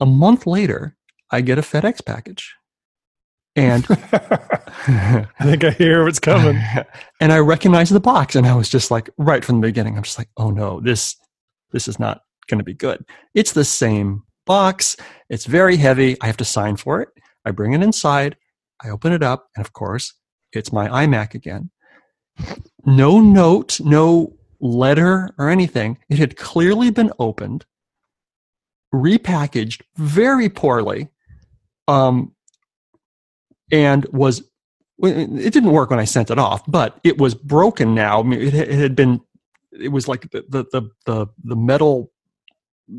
A 0.00 0.06
month 0.06 0.46
later, 0.46 0.96
I 1.30 1.40
get 1.40 1.58
a 1.58 1.62
FedEx 1.62 2.04
package. 2.04 2.54
And 3.54 3.86
I 3.90 5.26
think 5.42 5.64
I 5.64 5.70
hear 5.70 6.04
what's 6.04 6.18
coming. 6.18 6.60
and 7.20 7.32
I 7.32 7.38
recognize 7.38 7.88
the 7.88 8.00
box, 8.00 8.36
and 8.36 8.46
I 8.46 8.54
was 8.54 8.68
just 8.68 8.90
like, 8.90 9.08
right 9.16 9.44
from 9.44 9.60
the 9.60 9.66
beginning, 9.66 9.96
I'm 9.96 10.02
just 10.02 10.18
like, 10.18 10.28
oh 10.36 10.50
no, 10.50 10.80
this 10.80 11.16
this 11.72 11.88
is 11.88 11.98
not 11.98 12.20
going 12.48 12.58
to 12.58 12.64
be 12.64 12.74
good. 12.74 13.04
It's 13.34 13.52
the 13.52 13.64
same 13.64 14.22
box. 14.44 14.96
It's 15.30 15.46
very 15.46 15.76
heavy. 15.76 16.16
I 16.20 16.26
have 16.26 16.36
to 16.36 16.44
sign 16.44 16.76
for 16.76 17.00
it. 17.00 17.08
I 17.44 17.50
bring 17.50 17.72
it 17.72 17.82
inside. 17.82 18.36
I 18.84 18.90
open 18.90 19.12
it 19.12 19.22
up, 19.22 19.48
and 19.56 19.64
of 19.64 19.72
course, 19.72 20.12
it's 20.52 20.72
my 20.72 20.88
iMac 20.88 21.34
again. 21.34 21.70
No 22.84 23.20
note, 23.20 23.80
no 23.80 24.36
letter 24.60 25.30
or 25.38 25.48
anything. 25.48 25.98
It 26.10 26.18
had 26.18 26.36
clearly 26.36 26.90
been 26.90 27.12
opened, 27.18 27.64
repackaged 28.96 29.82
very 29.96 30.48
poorly, 30.48 31.08
um, 31.88 32.34
and 33.70 34.06
was. 34.06 34.42
It 34.98 35.52
didn't 35.52 35.72
work 35.72 35.90
when 35.90 35.98
I 35.98 36.06
sent 36.06 36.30
it 36.30 36.38
off, 36.38 36.62
but 36.66 36.98
it 37.04 37.18
was 37.18 37.34
broken 37.34 37.94
now. 37.94 38.20
I 38.20 38.22
mean, 38.22 38.40
it, 38.40 38.54
it 38.54 38.70
had 38.70 38.96
been. 38.96 39.20
It 39.70 39.88
was 39.88 40.08
like 40.08 40.30
the, 40.30 40.42
the 40.48 40.90
the 41.04 41.26
the 41.44 41.56
metal 41.56 42.10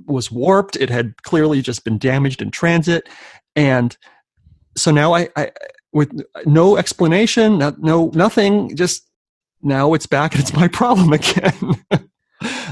was 0.06 0.32
warped. 0.32 0.76
It 0.76 0.92
had 0.92 1.24
clearly 1.24 1.62
just 1.64 1.84
been 1.84 1.98
damaged 1.98 2.42
in 2.42 2.52
transit, 2.52 3.10
and 3.56 3.98
so 4.78 4.92
now 4.92 5.16
I, 5.16 5.30
I 5.36 5.52
with 5.92 6.22
no 6.46 6.78
explanation, 6.78 7.58
no, 7.58 7.76
no 7.80 8.12
nothing, 8.14 8.76
just 8.76 9.10
now 9.62 9.94
it's 9.94 10.06
back 10.06 10.34
and 10.34 10.42
it's 10.42 10.54
my 10.54 10.68
problem 10.72 11.12
again. 11.14 11.84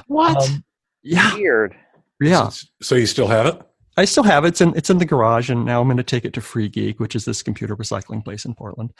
what? 0.07 0.37
Um, 0.37 0.63
yeah. 1.01 1.35
Weird. 1.35 1.75
Yeah. 2.21 2.49
So 2.81 2.95
you 2.95 3.05
still 3.07 3.27
have 3.27 3.45
it? 3.45 3.61
I 3.97 4.05
still 4.05 4.23
have 4.23 4.43
it. 4.43 4.49
It's 4.49 4.61
in, 4.61 4.75
it's 4.75 4.89
in 4.89 4.97
the 4.97 5.05
garage, 5.05 5.49
and 5.49 5.65
now 5.65 5.79
I'm 5.81 5.87
going 5.87 5.97
to 5.97 6.03
take 6.03 6.25
it 6.25 6.33
to 6.33 6.41
Free 6.41 6.67
Geek, 6.67 6.99
which 6.99 7.15
is 7.15 7.23
this 7.25 7.41
computer 7.41 7.75
recycling 7.77 8.23
place 8.23 8.43
in 8.45 8.53
Portland. 8.53 8.93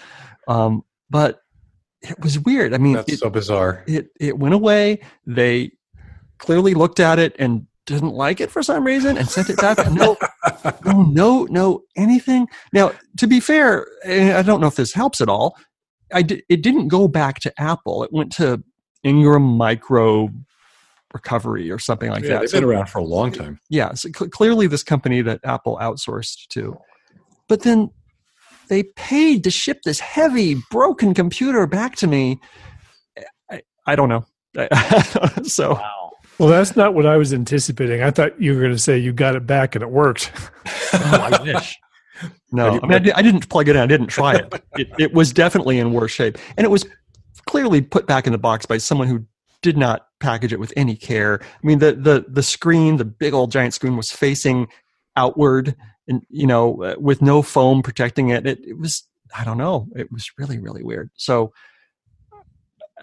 Um, 0.47 0.83
but 1.09 1.41
it 2.01 2.19
was 2.21 2.39
weird. 2.39 2.73
I 2.73 2.77
mean, 2.77 2.93
That's 2.93 3.13
it, 3.13 3.19
so 3.19 3.29
bizarre. 3.29 3.83
it 3.87 4.07
it 4.19 4.37
went 4.39 4.53
away. 4.53 5.01
They 5.25 5.71
clearly 6.37 6.73
looked 6.73 6.99
at 6.99 7.19
it 7.19 7.35
and 7.39 7.67
didn't 7.85 8.13
like 8.13 8.39
it 8.41 8.49
for 8.51 8.63
some 8.63 8.83
reason 8.85 9.17
and 9.17 9.27
sent 9.27 9.49
it 9.49 9.57
back. 9.57 9.77
no, 9.91 10.17
no, 10.85 11.03
no, 11.03 11.43
no, 11.45 11.81
anything. 11.95 12.47
Now, 12.73 12.91
to 13.17 13.27
be 13.27 13.39
fair, 13.39 13.87
I 14.07 14.41
don't 14.43 14.61
know 14.61 14.67
if 14.67 14.75
this 14.75 14.93
helps 14.93 15.19
at 15.21 15.29
all. 15.29 15.57
I 16.13 16.21
di- 16.21 16.43
it 16.49 16.61
didn't 16.63 16.87
go 16.87 17.07
back 17.07 17.39
to 17.41 17.61
Apple. 17.61 18.03
It 18.03 18.13
went 18.13 18.31
to 18.33 18.63
Ingram 19.03 19.43
Micro 19.43 20.29
Recovery 21.15 21.71
or 21.71 21.79
something 21.79 22.11
like 22.11 22.23
yeah, 22.23 22.29
that. 22.33 22.39
they've 22.41 22.49
So- 22.49 22.59
been 22.59 22.69
around 22.69 22.87
for 22.89 22.99
a 22.99 23.03
long 23.03 23.31
time. 23.31 23.59
yeah, 23.69 23.93
so 23.93 24.09
cl- 24.15 24.29
clearly 24.29 24.67
this 24.67 24.83
company 24.83 25.21
that 25.23 25.39
Apple 25.43 25.77
outsourced 25.81 26.47
to. 26.49 26.77
But 27.47 27.61
then 27.63 27.89
they 28.67 28.83
paid 28.83 29.43
to 29.45 29.49
ship 29.51 29.79
this 29.85 29.99
heavy, 29.99 30.57
broken 30.69 31.13
computer 31.13 31.65
back 31.67 31.95
to 31.97 32.07
me. 32.07 32.39
I, 33.49 33.61
I 33.87 33.95
don't 33.95 34.09
know. 34.09 34.25
so 35.43 35.73
Wow. 35.73 36.11
Well, 36.37 36.49
that's 36.49 36.75
not 36.75 36.93
what 36.93 37.05
I 37.05 37.15
was 37.15 37.33
anticipating. 37.33 38.03
I 38.03 38.11
thought 38.11 38.39
you 38.41 38.53
were 38.53 38.59
going 38.59 38.73
to 38.73 38.77
say 38.77 38.97
you 38.97 39.13
got 39.13 39.35
it 39.37 39.47
back 39.47 39.75
and 39.75 39.81
it 39.81 39.89
worked. 39.89 40.31
Oh, 40.97 41.29
I 41.33 41.41
wish. 41.43 41.77
No, 42.53 42.79
I, 42.81 42.87
mean, 42.87 43.09
I, 43.09 43.19
I 43.19 43.21
didn't 43.21 43.49
plug 43.49 43.67
it 43.67 43.75
in. 43.75 43.81
I 43.81 43.85
didn't 43.85 44.07
try 44.07 44.35
it. 44.35 44.53
it. 44.77 44.87
It 44.97 45.13
was 45.13 45.33
definitely 45.33 45.77
in 45.77 45.91
worse 45.91 46.11
shape, 46.11 46.37
and 46.55 46.63
it 46.63 46.69
was 46.69 46.85
clearly 47.45 47.81
put 47.81 48.07
back 48.07 48.27
in 48.27 48.31
the 48.31 48.37
box 48.37 48.65
by 48.65 48.77
someone 48.77 49.09
who 49.09 49.25
did 49.65 49.77
not 49.77 50.05
package 50.19 50.53
it 50.53 50.59
with 50.59 50.71
any 50.77 50.95
care. 50.95 51.39
I 51.41 51.65
mean, 51.65 51.79
the 51.79 51.93
the 51.93 52.23
the 52.29 52.43
screen, 52.43 52.97
the 52.97 53.03
big 53.03 53.33
old 53.33 53.51
giant 53.51 53.73
screen, 53.73 53.97
was 53.97 54.11
facing 54.11 54.67
outward, 55.15 55.75
and 56.07 56.21
you 56.29 56.45
know, 56.45 56.95
with 56.99 57.19
no 57.23 57.41
foam 57.41 57.81
protecting 57.81 58.29
it. 58.29 58.45
It, 58.45 58.59
it 58.63 58.77
was 58.77 59.07
I 59.35 59.43
don't 59.43 59.57
know. 59.57 59.87
It 59.95 60.11
was 60.11 60.31
really 60.37 60.59
really 60.59 60.83
weird. 60.83 61.09
So. 61.15 61.51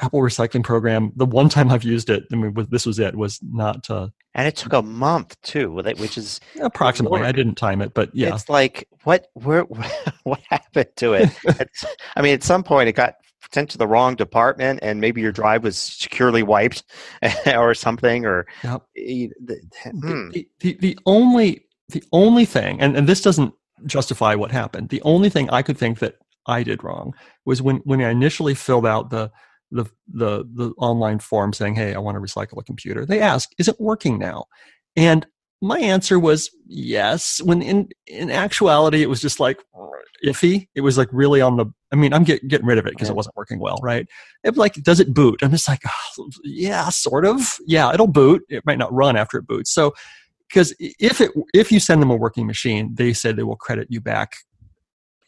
Apple 0.00 0.20
recycling 0.20 0.64
program. 0.64 1.12
The 1.16 1.26
one 1.26 1.50
time 1.50 1.70
I've 1.70 1.84
used 1.84 2.08
it, 2.08 2.24
I 2.32 2.36
mean, 2.36 2.54
this 2.70 2.86
was 2.86 2.98
it. 2.98 3.14
Was 3.14 3.38
not 3.42 3.90
uh, 3.90 4.08
And 4.34 4.48
it 4.48 4.56
took 4.56 4.72
a 4.72 4.80
month 4.80 5.38
too, 5.42 5.70
with 5.70 5.86
it, 5.86 5.98
which 5.98 6.16
is 6.16 6.40
approximately. 6.62 7.18
Lord. 7.18 7.28
I 7.28 7.32
didn't 7.32 7.56
time 7.56 7.82
it, 7.82 7.92
but 7.92 8.08
yeah, 8.14 8.34
It's 8.34 8.48
like 8.48 8.88
what 9.04 9.26
where 9.34 9.64
what 10.24 10.40
happened 10.48 10.88
to 10.96 11.12
it? 11.12 11.28
I 12.16 12.22
mean, 12.22 12.32
at 12.32 12.42
some 12.42 12.62
point 12.64 12.88
it 12.88 12.94
got 12.94 13.16
sent 13.52 13.70
to 13.70 13.78
the 13.78 13.86
wrong 13.86 14.14
department, 14.14 14.80
and 14.82 15.00
maybe 15.00 15.20
your 15.20 15.32
drive 15.32 15.64
was 15.64 15.76
securely 15.76 16.42
wiped 16.42 16.84
or 17.46 17.74
something, 17.74 18.24
or 18.24 18.46
Yep. 18.64 18.82
the- 18.94 19.60
hmm. 19.90 20.30
the, 20.30 20.48
the, 20.60 20.74
the 20.80 20.98
only 21.06 21.66
the 21.88 22.02
only 22.12 22.44
thing 22.46 22.80
and, 22.80 22.96
and 22.96 23.06
this 23.08 23.20
doesn't 23.20 23.52
justify 23.84 24.34
what 24.34 24.50
happened 24.50 24.88
the 24.88 25.02
only 25.02 25.28
thing 25.28 25.50
i 25.50 25.60
could 25.60 25.76
think 25.76 25.98
that 25.98 26.14
i 26.46 26.62
did 26.62 26.82
wrong 26.82 27.12
was 27.44 27.60
when 27.60 27.76
when 27.84 28.00
i 28.00 28.08
initially 28.08 28.54
filled 28.54 28.86
out 28.86 29.10
the 29.10 29.30
the 29.72 29.84
the, 30.10 30.44
the 30.54 30.72
online 30.78 31.18
form 31.18 31.52
saying 31.52 31.74
hey 31.74 31.92
i 31.92 31.98
want 31.98 32.14
to 32.14 32.20
recycle 32.20 32.56
a 32.58 32.62
computer 32.64 33.04
they 33.04 33.20
asked 33.20 33.54
is 33.58 33.68
it 33.68 33.78
working 33.80 34.18
now 34.18 34.44
and 34.96 35.26
my 35.62 35.78
answer 35.78 36.18
was 36.18 36.50
yes. 36.66 37.40
When 37.42 37.62
in 37.62 37.88
in 38.06 38.30
actuality 38.30 39.00
it 39.02 39.08
was 39.08 39.20
just 39.20 39.40
like 39.40 39.62
iffy. 40.24 40.68
It 40.74 40.82
was 40.82 40.98
like 40.98 41.08
really 41.12 41.40
on 41.40 41.56
the 41.56 41.66
i 41.92 41.96
mean 41.96 42.12
i'm 42.12 42.24
get, 42.24 42.46
getting 42.46 42.66
rid 42.66 42.78
of 42.78 42.86
it 42.86 42.92
because 42.92 43.10
it 43.10 43.16
wasn't 43.16 43.36
working 43.36 43.58
well 43.58 43.78
right? 43.82 44.06
It 44.44 44.56
like 44.56 44.74
does 44.74 45.00
it 45.00 45.14
boot? 45.14 45.40
I'm 45.42 45.52
just 45.52 45.68
like 45.68 45.82
"Oh, 46.18 46.28
yeah 46.42 46.88
sort 46.90 47.24
of. 47.24 47.56
Yeah 47.66 47.92
it'll 47.94 48.08
boot. 48.08 48.42
It 48.48 48.66
might 48.66 48.78
not 48.78 48.92
run 48.92 49.16
after 49.16 49.38
it 49.38 49.46
boots. 49.46 49.72
So 49.72 49.94
because 50.48 50.74
if 50.78 51.20
it 51.20 51.30
if 51.54 51.70
you 51.70 51.80
send 51.80 52.02
them 52.02 52.10
a 52.10 52.16
working 52.16 52.46
machine 52.46 52.94
they 52.94 53.12
said 53.12 53.36
they 53.36 53.44
will 53.44 53.56
credit 53.56 53.86
you 53.88 54.00
back 54.00 54.34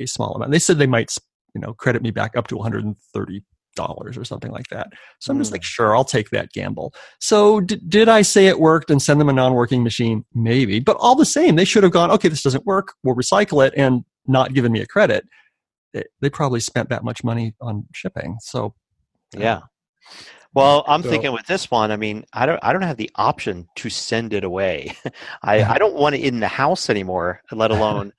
a 0.00 0.06
small 0.06 0.34
amount. 0.34 0.50
They 0.50 0.58
said 0.58 0.78
they 0.78 0.86
might 0.86 1.16
you 1.54 1.60
know 1.60 1.74
credit 1.74 2.02
me 2.02 2.10
back 2.10 2.36
up 2.36 2.48
to 2.48 2.56
130 2.56 3.42
dollars 3.74 4.16
or 4.16 4.24
something 4.24 4.50
like 4.50 4.66
that 4.68 4.88
so 5.20 5.32
i'm 5.32 5.38
just 5.38 5.50
Hmm. 5.50 5.54
like 5.54 5.62
sure 5.64 5.96
i'll 5.96 6.04
take 6.04 6.30
that 6.30 6.52
gamble 6.52 6.94
so 7.20 7.60
d- 7.60 7.80
did 7.88 8.08
i 8.08 8.22
say 8.22 8.46
it 8.46 8.58
worked 8.60 8.90
and 8.90 9.00
send 9.02 9.20
them 9.20 9.28
a 9.28 9.32
non-working 9.32 9.82
machine 9.82 10.24
maybe 10.34 10.80
but 10.80 10.96
all 11.00 11.14
the 11.14 11.24
same 11.26 11.56
they 11.56 11.64
should 11.64 11.82
have 11.82 11.92
gone 11.92 12.10
okay 12.10 12.28
this 12.28 12.42
doesn't 12.42 12.66
work 12.66 12.94
we'll 13.02 13.14
recycle 13.14 13.66
it 13.66 13.72
and 13.76 14.04
not 14.26 14.54
given 14.54 14.72
me 14.72 14.80
a 14.80 14.86
credit 14.86 15.26
they, 15.92 16.04
they 16.20 16.30
probably 16.30 16.60
spent 16.60 16.88
that 16.88 17.04
much 17.04 17.22
money 17.24 17.54
on 17.60 17.84
shipping 17.94 18.36
so 18.40 18.74
yeah. 19.36 19.60
Well, 20.54 20.84
I'm 20.86 21.02
So- 21.02 21.10
thinking 21.10 21.32
with 21.32 21.46
this 21.46 21.68
one. 21.70 21.90
I 21.90 21.96
mean, 21.96 22.24
I 22.32 22.46
don't. 22.46 22.60
I 22.62 22.72
don't 22.72 22.82
have 22.82 22.96
the 22.96 23.10
option 23.16 23.66
to 23.76 23.90
send 23.90 24.32
it 24.32 24.44
away. 24.44 24.94
I, 25.42 25.56
Yeah. 25.58 25.72
I 25.72 25.78
don't 25.78 25.94
want 25.94 26.14
it 26.14 26.20
in 26.22 26.38
the 26.38 26.46
house 26.46 26.88
anymore. 26.88 27.40
Let 27.50 27.70
alone, 27.72 28.12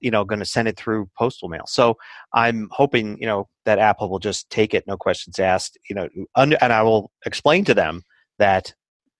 you 0.00 0.10
know, 0.10 0.24
going 0.24 0.38
to 0.40 0.44
send 0.44 0.68
it 0.68 0.76
through 0.76 1.08
postal 1.16 1.48
mail. 1.48 1.64
So 1.66 1.96
I'm 2.34 2.68
hoping, 2.72 3.18
you 3.20 3.26
know, 3.26 3.48
that 3.64 3.78
Apple 3.78 4.10
will 4.10 4.18
just 4.18 4.48
take 4.50 4.74
it, 4.74 4.84
no 4.86 4.96
questions 4.96 5.38
asked. 5.38 5.78
You 5.88 5.96
know, 5.96 6.08
under, 6.34 6.56
and 6.60 6.72
I 6.72 6.82
will 6.82 7.10
explain 7.26 7.64
to 7.66 7.74
them 7.74 8.02
that, 8.38 8.74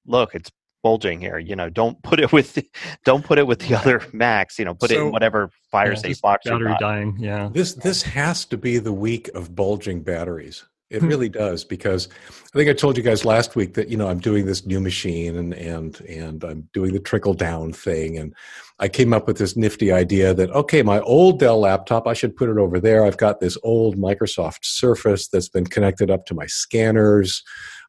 look, 0.06 0.34
it's 0.34 0.50
bulging 0.82 1.20
here. 1.20 1.38
You 1.38 1.54
know, 1.56 1.68
don't 1.70 2.02
put 2.02 2.20
it 2.20 2.32
with, 2.32 2.54
the, 2.54 2.68
don't 3.04 3.24
put 3.24 3.38
it 3.38 3.46
with 3.46 3.60
the 3.60 3.74
other 3.76 4.02
Macs. 4.12 4.58
You 4.58 4.64
know, 4.64 4.74
put 4.74 4.90
it 4.90 4.98
in 4.98 5.12
whatever 5.12 5.50
fire 5.70 5.90
Yeah, 5.90 5.96
safe 5.96 6.20
box. 6.20 6.44
battery 6.48 6.74
dying 6.80 7.16
yeah 7.18 7.50
This 7.52 7.74
this 7.74 8.02
has 8.02 8.44
to 8.46 8.56
be 8.56 8.78
the 8.78 8.92
week 8.92 9.28
of 9.34 9.54
bulging 9.54 10.02
batteries. 10.02 10.64
It 10.90 11.02
Hmm. 11.02 11.08
really 11.08 11.28
does 11.28 11.64
because 11.64 12.08
I 12.32 12.56
think 12.56 12.70
I 12.70 12.72
told 12.72 12.96
you 12.96 13.02
guys 13.02 13.26
last 13.26 13.54
week 13.56 13.74
that 13.74 13.90
you 13.90 13.96
know 13.98 14.08
I'm 14.08 14.20
doing 14.20 14.46
this 14.46 14.64
new 14.64 14.80
machine 14.80 15.36
and 15.36 15.52
and 15.52 16.00
and 16.02 16.42
I'm 16.42 16.68
doing 16.72 16.94
the 16.94 16.98
trickle 16.98 17.34
down 17.34 17.74
thing 17.74 18.16
and 18.16 18.34
I 18.78 18.88
came 18.88 19.12
up 19.12 19.26
with 19.26 19.36
this 19.36 19.54
nifty 19.54 19.92
idea 19.92 20.32
that 20.32 20.50
okay 20.50 20.82
my 20.82 21.00
old 21.00 21.40
Dell 21.40 21.60
laptop 21.60 22.06
I 22.06 22.14
should 22.14 22.34
put 22.36 22.48
it 22.48 22.56
over 22.56 22.80
there. 22.80 23.04
I've 23.04 23.18
got 23.18 23.40
this 23.40 23.58
old 23.62 23.96
Microsoft 23.98 24.60
Surface 24.62 25.28
that's 25.28 25.50
been 25.50 25.66
connected 25.66 26.10
up 26.10 26.24
to 26.26 26.34
my 26.34 26.46
scanners 26.46 27.42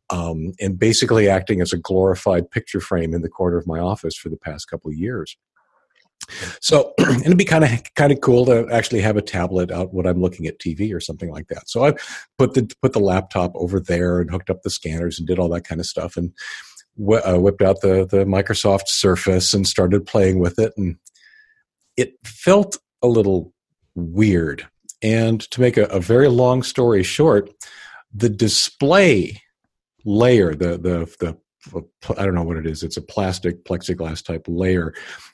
um, 0.09 0.51
and 0.59 0.77
basically 0.77 1.29
acting 1.29 1.61
as 1.61 1.71
a 1.71 1.77
glorified 1.77 2.51
picture 2.51 2.81
frame 2.81 3.13
in 3.13 3.21
the 3.21 3.29
corner 3.29 3.57
of 3.57 3.67
my 3.67 3.79
office 3.79 4.17
for 4.17 4.27
the 4.27 4.37
past 4.37 4.69
couple 4.69 4.89
of 4.91 4.97
years. 4.97 5.37
So 6.61 6.93
and 6.97 7.21
it'd 7.25 7.37
be 7.37 7.45
kind 7.45 7.63
of 7.63 7.71
kind 7.95 8.11
of 8.11 8.21
cool 8.21 8.45
to 8.45 8.67
actually 8.71 9.01
have 9.01 9.17
a 9.17 9.21
tablet 9.21 9.71
out 9.71 9.93
when 9.93 10.05
I'm 10.05 10.21
looking 10.21 10.47
at 10.47 10.59
TV 10.59 10.93
or 10.93 10.99
something 10.99 11.31
like 11.31 11.47
that. 11.47 11.69
So 11.69 11.85
I 11.85 11.93
put 12.37 12.53
the 12.53 12.71
put 12.81 12.93
the 12.93 12.99
laptop 12.99 13.51
over 13.55 13.79
there 13.79 14.19
and 14.19 14.29
hooked 14.29 14.49
up 14.49 14.61
the 14.61 14.69
scanners 14.69 15.19
and 15.19 15.27
did 15.27 15.39
all 15.39 15.49
that 15.49 15.67
kind 15.67 15.81
of 15.81 15.87
stuff 15.87 16.17
and 16.17 16.31
wh- 16.97 17.25
uh, 17.27 17.39
whipped 17.39 17.61
out 17.61 17.81
the 17.81 18.05
the 18.05 18.25
Microsoft 18.25 18.87
Surface 18.87 19.53
and 19.53 19.67
started 19.67 20.05
playing 20.05 20.39
with 20.39 20.59
it 20.59 20.73
and 20.77 20.97
it 21.97 22.13
felt 22.23 22.77
a 23.01 23.07
little 23.07 23.53
weird. 23.95 24.67
And 25.01 25.41
to 25.51 25.61
make 25.61 25.77
a, 25.77 25.83
a 25.85 25.99
very 25.99 26.27
long 26.27 26.63
story 26.63 27.03
short, 27.03 27.49
the 28.13 28.29
display 28.29 29.41
layer, 30.05 30.53
the 30.53 30.77
the 30.77 31.15
the 31.19 31.37
I 32.17 32.25
don't 32.25 32.35
know 32.35 32.43
what 32.43 32.57
it 32.57 32.65
is. 32.65 32.83
It's 32.83 32.97
a 32.97 33.01
plastic 33.01 33.65
plexiglass 33.65 34.23
type 34.23 34.45
layer 34.47 34.93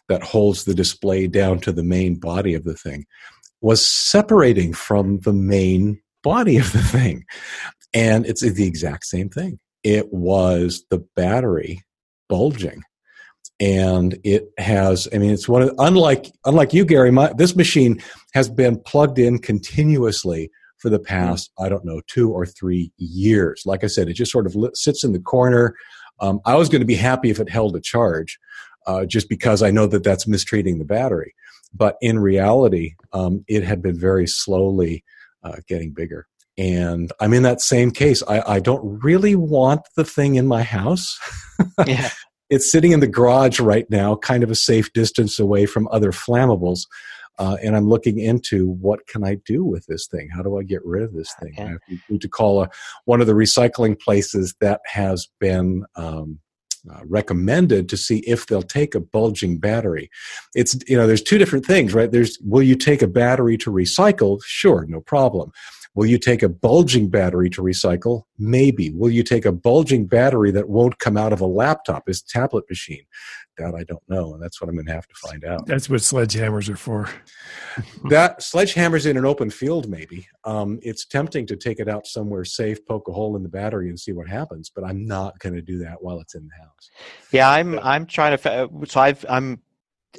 that 0.09 0.23
holds 0.23 0.65
the 0.65 0.73
display 0.73 1.27
down 1.27 1.59
to 1.59 1.71
the 1.71 1.83
main 1.83 2.15
body 2.15 2.53
of 2.53 2.63
the 2.63 2.73
thing, 2.73 3.05
was 3.61 3.85
separating 3.85 4.73
from 4.73 5.19
the 5.19 5.33
main 5.33 6.01
body 6.23 6.57
of 6.57 6.71
the 6.71 6.81
thing. 6.81 7.25
And 7.93 8.25
it's 8.25 8.41
the 8.41 8.67
exact 8.67 9.05
same 9.05 9.29
thing. 9.29 9.59
It 9.83 10.11
was 10.11 10.83
the 10.89 11.05
battery 11.15 11.83
bulging. 12.27 12.81
And 13.59 14.17
it 14.23 14.49
has, 14.57 15.07
I 15.13 15.17
mean, 15.17 15.31
it's 15.31 15.47
one 15.47 15.61
of, 15.61 15.73
unlike, 15.77 16.29
unlike 16.43 16.73
you, 16.73 16.83
Gary, 16.83 17.11
my, 17.11 17.31
this 17.37 17.55
machine 17.55 18.01
has 18.33 18.49
been 18.49 18.79
plugged 18.81 19.17
in 19.17 19.39
continuously 19.39 20.51
for 20.77 20.89
the 20.89 20.97
hmm. 20.97 21.05
past, 21.05 21.51
I 21.57 21.69
don't 21.69 21.85
know, 21.85 22.01
two 22.07 22.31
or 22.31 22.45
three 22.45 22.91
years. 22.97 23.63
Like 23.65 23.83
I 23.83 23.87
said, 23.87 24.09
it 24.09 24.13
just 24.13 24.31
sort 24.31 24.45
of 24.45 24.55
sits 24.73 25.03
in 25.03 25.13
the 25.13 25.19
corner. 25.19 25.75
Um, 26.19 26.39
I 26.45 26.55
was 26.55 26.69
going 26.69 26.81
to 26.81 26.85
be 26.85 26.95
happy 26.95 27.29
if 27.29 27.39
it 27.39 27.49
held 27.49 27.75
a 27.75 27.81
charge, 27.81 28.39
uh, 28.87 29.05
just 29.05 29.29
because 29.29 29.61
I 29.61 29.71
know 29.71 29.87
that 29.87 30.03
that's 30.03 30.27
mistreating 30.27 30.79
the 30.79 30.85
battery. 30.85 31.33
But 31.73 31.97
in 32.01 32.19
reality, 32.19 32.95
um, 33.13 33.43
it 33.47 33.63
had 33.63 33.81
been 33.81 33.99
very 33.99 34.27
slowly 34.27 35.03
uh, 35.43 35.57
getting 35.67 35.91
bigger. 35.91 36.27
And 36.57 37.11
I'm 37.19 37.33
in 37.33 37.43
that 37.43 37.61
same 37.61 37.91
case. 37.91 38.23
I, 38.27 38.41
I 38.55 38.59
don't 38.59 39.03
really 39.03 39.35
want 39.35 39.81
the 39.97 40.05
thing 40.05 40.35
in 40.35 40.47
my 40.47 40.63
house. 40.63 41.19
yeah. 41.85 42.09
It's 42.49 42.71
sitting 42.71 42.91
in 42.91 42.99
the 42.99 43.07
garage 43.07 43.59
right 43.59 43.89
now, 43.89 44.15
kind 44.15 44.43
of 44.43 44.51
a 44.51 44.55
safe 44.55 44.93
distance 44.93 45.39
away 45.39 45.65
from 45.65 45.89
other 45.91 46.11
flammables. 46.11 46.81
Uh, 47.37 47.57
and 47.63 47.75
I'm 47.75 47.87
looking 47.87 48.19
into 48.19 48.67
what 48.67 49.07
can 49.07 49.23
I 49.23 49.35
do 49.45 49.63
with 49.63 49.85
this 49.87 50.07
thing? 50.07 50.29
How 50.33 50.41
do 50.41 50.57
I 50.57 50.63
get 50.63 50.85
rid 50.85 51.03
of 51.03 51.13
this 51.13 51.33
thing? 51.41 51.53
Okay. 51.59 51.73
I 51.89 51.99
need 52.09 52.21
to 52.21 52.29
call 52.29 52.63
a, 52.63 52.69
one 53.05 53.21
of 53.21 53.27
the 53.27 53.33
recycling 53.33 53.99
places 53.99 54.55
that 54.61 54.81
has 54.85 55.27
been 55.39 55.85
um, 55.95 56.39
uh, 56.89 57.01
recommended 57.05 57.89
to 57.89 57.97
see 57.97 58.19
if 58.19 58.47
they'll 58.47 58.61
take 58.61 58.93
a 58.95 58.99
bulging 58.99 59.57
battery. 59.57 60.09
It's 60.53 60.77
you 60.87 60.95
know 60.95 61.07
there's 61.07 61.23
two 61.23 61.37
different 61.37 61.65
things, 61.65 61.93
right? 61.93 62.11
There's 62.11 62.37
will 62.41 62.61
you 62.61 62.75
take 62.75 63.01
a 63.01 63.07
battery 63.07 63.57
to 63.57 63.71
recycle? 63.71 64.39
Sure, 64.43 64.85
no 64.87 65.01
problem. 65.01 65.51
Will 65.95 66.05
you 66.05 66.17
take 66.17 66.43
a 66.43 66.49
bulging 66.49 67.09
battery 67.09 67.49
to 67.51 67.61
recycle? 67.61 68.23
Maybe. 68.37 68.91
Will 68.91 69.09
you 69.09 69.23
take 69.23 69.45
a 69.45 69.51
bulging 69.53 70.05
battery 70.07 70.51
that 70.51 70.67
won't 70.67 70.99
come 70.99 71.15
out 71.15 71.31
of 71.31 71.39
a 71.39 71.45
laptop, 71.45 72.09
is 72.09 72.21
tablet 72.21 72.65
machine? 72.69 73.05
That 73.57 73.75
I 73.75 73.83
don't 73.83 74.03
know, 74.09 74.33
and 74.33 74.43
that's 74.43 74.61
what 74.61 74.69
I'm 74.69 74.75
going 74.75 74.87
to 74.87 74.93
have 74.93 75.07
to 75.07 75.15
find 75.15 75.45
out. 75.45 75.65
That's 75.65 75.89
what 75.89 76.01
sledgehammers 76.01 76.69
are 76.69 76.75
for. 76.75 77.09
that 78.09 78.39
sledgehammers 78.39 79.09
in 79.09 79.17
an 79.17 79.25
open 79.25 79.49
field, 79.49 79.89
maybe. 79.89 80.27
Um, 80.43 80.79
it's 80.81 81.05
tempting 81.05 81.45
to 81.47 81.55
take 81.55 81.79
it 81.79 81.87
out 81.87 82.07
somewhere 82.07 82.45
safe, 82.45 82.85
poke 82.85 83.07
a 83.07 83.11
hole 83.11 83.35
in 83.35 83.43
the 83.43 83.49
battery, 83.49 83.89
and 83.89 83.99
see 83.99 84.11
what 84.11 84.27
happens. 84.27 84.69
But 84.69 84.83
I'm 84.83 85.05
not 85.05 85.39
going 85.39 85.55
to 85.55 85.61
do 85.61 85.79
that 85.79 86.01
while 86.01 86.19
it's 86.19 86.35
in 86.35 86.47
the 86.47 86.63
house. 86.63 86.89
Yeah, 87.31 87.49
I'm. 87.49 87.79
I'm 87.79 88.05
trying 88.05 88.37
to. 88.37 88.69
So 88.87 88.99
I've. 88.99 89.25
I'm 89.29 89.61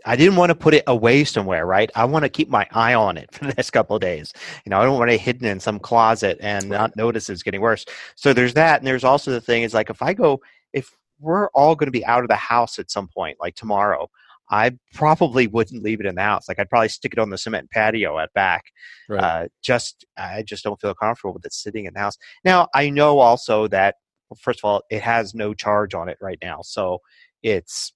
I 0.04 0.16
didn't 0.16 0.36
want 0.36 0.50
to 0.50 0.54
put 0.54 0.74
it 0.74 0.84
away 0.86 1.24
somewhere, 1.24 1.64
right? 1.64 1.90
I 1.94 2.04
want 2.04 2.24
to 2.24 2.28
keep 2.28 2.48
my 2.48 2.66
eye 2.72 2.94
on 2.94 3.16
it 3.16 3.30
for 3.32 3.44
the 3.46 3.54
next 3.54 3.70
couple 3.70 3.96
of 3.96 4.02
days. 4.02 4.32
You 4.64 4.70
know, 4.70 4.80
I 4.80 4.84
don't 4.84 4.98
want 4.98 5.10
it 5.10 5.20
hidden 5.20 5.46
in 5.46 5.60
some 5.60 5.78
closet 5.78 6.38
and 6.40 6.68
not 6.68 6.96
notice 6.96 7.30
it's 7.30 7.42
getting 7.42 7.60
worse. 7.60 7.84
So 8.16 8.32
there's 8.32 8.54
that, 8.54 8.80
and 8.80 8.86
there's 8.86 9.04
also 9.04 9.30
the 9.30 9.40
thing 9.40 9.62
is 9.62 9.74
like 9.74 9.90
if 9.90 10.02
I 10.02 10.12
go, 10.12 10.40
if 10.72 10.96
we're 11.18 11.48
all 11.48 11.74
going 11.74 11.86
to 11.86 11.92
be 11.92 12.04
out 12.04 12.22
of 12.22 12.28
the 12.28 12.36
house 12.36 12.78
at 12.78 12.90
some 12.90 13.08
point, 13.08 13.38
like 13.40 13.54
tomorrow, 13.54 14.08
I 14.50 14.78
probably 14.94 15.46
wouldn't 15.46 15.82
leave 15.82 16.00
it 16.00 16.06
in 16.06 16.14
the 16.14 16.22
house. 16.22 16.48
Like 16.48 16.58
I'd 16.58 16.70
probably 16.70 16.88
stick 16.88 17.12
it 17.12 17.18
on 17.18 17.30
the 17.30 17.38
cement 17.38 17.70
patio 17.70 18.18
at 18.18 18.32
back. 18.32 18.64
Right. 19.08 19.22
Uh, 19.22 19.48
just 19.62 20.04
I 20.16 20.42
just 20.42 20.64
don't 20.64 20.80
feel 20.80 20.94
comfortable 20.94 21.34
with 21.34 21.44
it 21.44 21.52
sitting 21.52 21.86
in 21.86 21.94
the 21.94 22.00
house. 22.00 22.16
Now 22.44 22.68
I 22.74 22.90
know 22.90 23.18
also 23.18 23.66
that 23.68 23.96
well, 24.30 24.38
first 24.40 24.60
of 24.60 24.64
all, 24.64 24.82
it 24.90 25.02
has 25.02 25.34
no 25.34 25.54
charge 25.54 25.94
on 25.94 26.08
it 26.08 26.18
right 26.20 26.38
now, 26.42 26.60
so 26.62 27.00
it's 27.42 27.92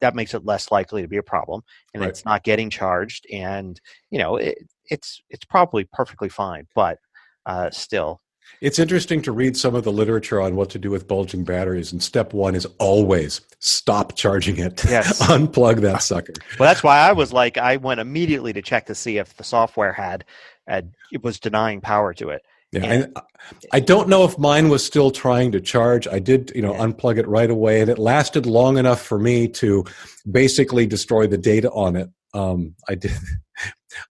that 0.00 0.14
makes 0.14 0.34
it 0.34 0.44
less 0.44 0.70
likely 0.70 1.02
to 1.02 1.08
be 1.08 1.18
a 1.18 1.22
problem 1.22 1.60
and 1.92 2.00
right. 2.00 2.08
it's 2.08 2.24
not 2.24 2.42
getting 2.42 2.70
charged 2.70 3.26
and 3.30 3.78
you 4.08 4.18
know 4.18 4.36
it, 4.36 4.56
it's 4.86 5.20
it's 5.28 5.44
probably 5.44 5.84
perfectly 5.92 6.30
fine 6.30 6.66
but 6.74 6.98
uh, 7.44 7.70
still 7.70 8.22
it's 8.60 8.78
interesting 8.78 9.20
to 9.22 9.32
read 9.32 9.56
some 9.56 9.74
of 9.74 9.84
the 9.84 9.92
literature 9.92 10.40
on 10.40 10.56
what 10.56 10.70
to 10.70 10.78
do 10.78 10.90
with 10.90 11.06
bulging 11.06 11.44
batteries 11.44 11.92
and 11.92 12.02
step 12.02 12.32
one 12.32 12.54
is 12.54 12.66
always 12.78 13.40
stop 13.58 14.16
charging 14.16 14.58
it 14.58 14.84
yes 14.84 15.22
unplug 15.28 15.80
that 15.80 16.02
sucker 16.02 16.32
well 16.58 16.68
that's 16.68 16.82
why 16.82 16.98
i 16.98 17.12
was 17.12 17.32
like 17.32 17.58
i 17.58 17.76
went 17.76 18.00
immediately 18.00 18.52
to 18.52 18.62
check 18.62 18.86
to 18.86 18.94
see 18.94 19.18
if 19.18 19.36
the 19.36 19.44
software 19.44 19.92
had, 19.92 20.24
had 20.66 20.92
it 21.12 21.22
was 21.22 21.38
denying 21.38 21.80
power 21.80 22.14
to 22.14 22.28
it 22.30 22.42
yeah, 22.72 22.84
and 22.84 23.16
I 23.72 23.80
don't 23.80 24.08
know 24.08 24.24
if 24.24 24.38
mine 24.38 24.68
was 24.68 24.84
still 24.84 25.10
trying 25.10 25.52
to 25.52 25.60
charge. 25.60 26.08
I 26.08 26.18
did, 26.18 26.52
you 26.54 26.62
know, 26.62 26.74
yeah. 26.74 26.80
unplug 26.80 27.16
it 27.16 27.28
right 27.28 27.48
away, 27.48 27.80
and 27.80 27.88
it 27.88 27.98
lasted 27.98 28.44
long 28.44 28.76
enough 28.76 29.00
for 29.00 29.18
me 29.18 29.48
to 29.48 29.84
basically 30.30 30.86
destroy 30.86 31.26
the 31.26 31.38
data 31.38 31.70
on 31.70 31.96
it. 31.96 32.10
Um, 32.34 32.74
I 32.88 32.96
did, 32.96 33.12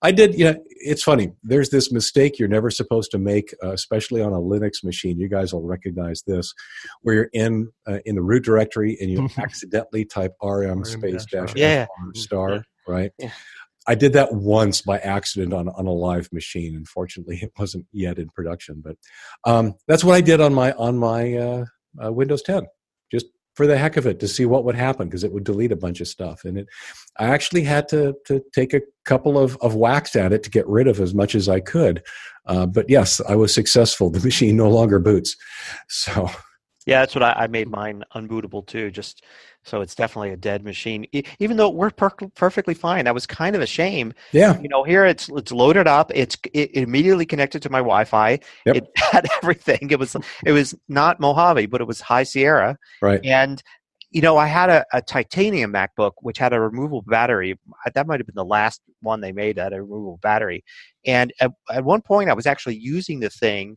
I 0.03 0.12
did. 0.12 0.38
You 0.38 0.44
know, 0.46 0.64
it's 0.68 1.03
funny. 1.03 1.33
There's 1.42 1.70
this 1.70 1.92
mistake 1.92 2.38
you're 2.38 2.49
never 2.49 2.70
supposed 2.70 3.11
to 3.12 3.18
make, 3.18 3.55
uh, 3.62 3.72
especially 3.72 4.22
on 4.22 4.33
a 4.33 4.38
Linux 4.38 4.85
machine. 4.85 5.18
You 5.18 5.29
guys 5.29 5.53
will 5.53 5.62
recognize 5.62 6.22
this, 6.27 6.53
where 7.03 7.14
you're 7.14 7.31
in 7.33 7.70
uh, 7.87 7.99
in 8.05 8.16
the 8.16 8.22
root 8.22 8.44
directory 8.44 8.96
and 9.01 9.11
you 9.11 9.29
accidentally 9.38 10.05
type 10.05 10.33
rm 10.42 10.85
space 10.85 11.27
dash 11.27 11.55
yeah. 11.55 11.87
star, 12.14 12.64
right? 12.87 13.12
Yeah. 13.18 13.31
I 13.88 13.94
did 13.94 14.14
that 14.14 14.33
once 14.33 14.83
by 14.83 14.99
accident 14.99 15.53
on, 15.53 15.68
on 15.68 15.87
a 15.87 15.92
live 15.92 16.29
machine. 16.33 16.75
Unfortunately, 16.75 17.37
it 17.42 17.53
wasn't 17.59 17.87
yet 17.92 18.18
in 18.18 18.29
production, 18.31 18.83
but 18.85 18.96
um, 19.44 19.75
that's 19.87 20.05
what 20.05 20.14
I 20.14 20.20
did 20.20 20.40
on 20.40 20.55
my 20.55 20.72
on 20.72 20.99
my 20.99 21.35
uh, 21.35 21.64
uh, 22.05 22.12
Windows 22.12 22.42
10, 22.42 22.62
just 22.62 22.70
for 23.57 23.66
the 23.66 23.79
heck 23.79 23.97
of 23.97 24.07
it 24.07 24.21
to 24.21 24.29
see 24.29 24.45
what 24.45 24.64
would 24.64 24.77
happen 24.77 25.09
because 25.09 25.25
it 25.25 25.33
would 25.33 25.45
delete 25.45 25.73
a 25.73 25.77
bunch 25.77 26.01
of 26.01 26.07
stuff. 26.07 26.45
And 26.45 26.59
it, 26.59 26.69
I 27.19 27.27
actually 27.27 27.64
had 27.64 27.88
to 27.88 28.14
to 28.27 28.42
take 28.55 28.75
a 28.75 28.83
couple 29.05 29.38
of 29.38 29.57
of 29.62 29.75
whacks 29.75 30.14
at 30.14 30.33
it 30.33 30.42
to 30.45 30.51
get 30.51 30.69
rid 30.69 30.87
of 30.87 31.01
as 31.01 31.14
much 31.14 31.35
as 31.35 31.49
I 31.49 31.61
could. 31.61 32.03
Uh, 32.47 32.66
but 32.66 32.88
yes, 32.88 33.21
I 33.29 33.35
was 33.35 33.53
successful. 33.53 34.11
The 34.16 34.25
machine 34.25 34.57
no 34.57 34.71
longer 34.71 34.99
boots, 34.99 35.37
so. 35.88 36.31
Yeah, 36.87 37.01
that's 37.01 37.16
what 37.16 37.25
I, 37.25 37.33
I 37.33 37.47
made 37.49 37.69
mine 37.69 38.05
unbootable 38.14 38.64
too. 38.64 38.92
Just 38.92 39.25
so 39.67 39.81
it's 39.81 39.97
definitely 39.97 40.31
a 40.31 40.37
dead 40.37 40.65
machine, 40.65 41.07
even 41.41 41.57
though 41.57 41.69
it 41.69 41.75
worked 41.75 41.97
per- 41.97 42.29
perfectly 42.37 42.73
fine. 42.73 43.05
That 43.05 43.15
was 43.15 43.27
kind 43.27 43.57
of 43.57 43.63
a 43.63 43.67
shame. 43.67 44.15
Yeah. 44.31 44.61
You 44.61 44.69
know, 44.69 44.85
here 44.85 45.05
it's 45.05 45.29
it's 45.31 45.51
loaded 45.51 45.89
up. 45.89 46.13
It's 46.15 46.37
it 46.53 46.71
immediately 46.75 47.27
connected 47.27 47.63
to 47.63 47.71
my 47.71 47.81
Wi-Fi. 47.81 48.39
Yep. 48.65 48.77
It 48.77 48.87
had 48.97 49.27
everything. 49.43 49.91
It 49.91 49.99
was 49.99 50.17
it 50.45 50.53
was 50.53 50.77
not 50.89 51.19
Mojave, 51.19 51.67
but 51.67 51.81
it 51.81 51.87
was 51.87 52.01
High 52.01 52.23
Sierra. 52.23 52.79
Right. 53.03 53.21
And 53.25 53.61
you 54.11 54.23
know, 54.23 54.37
I 54.37 54.47
had 54.47 54.71
a, 54.71 54.87
a 54.93 55.03
titanium 55.03 55.73
MacBook 55.73 56.13
which 56.21 56.39
had 56.39 56.53
a 56.53 56.61
removable 56.61 57.03
battery. 57.03 57.59
That 57.93 58.07
might 58.07 58.21
have 58.21 58.27
been 58.27 58.37
the 58.37 58.45
last 58.45 58.81
one 59.01 59.21
they 59.21 59.33
made 59.33 59.57
that 59.57 59.65
had 59.65 59.73
a 59.73 59.83
removable 59.83 60.21
battery. 60.23 60.65
And 61.05 61.33
at, 61.41 61.51
at 61.73 61.85
one 61.85 62.03
point, 62.03 62.31
I 62.31 62.35
was 62.35 62.47
actually 62.47 62.77
using 62.77 63.19
the 63.19 63.31
thing. 63.31 63.77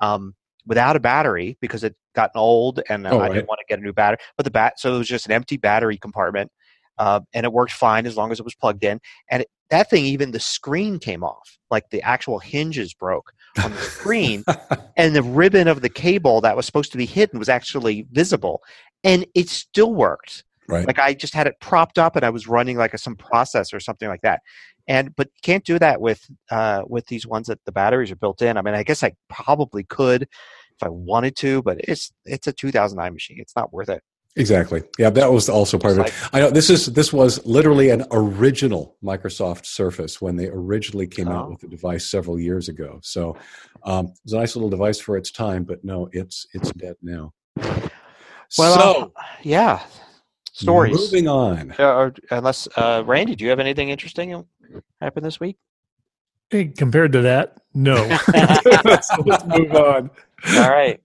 Um, 0.00 0.36
without 0.66 0.96
a 0.96 1.00
battery 1.00 1.56
because 1.60 1.84
it 1.84 1.94
gotten 2.14 2.38
old 2.38 2.80
and 2.88 3.06
oh, 3.06 3.18
I 3.18 3.22
right. 3.22 3.32
didn't 3.34 3.48
want 3.48 3.58
to 3.60 3.66
get 3.68 3.78
a 3.78 3.82
new 3.82 3.92
battery. 3.92 4.18
But 4.36 4.44
the 4.44 4.50
bat, 4.50 4.78
so 4.78 4.94
it 4.94 4.98
was 4.98 5.08
just 5.08 5.26
an 5.26 5.32
empty 5.32 5.56
battery 5.56 5.96
compartment, 5.96 6.50
uh, 6.98 7.20
and 7.32 7.44
it 7.44 7.52
worked 7.52 7.72
fine 7.72 8.06
as 8.06 8.16
long 8.16 8.32
as 8.32 8.38
it 8.38 8.44
was 8.44 8.54
plugged 8.54 8.84
in. 8.84 9.00
And 9.30 9.42
it, 9.42 9.48
that 9.70 9.90
thing, 9.90 10.04
even 10.04 10.30
the 10.30 10.40
screen 10.40 10.98
came 10.98 11.24
off, 11.24 11.58
like 11.70 11.90
the 11.90 12.02
actual 12.02 12.38
hinges 12.38 12.94
broke 12.94 13.32
on 13.62 13.72
the 13.72 13.78
screen, 13.78 14.44
and 14.96 15.14
the 15.14 15.22
ribbon 15.22 15.68
of 15.68 15.80
the 15.80 15.88
cable 15.88 16.40
that 16.42 16.56
was 16.56 16.66
supposed 16.66 16.92
to 16.92 16.98
be 16.98 17.06
hidden 17.06 17.38
was 17.38 17.48
actually 17.48 18.06
visible, 18.12 18.62
and 19.02 19.26
it 19.34 19.48
still 19.48 19.92
worked. 19.92 20.44
Right. 20.68 20.86
Like 20.86 20.98
I 20.98 21.14
just 21.14 21.34
had 21.34 21.46
it 21.46 21.54
propped 21.60 21.98
up 21.98 22.16
and 22.16 22.24
I 22.24 22.30
was 22.30 22.46
running 22.48 22.76
like 22.76 22.94
a, 22.94 22.98
some 22.98 23.16
process 23.16 23.72
or 23.72 23.80
something 23.80 24.08
like 24.08 24.22
that. 24.22 24.40
And 24.86 25.14
but 25.16 25.28
can't 25.42 25.64
do 25.64 25.78
that 25.78 26.00
with 26.00 26.20
uh, 26.50 26.82
with 26.86 27.06
these 27.06 27.26
ones 27.26 27.46
that 27.46 27.60
the 27.64 27.72
batteries 27.72 28.10
are 28.10 28.16
built 28.16 28.42
in. 28.42 28.56
I 28.56 28.62
mean, 28.62 28.74
I 28.74 28.82
guess 28.82 29.02
I 29.02 29.12
probably 29.28 29.84
could 29.84 30.22
if 30.22 30.82
I 30.82 30.88
wanted 30.88 31.36
to, 31.36 31.62
but 31.62 31.78
it's 31.80 32.12
it's 32.24 32.46
a 32.46 32.52
2009 32.52 33.12
machine. 33.12 33.38
It's 33.40 33.56
not 33.56 33.72
worth 33.72 33.88
it. 33.88 34.02
Exactly. 34.36 34.82
Yeah, 34.98 35.10
that 35.10 35.30
was 35.30 35.48
also 35.48 35.78
part 35.78 35.96
of 35.96 36.06
it. 36.06 36.12
I 36.32 36.40
know 36.40 36.50
this 36.50 36.68
is 36.68 36.86
this 36.86 37.12
was 37.12 37.44
literally 37.46 37.90
an 37.90 38.04
original 38.10 38.96
Microsoft 39.02 39.64
Surface 39.64 40.20
when 40.20 40.34
they 40.34 40.48
originally 40.48 41.06
came 41.06 41.28
oh. 41.28 41.32
out 41.32 41.50
with 41.50 41.60
the 41.60 41.68
device 41.68 42.10
several 42.10 42.38
years 42.38 42.68
ago. 42.68 42.98
So 43.02 43.36
um, 43.84 44.06
it 44.06 44.18
was 44.24 44.32
a 44.32 44.38
nice 44.38 44.56
little 44.56 44.70
device 44.70 44.98
for 44.98 45.16
its 45.16 45.30
time, 45.30 45.62
but 45.62 45.84
no, 45.84 46.08
it's 46.12 46.48
it's 46.52 46.72
dead 46.72 46.96
now. 47.00 47.32
Well, 48.58 48.74
so, 48.74 49.12
uh, 49.16 49.22
yeah, 49.42 49.82
stories. 50.54 50.94
Moving 50.94 51.28
on. 51.28 51.72
Uh, 51.72 52.10
unless 52.30 52.66
uh, 52.76 53.02
Randy, 53.04 53.36
do 53.36 53.44
you 53.44 53.50
have 53.50 53.60
anything 53.60 53.90
interesting 53.90 54.44
happen 55.00 55.22
this 55.22 55.38
week? 55.38 55.58
Hey, 56.50 56.66
compared 56.66 57.12
to 57.12 57.22
that, 57.22 57.58
no. 57.74 57.96
so 58.16 59.22
let's 59.24 59.44
move 59.46 59.74
on. 59.74 60.10
All 60.56 60.70
right. 60.70 61.00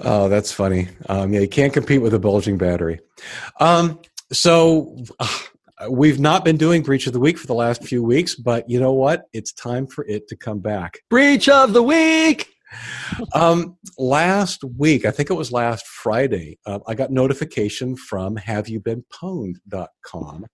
Oh, 0.00 0.28
that's 0.28 0.52
funny. 0.52 0.88
Um, 1.08 1.32
yeah, 1.32 1.40
you 1.40 1.48
can't 1.48 1.72
compete 1.72 2.00
with 2.00 2.14
a 2.14 2.18
bulging 2.18 2.56
battery. 2.56 3.00
Um, 3.60 4.00
so 4.32 4.96
uh, 5.18 5.38
we've 5.90 6.20
not 6.20 6.44
been 6.44 6.56
doing 6.56 6.82
breach 6.82 7.06
of 7.06 7.12
the 7.12 7.20
week 7.20 7.36
for 7.36 7.46
the 7.46 7.54
last 7.54 7.82
few 7.82 8.02
weeks, 8.02 8.34
but 8.34 8.68
you 8.70 8.80
know 8.80 8.92
what? 8.92 9.24
It's 9.32 9.52
time 9.52 9.86
for 9.86 10.04
it 10.06 10.28
to 10.28 10.36
come 10.36 10.60
back. 10.60 11.00
Breach 11.10 11.48
of 11.48 11.72
the 11.72 11.82
week. 11.82 12.54
Um, 13.34 13.76
last 13.98 14.64
week, 14.64 15.04
I 15.04 15.10
think 15.10 15.28
it 15.30 15.34
was 15.34 15.52
last 15.52 15.86
Friday, 15.86 16.58
uh, 16.66 16.78
I 16.86 16.94
got 16.94 17.10
notification 17.10 17.96
from 17.96 18.36
haveyoubeenpwned.com 18.36 20.46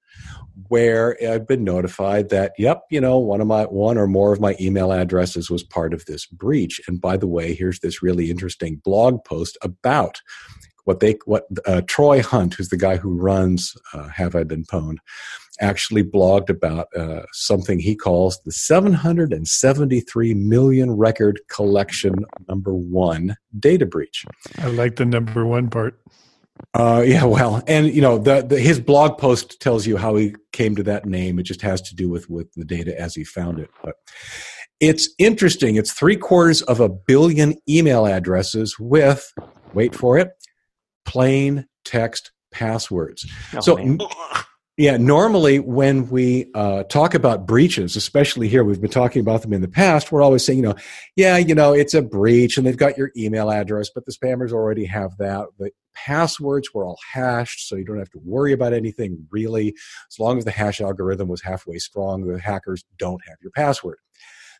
where 0.68 1.16
I've 1.26 1.46
been 1.46 1.64
notified 1.64 2.28
that, 2.30 2.52
yep, 2.58 2.82
you 2.90 3.00
know, 3.00 3.18
one 3.18 3.40
of 3.40 3.46
my 3.46 3.64
one 3.64 3.98
or 3.98 4.06
more 4.06 4.32
of 4.32 4.40
my 4.40 4.56
email 4.60 4.92
addresses 4.92 5.50
was 5.50 5.64
part 5.64 5.92
of 5.92 6.04
this 6.06 6.26
breach. 6.26 6.80
And 6.86 7.00
by 7.00 7.16
the 7.16 7.26
way, 7.26 7.54
here's 7.54 7.80
this 7.80 8.02
really 8.02 8.30
interesting 8.30 8.80
blog 8.84 9.24
post 9.24 9.58
about 9.62 10.20
what 10.84 11.00
they 11.00 11.16
what 11.24 11.46
uh, 11.66 11.82
Troy 11.86 12.22
Hunt, 12.22 12.54
who's 12.54 12.68
the 12.68 12.76
guy 12.76 12.96
who 12.96 13.14
runs 13.14 13.74
uh, 13.92 14.08
Have 14.08 14.34
I 14.34 14.44
Been 14.44 14.64
Pwned, 14.64 14.98
actually 15.60 16.02
blogged 16.02 16.50
about 16.50 16.88
uh, 16.96 17.22
something 17.32 17.78
he 17.78 17.94
calls 17.94 18.40
the 18.44 18.52
773 18.52 20.34
million 20.34 20.92
record 20.92 21.40
collection 21.48 22.14
number 22.48 22.74
one 22.74 23.36
data 23.58 23.86
breach. 23.86 24.24
I 24.58 24.68
like 24.68 24.96
the 24.96 25.04
number 25.04 25.46
one 25.46 25.70
part. 25.70 26.00
Uh, 26.72 27.02
yeah, 27.04 27.24
well, 27.24 27.62
and 27.66 27.92
you 27.92 28.00
know, 28.00 28.18
the, 28.18 28.42
the, 28.42 28.60
his 28.60 28.78
blog 28.78 29.18
post 29.18 29.60
tells 29.60 29.86
you 29.86 29.96
how 29.96 30.14
he 30.16 30.34
came 30.52 30.76
to 30.76 30.82
that 30.84 31.04
name. 31.06 31.38
It 31.38 31.44
just 31.44 31.62
has 31.62 31.80
to 31.82 31.94
do 31.94 32.08
with 32.08 32.28
with 32.30 32.52
the 32.54 32.64
data 32.64 32.98
as 32.98 33.14
he 33.14 33.24
found 33.24 33.58
it. 33.58 33.70
But 33.82 33.96
it's 34.80 35.08
interesting. 35.18 35.76
It's 35.76 35.92
three 35.92 36.16
quarters 36.16 36.62
of 36.62 36.80
a 36.80 36.88
billion 36.88 37.54
email 37.68 38.06
addresses 38.06 38.76
with, 38.78 39.32
wait 39.72 39.94
for 39.94 40.18
it, 40.18 40.30
plain 41.04 41.66
text 41.84 42.32
passwords. 42.50 43.26
Oh, 43.54 43.60
so. 43.60 43.76
Man 43.76 43.98
yeah, 44.76 44.96
normally 44.96 45.60
when 45.60 46.08
we 46.08 46.50
uh, 46.52 46.82
talk 46.84 47.14
about 47.14 47.46
breaches, 47.46 47.94
especially 47.94 48.48
here, 48.48 48.64
we've 48.64 48.80
been 48.80 48.90
talking 48.90 49.20
about 49.20 49.42
them 49.42 49.52
in 49.52 49.60
the 49.60 49.68
past. 49.68 50.10
We're 50.10 50.22
always 50.22 50.44
saying, 50.44 50.58
you 50.58 50.64
know, 50.64 50.74
yeah, 51.14 51.36
you 51.36 51.54
know, 51.54 51.72
it's 51.72 51.94
a 51.94 52.02
breach, 52.02 52.58
and 52.58 52.66
they've 52.66 52.76
got 52.76 52.98
your 52.98 53.12
email 53.16 53.52
address, 53.52 53.88
but 53.94 54.04
the 54.04 54.12
spammers 54.12 54.50
already 54.50 54.84
have 54.86 55.16
that. 55.18 55.46
The 55.60 55.70
passwords 55.94 56.74
were 56.74 56.84
all 56.84 56.98
hashed, 57.12 57.68
so 57.68 57.76
you 57.76 57.84
don't 57.84 58.00
have 58.00 58.10
to 58.10 58.20
worry 58.24 58.52
about 58.52 58.72
anything 58.72 59.28
really. 59.30 59.74
As 60.10 60.18
long 60.18 60.38
as 60.38 60.44
the 60.44 60.50
hash 60.50 60.80
algorithm 60.80 61.28
was 61.28 61.42
halfway 61.42 61.78
strong, 61.78 62.26
the 62.26 62.40
hackers 62.40 62.84
don't 62.98 63.22
have 63.28 63.36
your 63.40 63.52
password. 63.52 63.98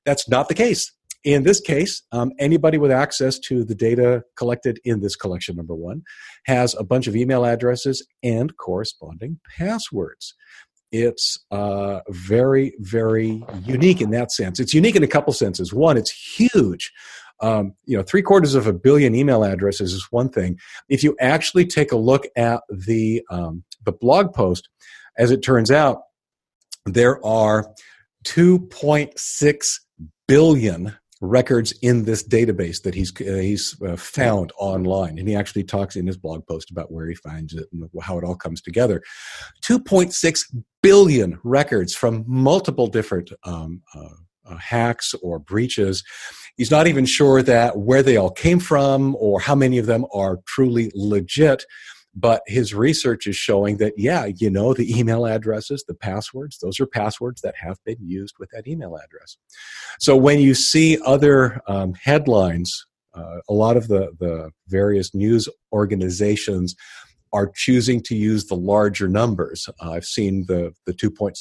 That's 0.05 0.29
not 0.29 0.49
the 0.49 0.55
case. 0.55 0.93
In 1.25 1.43
this 1.43 1.59
case, 1.59 2.03
um, 2.13 2.33
anybody 2.39 2.77
with 2.77 2.91
access 2.91 3.39
to 3.41 3.65
the 3.65 3.75
data 3.75 4.23
collected 4.37 4.79
in 4.85 5.01
this 5.01 5.17
collection, 5.17 5.57
number 5.57 5.75
one, 5.75 6.03
has 6.45 6.75
a 6.79 6.85
bunch 6.85 7.07
of 7.07 7.17
email 7.17 7.47
addresses 7.47 8.07
and 8.23 8.55
corresponding 8.59 9.41
passwords. 9.57 10.35
It's 10.93 11.43
uh, 11.51 12.01
very, 12.11 12.75
very 12.79 13.43
unique 13.65 14.03
in 14.03 14.11
that 14.11 14.33
sense. 14.33 14.61
It's 14.61 14.75
unique 14.75 14.97
in 14.97 15.03
a 15.03 15.09
couple 15.09 15.33
senses. 15.33 15.73
One, 15.73 15.97
it's 15.97 16.11
huge. 16.11 16.93
Um, 17.41 17.75
you 17.85 17.97
know, 17.97 18.03
three 18.03 18.23
quarters 18.23 18.55
of 18.55 18.67
a 18.67 18.73
billion 18.73 19.15
email 19.15 19.45
addresses 19.45 19.93
is 19.93 20.07
one 20.11 20.29
thing. 20.29 20.59
If 20.89 21.03
you 21.03 21.17
actually 21.21 21.67
take 21.67 21.91
a 21.91 21.97
look 21.97 22.27
at 22.37 22.63
the 22.71 23.23
um, 23.31 23.65
the 23.85 23.93
blog 23.93 24.33
post, 24.35 24.69
as 25.19 25.31
it 25.31 25.43
turns 25.43 25.71
out, 25.71 26.03
there 26.87 27.25
are 27.27 27.67
2.6 28.25 29.81
billion 30.29 30.97
records 31.25 31.73
in 31.83 32.05
this 32.05 32.27
database 32.27 32.83
that 32.83 32.95
he's 32.95 33.13
uh, 33.21 33.35
he's 33.35 33.81
uh, 33.83 33.97
found 33.97 34.53
online. 34.59 35.19
And 35.19 35.29
he 35.29 35.35
actually 35.35 35.65
talks 35.65 35.97
in 35.97 36.07
his 36.07 36.17
blog 36.17 36.47
post 36.47 36.71
about 36.71 36.93
where 36.93 37.09
he 37.09 37.15
finds 37.15 37.55
it 37.55 37.67
and 37.73 37.89
how 38.03 38.19
it 38.19 38.25
all 38.25 38.37
comes 38.37 38.61
together. 38.61 39.03
2.6 39.63 40.45
billion 40.83 41.39
records 41.43 41.95
from 41.95 42.25
multiple 42.27 42.87
different 42.87 43.33
um, 43.45 43.83
uh, 43.95 44.09
uh, 44.47 44.57
hacks 44.57 45.15
or 45.23 45.39
breaches. 45.39 46.03
He's 46.57 46.71
not 46.71 46.87
even 46.87 47.07
sure 47.07 47.43
that 47.43 47.79
where 47.79 48.03
they 48.03 48.17
all 48.17 48.31
came 48.31 48.61
from 48.61 49.17
or 49.19 49.41
how 49.41 49.55
many 49.55 49.79
of 49.79 49.87
them 49.87 50.05
are 50.13 50.39
truly 50.47 50.91
legit 50.95 51.65
but 52.15 52.43
his 52.47 52.75
research 52.75 53.27
is 53.27 53.37
showing 53.37 53.77
that 53.79 53.93
yeah 53.97 54.27
you 54.37 54.51
know 54.51 54.73
the 54.73 54.99
email 54.99 55.27
addresses 55.27 55.85
the 55.87 55.95
passwords 55.95 56.59
those 56.59 56.79
are 56.81 56.87
passwords 56.87 57.41
that 57.41 57.55
have 57.57 57.79
been 57.85 57.99
used 58.01 58.37
with 58.39 58.49
that 58.51 58.67
email 58.67 58.97
address 58.97 59.37
so 59.99 60.17
when 60.17 60.39
you 60.39 60.55
see 60.55 60.99
other 61.05 61.61
um, 61.67 61.95
headlines 61.95 62.87
uh, 63.15 63.39
a 63.49 63.55
lot 63.55 63.77
of 63.77 63.89
the, 63.89 64.11
the 64.19 64.51
various 64.69 65.15
news 65.15 65.49
organizations 65.73 66.75
are 67.35 67.51
choosing 67.53 68.01
to 68.01 68.15
use 68.15 68.47
the 68.47 68.55
larger 68.55 69.09
numbers. 69.09 69.69
Uh, 69.83 69.91
I've 69.91 70.05
seen 70.05 70.45
the, 70.47 70.73
the 70.87 70.93
2.6 70.93 71.35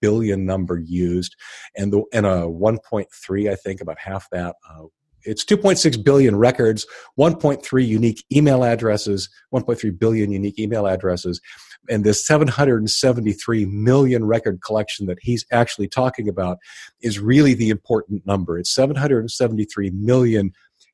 billion 0.00 0.46
number 0.46 0.78
used, 0.78 1.34
and 1.76 1.92
the 1.92 2.04
and 2.12 2.24
a 2.24 2.42
1.3, 2.42 3.50
I 3.50 3.56
think 3.56 3.80
about 3.80 3.98
half 3.98 4.28
that 4.30 4.54
uh, 4.68 4.84
it's 5.24 5.44
2.6 5.44 6.04
billion 6.04 6.36
records, 6.36 6.86
1.3 7.18 7.86
unique 7.86 8.24
email 8.32 8.64
addresses, 8.64 9.28
1.3 9.54 9.98
billion 9.98 10.30
unique 10.30 10.58
email 10.58 10.86
addresses, 10.86 11.40
and 11.88 12.04
this 12.04 12.26
773 12.26 13.66
million 13.66 14.24
record 14.24 14.60
collection 14.64 15.06
that 15.06 15.18
he's 15.20 15.44
actually 15.50 15.88
talking 15.88 16.28
about 16.28 16.58
is 17.00 17.18
really 17.18 17.54
the 17.54 17.70
important 17.70 18.26
number. 18.26 18.58
It's 18.58 18.74
773 18.74 19.90
million 19.90 20.52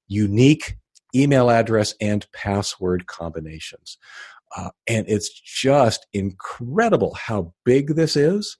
unique 0.09 0.77
email 1.15 1.51
address 1.51 1.95
and 2.01 2.27
password 2.33 3.07
combinations. 3.07 3.99
Uh, 4.57 4.71
and 4.87 5.05
it's 5.09 5.29
just 5.29 6.07
incredible 6.13 7.15
how 7.15 7.53
big 7.65 7.97
this 7.97 8.17
is. 8.17 8.57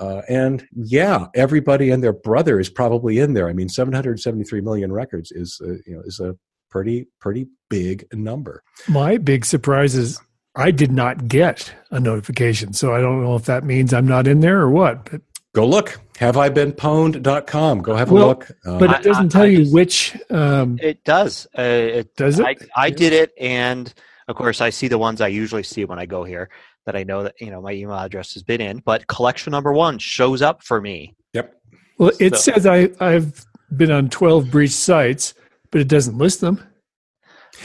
Uh, 0.00 0.22
and 0.28 0.66
yeah, 0.74 1.26
everybody 1.34 1.90
and 1.90 2.02
their 2.02 2.12
brother 2.12 2.58
is 2.58 2.70
probably 2.70 3.18
in 3.18 3.34
there. 3.34 3.48
I 3.48 3.52
mean, 3.52 3.68
773 3.68 4.62
million 4.62 4.92
records 4.92 5.30
is 5.30 5.60
uh, 5.62 5.74
you 5.86 5.94
know 5.94 6.02
is 6.04 6.18
a 6.18 6.36
pretty 6.70 7.06
pretty 7.20 7.46
big 7.68 8.06
number. 8.12 8.62
My 8.88 9.18
big 9.18 9.44
surprise 9.44 9.94
is 9.94 10.18
I 10.56 10.70
did 10.70 10.90
not 10.90 11.28
get 11.28 11.72
a 11.90 12.00
notification, 12.00 12.72
so 12.72 12.94
I 12.94 13.00
don't 13.00 13.22
know 13.22 13.36
if 13.36 13.44
that 13.44 13.62
means 13.62 13.92
I'm 13.92 14.08
not 14.08 14.26
in 14.26 14.40
there 14.40 14.60
or 14.60 14.70
what. 14.70 15.10
But 15.10 15.20
go 15.54 15.66
look. 15.66 16.00
Have 16.18 16.36
I 16.36 16.48
been 16.48 16.72
pwned.com. 16.72 17.80
Go 17.80 17.94
have 17.94 18.10
a 18.10 18.14
well, 18.14 18.26
look. 18.28 18.50
Um, 18.66 18.78
but 18.78 18.90
it 19.00 19.02
doesn't 19.02 19.26
I, 19.26 19.28
tell 19.28 19.42
I, 19.42 19.46
you 19.46 19.72
which. 19.72 20.16
Um, 20.30 20.78
it 20.82 21.04
does. 21.04 21.46
Uh, 21.56 21.62
it 21.62 22.16
does 22.16 22.38
it. 22.38 22.46
I, 22.46 22.56
I 22.74 22.90
did 22.90 23.12
it, 23.12 23.32
and 23.38 23.92
of 24.28 24.36
course, 24.36 24.60
I 24.62 24.70
see 24.70 24.88
the 24.88 24.98
ones 24.98 25.20
I 25.20 25.28
usually 25.28 25.62
see 25.62 25.84
when 25.84 25.98
I 25.98 26.06
go 26.06 26.24
here 26.24 26.48
that 26.86 26.96
I 26.96 27.04
know 27.04 27.24
that 27.24 27.34
you 27.40 27.50
know 27.50 27.60
my 27.60 27.72
email 27.72 27.96
address 27.96 28.34
has 28.34 28.42
been 28.42 28.60
in, 28.60 28.78
but 28.84 29.06
collection 29.06 29.52
number 29.52 29.72
one 29.72 29.98
shows 29.98 30.42
up 30.42 30.62
for 30.62 30.80
me. 30.80 31.14
Yep. 31.32 31.54
Well, 31.98 32.12
it 32.18 32.36
so. 32.36 32.52
says 32.52 32.66
I 32.66 32.90
I've 33.00 33.44
been 33.76 33.90
on 33.90 34.08
twelve 34.08 34.50
breach 34.50 34.72
sites, 34.72 35.34
but 35.70 35.80
it 35.80 35.88
doesn't 35.88 36.18
list 36.18 36.40
them. 36.40 36.64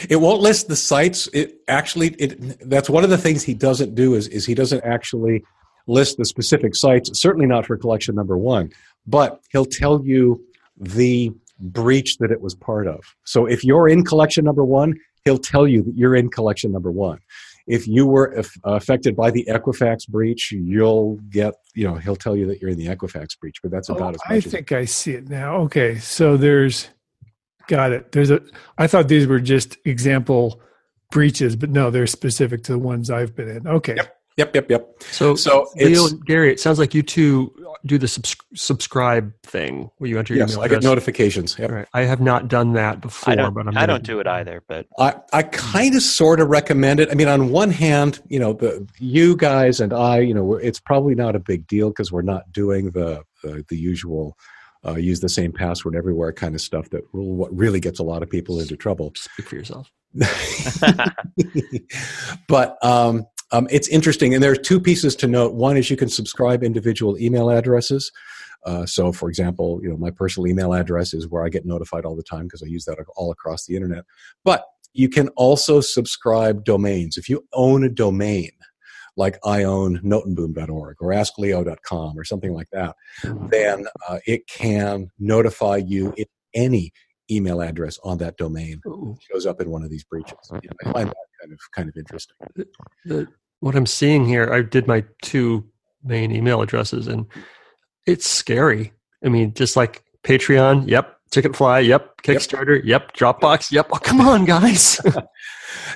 It 0.10 0.18
won't 0.18 0.42
list 0.42 0.68
the 0.68 0.76
sites. 0.76 1.28
It 1.34 1.58
actually 1.68 2.10
it 2.20 2.70
that's 2.70 2.90
one 2.90 3.04
of 3.04 3.10
the 3.10 3.18
things 3.18 3.44
he 3.44 3.54
doesn't 3.54 3.96
do 3.96 4.14
is 4.14 4.28
is 4.28 4.46
he 4.46 4.56
doesn't 4.56 4.84
actually 4.84 5.44
list 5.88 6.18
the 6.18 6.26
specific 6.26 6.76
sites. 6.76 7.10
Certainly 7.20 7.48
not 7.48 7.66
for 7.66 7.78
collection 7.78 8.16
number 8.16 8.38
one, 8.38 8.72
but 9.08 9.40
he'll 9.52 9.66
tell 9.66 10.04
you 10.04 10.44
the 10.78 11.32
breach 11.60 12.18
that 12.18 12.32
it 12.32 12.42
was 12.42 12.54
part 12.54 12.88
of. 12.88 13.00
So 13.24 13.46
if 13.46 13.64
you're 13.64 13.88
in 13.88 14.04
collection 14.04 14.44
number 14.44 14.66
one, 14.66 14.96
he'll 15.24 15.38
tell 15.38 15.68
you 15.68 15.84
that 15.84 15.96
you're 15.96 16.16
in 16.16 16.30
collection 16.30 16.72
number 16.72 16.92
one 16.92 17.20
if 17.68 17.88
you 17.88 18.06
were 18.06 18.44
affected 18.64 19.16
by 19.16 19.32
the 19.32 19.46
Equifax 19.50 20.08
breach, 20.08 20.52
you'll 20.52 21.16
get, 21.30 21.56
you 21.74 21.88
know, 21.88 21.96
he'll 21.96 22.16
tell 22.16 22.36
you 22.36 22.46
that 22.48 22.62
you're 22.62 22.70
in 22.70 22.78
the 22.78 22.88
Equifax 22.88 23.40
breach, 23.40 23.58
but 23.62 23.72
that's 23.72 23.90
oh, 23.90 23.96
about 23.96 24.14
oh, 24.14 24.16
as 24.16 24.20
much. 24.30 24.48
I 24.48 24.50
think 24.50 24.72
I 24.72 24.86
see 24.86 25.14
it 25.14 25.30
now. 25.30 25.58
Okay. 25.62 25.98
So 25.98 26.38
there's, 26.38 26.90
got 27.68 27.92
it. 27.92 28.12
There's 28.12 28.30
a, 28.30 28.42
I 28.78 28.86
thought 28.86 29.08
these 29.08 29.26
were 29.26 29.40
just 29.40 29.78
example 29.86 30.62
breaches, 31.12 31.56
but 31.56 31.72
no, 31.72 31.90
they're 31.90 32.06
specific 32.06 32.64
to 32.66 32.74
the 32.74 32.80
ones 32.80 33.10
I've 33.10 33.36
been 33.36 33.50
in. 33.50 33.68
Okay. 33.68 33.96
Yep. 33.96 34.16
Yep, 34.38 34.54
yep, 34.54 34.70
yep. 34.70 35.04
So, 35.12 35.36
so 35.36 35.70
Leo, 35.78 36.10
Gary, 36.26 36.52
it 36.52 36.60
sounds 36.60 36.78
like 36.78 36.94
you 36.94 37.02
two 37.02 37.54
do 37.86 37.98
the 37.98 38.08
subs- 38.08 38.36
subscribe 38.54 39.32
thing 39.44 39.90
where 39.98 40.10
you 40.10 40.20
enter 40.20 40.34
your 40.34 40.44
yes, 40.44 40.54
email. 40.54 40.66
I 40.66 40.68
get 40.68 40.84
notifications. 40.84 41.58
Yep. 41.58 41.72
Right. 41.72 41.88
I 41.94 42.02
have 42.02 42.20
not 42.20 42.50
done 42.50 42.74
that 42.74 43.00
before, 43.00 43.32
I 43.32 43.36
don't, 43.36 43.54
but 43.54 43.68
I'm 43.68 43.78
I 43.78 43.86
don't 43.86 44.04
do 44.04 44.20
it 44.20 44.28
either. 44.28 44.62
But 44.68 44.88
I, 45.00 45.16
I 45.32 45.44
kind 45.44 45.96
of 45.96 46.02
sort 46.02 46.42
of 46.42 46.50
recommend 46.50 47.00
it. 47.00 47.10
I 47.12 47.14
mean, 47.14 47.30
on 47.30 47.50
one 47.50 47.72
hand, 47.72 48.20
you 48.28 48.40
know, 48.40 48.52
the 48.54 48.86
you 49.00 49.38
guys 49.38 49.80
and 49.80 49.94
I, 49.94 50.20
you 50.20 50.34
know, 50.34 50.56
it's 50.56 50.82
probably 50.82 51.16
not 51.16 51.36
a 51.36 51.40
big 51.40 51.66
deal 51.68 51.90
because 51.90 52.12
we're 52.12 52.22
not 52.22 52.52
doing 52.52 52.92
the 52.92 53.24
the, 53.44 53.66
the 53.70 53.78
usual. 53.78 54.38
Uh, 54.86 54.94
use 54.98 55.20
the 55.20 55.30
same 55.30 55.52
password 55.52 55.96
everywhere 55.96 56.32
kind 56.32 56.54
of 56.54 56.62
stuff 56.62 56.92
that 56.92 57.02
what 57.12 57.52
really 57.52 57.80
gets 57.80 57.98
a 57.98 58.04
lot 58.04 58.22
of 58.22 58.30
people 58.30 58.60
into 58.60 58.78
trouble. 58.78 59.12
Speak 59.16 59.48
for 59.48 59.56
yourself. 59.56 59.92
but 62.48 62.78
um, 62.84 63.26
um, 63.52 63.68
it's 63.70 63.88
interesting, 63.88 64.34
and 64.34 64.44
there 64.44 64.52
are 64.52 64.56
two 64.56 64.80
pieces 64.80 65.16
to 65.18 65.28
note. 65.28 65.54
One 65.54 65.78
is 65.78 65.90
you 65.90 65.98
can 65.98 66.10
subscribe 66.10 66.64
individual 66.64 67.18
email 67.18 67.50
addresses. 67.50 68.12
Uh, 68.66 68.86
so, 68.86 69.12
for 69.12 69.30
example, 69.30 69.80
you 69.84 69.90
know 69.90 69.98
my 69.98 70.10
personal 70.10 70.48
email 70.48 70.74
address 70.74 71.14
is 71.14 71.28
where 71.28 71.46
I 71.46 71.50
get 71.50 71.66
notified 71.66 72.06
all 72.06 72.16
the 72.16 72.24
time 72.24 72.46
because 72.46 72.64
I 72.64 72.68
use 72.68 72.86
that 72.86 72.98
all 73.16 73.32
across 73.32 73.66
the 73.66 73.76
internet. 73.76 74.06
But 74.44 74.66
you 74.94 75.10
can 75.10 75.28
also 75.30 75.82
subscribe 75.82 76.64
domains. 76.64 77.18
If 77.18 77.30
you 77.30 77.46
own 77.54 77.84
a 77.84 77.90
domain, 77.90 78.52
like 79.18 79.38
I 79.46 79.64
own 79.64 80.00
notenboom.org 80.00 80.98
or 81.00 81.10
askleo.com 81.10 82.18
or 82.18 82.24
something 82.24 82.54
like 82.54 82.70
that, 82.72 82.96
then 83.24 83.86
uh, 84.08 84.20
it 84.26 84.48
can 84.48 85.12
notify 85.20 85.78
you 85.78 86.14
if 86.18 86.28
any 86.54 86.92
email 87.30 87.62
address 87.62 87.98
on 88.04 88.18
that 88.20 88.38
domain 88.38 88.82
Ooh. 88.88 89.18
shows 89.32 89.46
up 89.46 89.62
in 89.62 89.70
one 89.70 89.84
of 89.84 89.90
these 89.90 90.04
breaches. 90.04 90.38
You 90.52 90.56
know, 90.56 90.90
I 90.90 90.92
find 90.92 91.08
that 91.10 91.16
kind 91.42 91.54
of 91.54 91.60
kind 91.76 91.90
of 91.90 91.96
interesting. 91.98 92.36
the, 93.06 93.28
what 93.60 93.76
I'm 93.76 93.86
seeing 93.86 94.26
here, 94.26 94.52
I 94.54 94.62
did 94.62 94.88
my 94.88 95.04
two 95.22 95.66
main 96.04 96.32
email 96.32 96.62
addresses, 96.62 97.08
and 97.08 97.26
it's 98.06 98.28
scary. 98.28 98.94
I 99.24 99.30
mean, 99.30 99.54
just 99.54 99.76
like 99.76 100.04
Patreon, 100.24 100.88
yep. 100.88 101.18
Ticketfly, 101.32 101.86
yep. 101.88 102.16
Kickstarter, 102.24 102.82
yep. 102.84 103.14
Dropbox, 103.14 103.72
yep. 103.72 103.88
Oh, 103.92 103.98
come 103.98 104.22
on, 104.22 104.46
guys. 104.46 105.02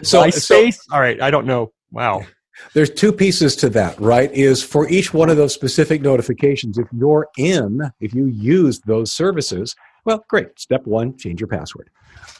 So, 0.03 0.29
so 0.29 0.69
All 0.91 0.99
right, 0.99 1.21
I 1.21 1.31
don't 1.31 1.45
know. 1.45 1.71
Wow. 1.91 2.25
there's 2.73 2.89
two 2.89 3.11
pieces 3.11 3.55
to 3.57 3.69
that, 3.69 3.99
right? 3.99 4.31
Is 4.33 4.61
for 4.61 4.87
each 4.89 5.13
one 5.13 5.29
of 5.29 5.37
those 5.37 5.53
specific 5.53 6.01
notifications, 6.01 6.77
if 6.77 6.87
you're 6.91 7.27
in, 7.37 7.79
if 7.99 8.13
you 8.13 8.27
use 8.27 8.79
those 8.81 9.11
services, 9.11 9.75
well, 10.09 10.25
great. 10.27 10.59
Step 10.59 10.87
one, 10.87 11.15
change 11.17 11.39
your 11.39 11.47
password. 11.47 11.91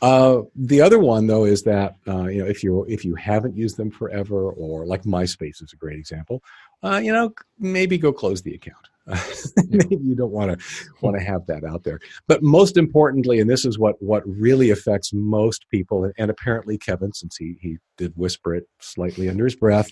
Uh, 0.01 0.41
the 0.55 0.81
other 0.81 0.97
one, 0.97 1.27
though, 1.27 1.45
is 1.45 1.61
that 1.63 1.97
uh, 2.07 2.25
you 2.25 2.39
know 2.39 2.49
if 2.49 2.63
you 2.63 2.83
if 2.85 3.05
you 3.05 3.13
haven't 3.13 3.55
used 3.55 3.77
them 3.77 3.91
forever, 3.91 4.49
or 4.49 4.87
like 4.87 5.03
MySpace 5.03 5.61
is 5.61 5.71
a 5.71 5.75
great 5.75 5.99
example, 5.99 6.41
uh, 6.81 6.97
you 6.97 7.13
know 7.13 7.31
maybe 7.59 7.99
go 7.99 8.11
close 8.11 8.41
the 8.41 8.55
account. 8.55 8.89
maybe 9.69 9.97
you 10.01 10.15
don't 10.15 10.31
want 10.31 10.51
to 10.51 10.65
want 11.01 11.15
to 11.15 11.23
have 11.23 11.45
that 11.45 11.63
out 11.63 11.83
there. 11.83 11.99
But 12.27 12.41
most 12.41 12.75
importantly, 12.75 13.39
and 13.39 13.47
this 13.47 13.65
is 13.65 13.77
what 13.77 14.01
what 14.01 14.23
really 14.25 14.71
affects 14.71 15.13
most 15.13 15.69
people, 15.69 16.11
and 16.17 16.31
apparently 16.31 16.79
Kevin, 16.79 17.13
since 17.13 17.37
he 17.37 17.55
he 17.61 17.77
did 17.97 18.13
whisper 18.15 18.55
it 18.55 18.67
slightly 18.79 19.29
under 19.29 19.43
his 19.43 19.55
breath, 19.55 19.91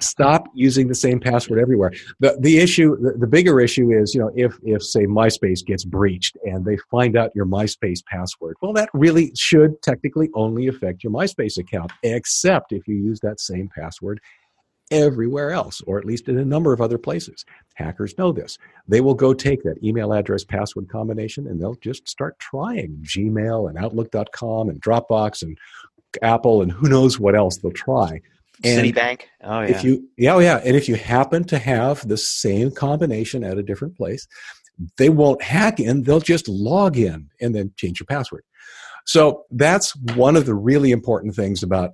stop 0.00 0.46
using 0.54 0.88
the 0.88 0.94
same 0.94 1.20
password 1.20 1.58
everywhere. 1.58 1.92
The 2.20 2.36
the 2.40 2.58
issue, 2.58 2.96
the, 3.00 3.18
the 3.18 3.26
bigger 3.26 3.60
issue 3.60 3.90
is, 3.90 4.14
you 4.14 4.20
know, 4.20 4.30
if 4.34 4.56
if 4.62 4.82
say 4.82 5.06
MySpace 5.06 5.64
gets 5.64 5.84
breached 5.84 6.36
and 6.44 6.64
they 6.64 6.76
find 6.90 7.16
out 7.16 7.30
your 7.34 7.46
MySpace 7.46 8.04
password, 8.04 8.56
well, 8.60 8.72
that 8.74 8.88
really 8.94 9.32
should 9.36 9.80
technically 9.82 10.30
only 10.34 10.68
affect 10.68 11.04
your 11.04 11.12
MySpace 11.12 11.58
account, 11.58 11.92
except 12.02 12.72
if 12.72 12.86
you 12.86 12.96
use 12.96 13.20
that 13.20 13.40
same 13.40 13.68
password 13.74 14.20
everywhere 14.90 15.50
else, 15.50 15.80
or 15.86 15.98
at 15.98 16.04
least 16.04 16.28
in 16.28 16.38
a 16.38 16.44
number 16.44 16.72
of 16.72 16.80
other 16.80 16.98
places. 16.98 17.44
Hackers 17.74 18.16
know 18.18 18.32
this. 18.32 18.58
They 18.86 19.00
will 19.00 19.14
go 19.14 19.34
take 19.34 19.62
that 19.62 19.82
email 19.82 20.12
address 20.12 20.44
password 20.44 20.88
combination 20.88 21.46
and 21.46 21.60
they'll 21.60 21.74
just 21.76 22.08
start 22.08 22.38
trying 22.38 23.02
Gmail 23.02 23.68
and 23.68 23.78
Outlook.com 23.78 24.68
and 24.68 24.80
Dropbox 24.80 25.42
and 25.42 25.56
Apple 26.22 26.62
and 26.62 26.70
who 26.70 26.88
knows 26.88 27.18
what 27.18 27.34
else 27.34 27.58
they'll 27.58 27.72
try. 27.72 28.20
And 28.62 28.86
Citibank. 28.86 29.22
Oh 29.42 29.60
yeah. 29.60 29.66
if 29.68 29.84
you 29.84 30.08
yeah 30.16 30.34
oh, 30.34 30.38
yeah. 30.38 30.60
And 30.64 30.76
if 30.76 30.88
you 30.88 30.94
happen 30.94 31.44
to 31.44 31.58
have 31.58 32.06
the 32.06 32.16
same 32.16 32.70
combination 32.70 33.42
at 33.42 33.58
a 33.58 33.62
different 33.62 33.96
place 33.96 34.26
they 34.96 35.08
won't 35.08 35.42
hack 35.42 35.80
in. 35.80 36.02
They'll 36.02 36.20
just 36.20 36.48
log 36.48 36.96
in 36.96 37.30
and 37.40 37.54
then 37.54 37.72
change 37.76 38.00
your 38.00 38.06
password. 38.06 38.44
So 39.06 39.44
that's 39.50 39.94
one 40.14 40.36
of 40.36 40.46
the 40.46 40.54
really 40.54 40.90
important 40.90 41.34
things 41.34 41.62
about 41.62 41.92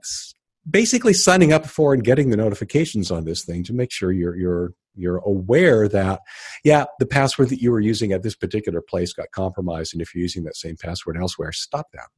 basically 0.68 1.12
signing 1.12 1.52
up 1.52 1.66
for 1.66 1.92
and 1.92 2.04
getting 2.04 2.30
the 2.30 2.36
notifications 2.36 3.11
on 3.11 3.24
this 3.24 3.44
thing 3.44 3.64
to 3.64 3.72
make 3.72 3.90
sure 3.90 4.12
you're 4.12 4.36
you're 4.36 4.74
you're 4.94 5.18
aware 5.18 5.88
that 5.88 6.20
yeah 6.64 6.84
the 6.98 7.06
password 7.06 7.48
that 7.48 7.61
you 7.61 7.70
were 7.70 7.80
using 7.80 8.12
at 8.12 8.22
this 8.22 8.34
particular 8.34 8.80
place 8.80 9.12
got 9.12 9.30
compromised. 9.32 9.92
And 9.92 10.00
if 10.00 10.14
you're 10.14 10.22
using 10.22 10.44
that 10.44 10.56
same 10.56 10.76
password 10.76 11.16
elsewhere 11.16 11.52
stop 11.52 11.86
that. 11.92 12.08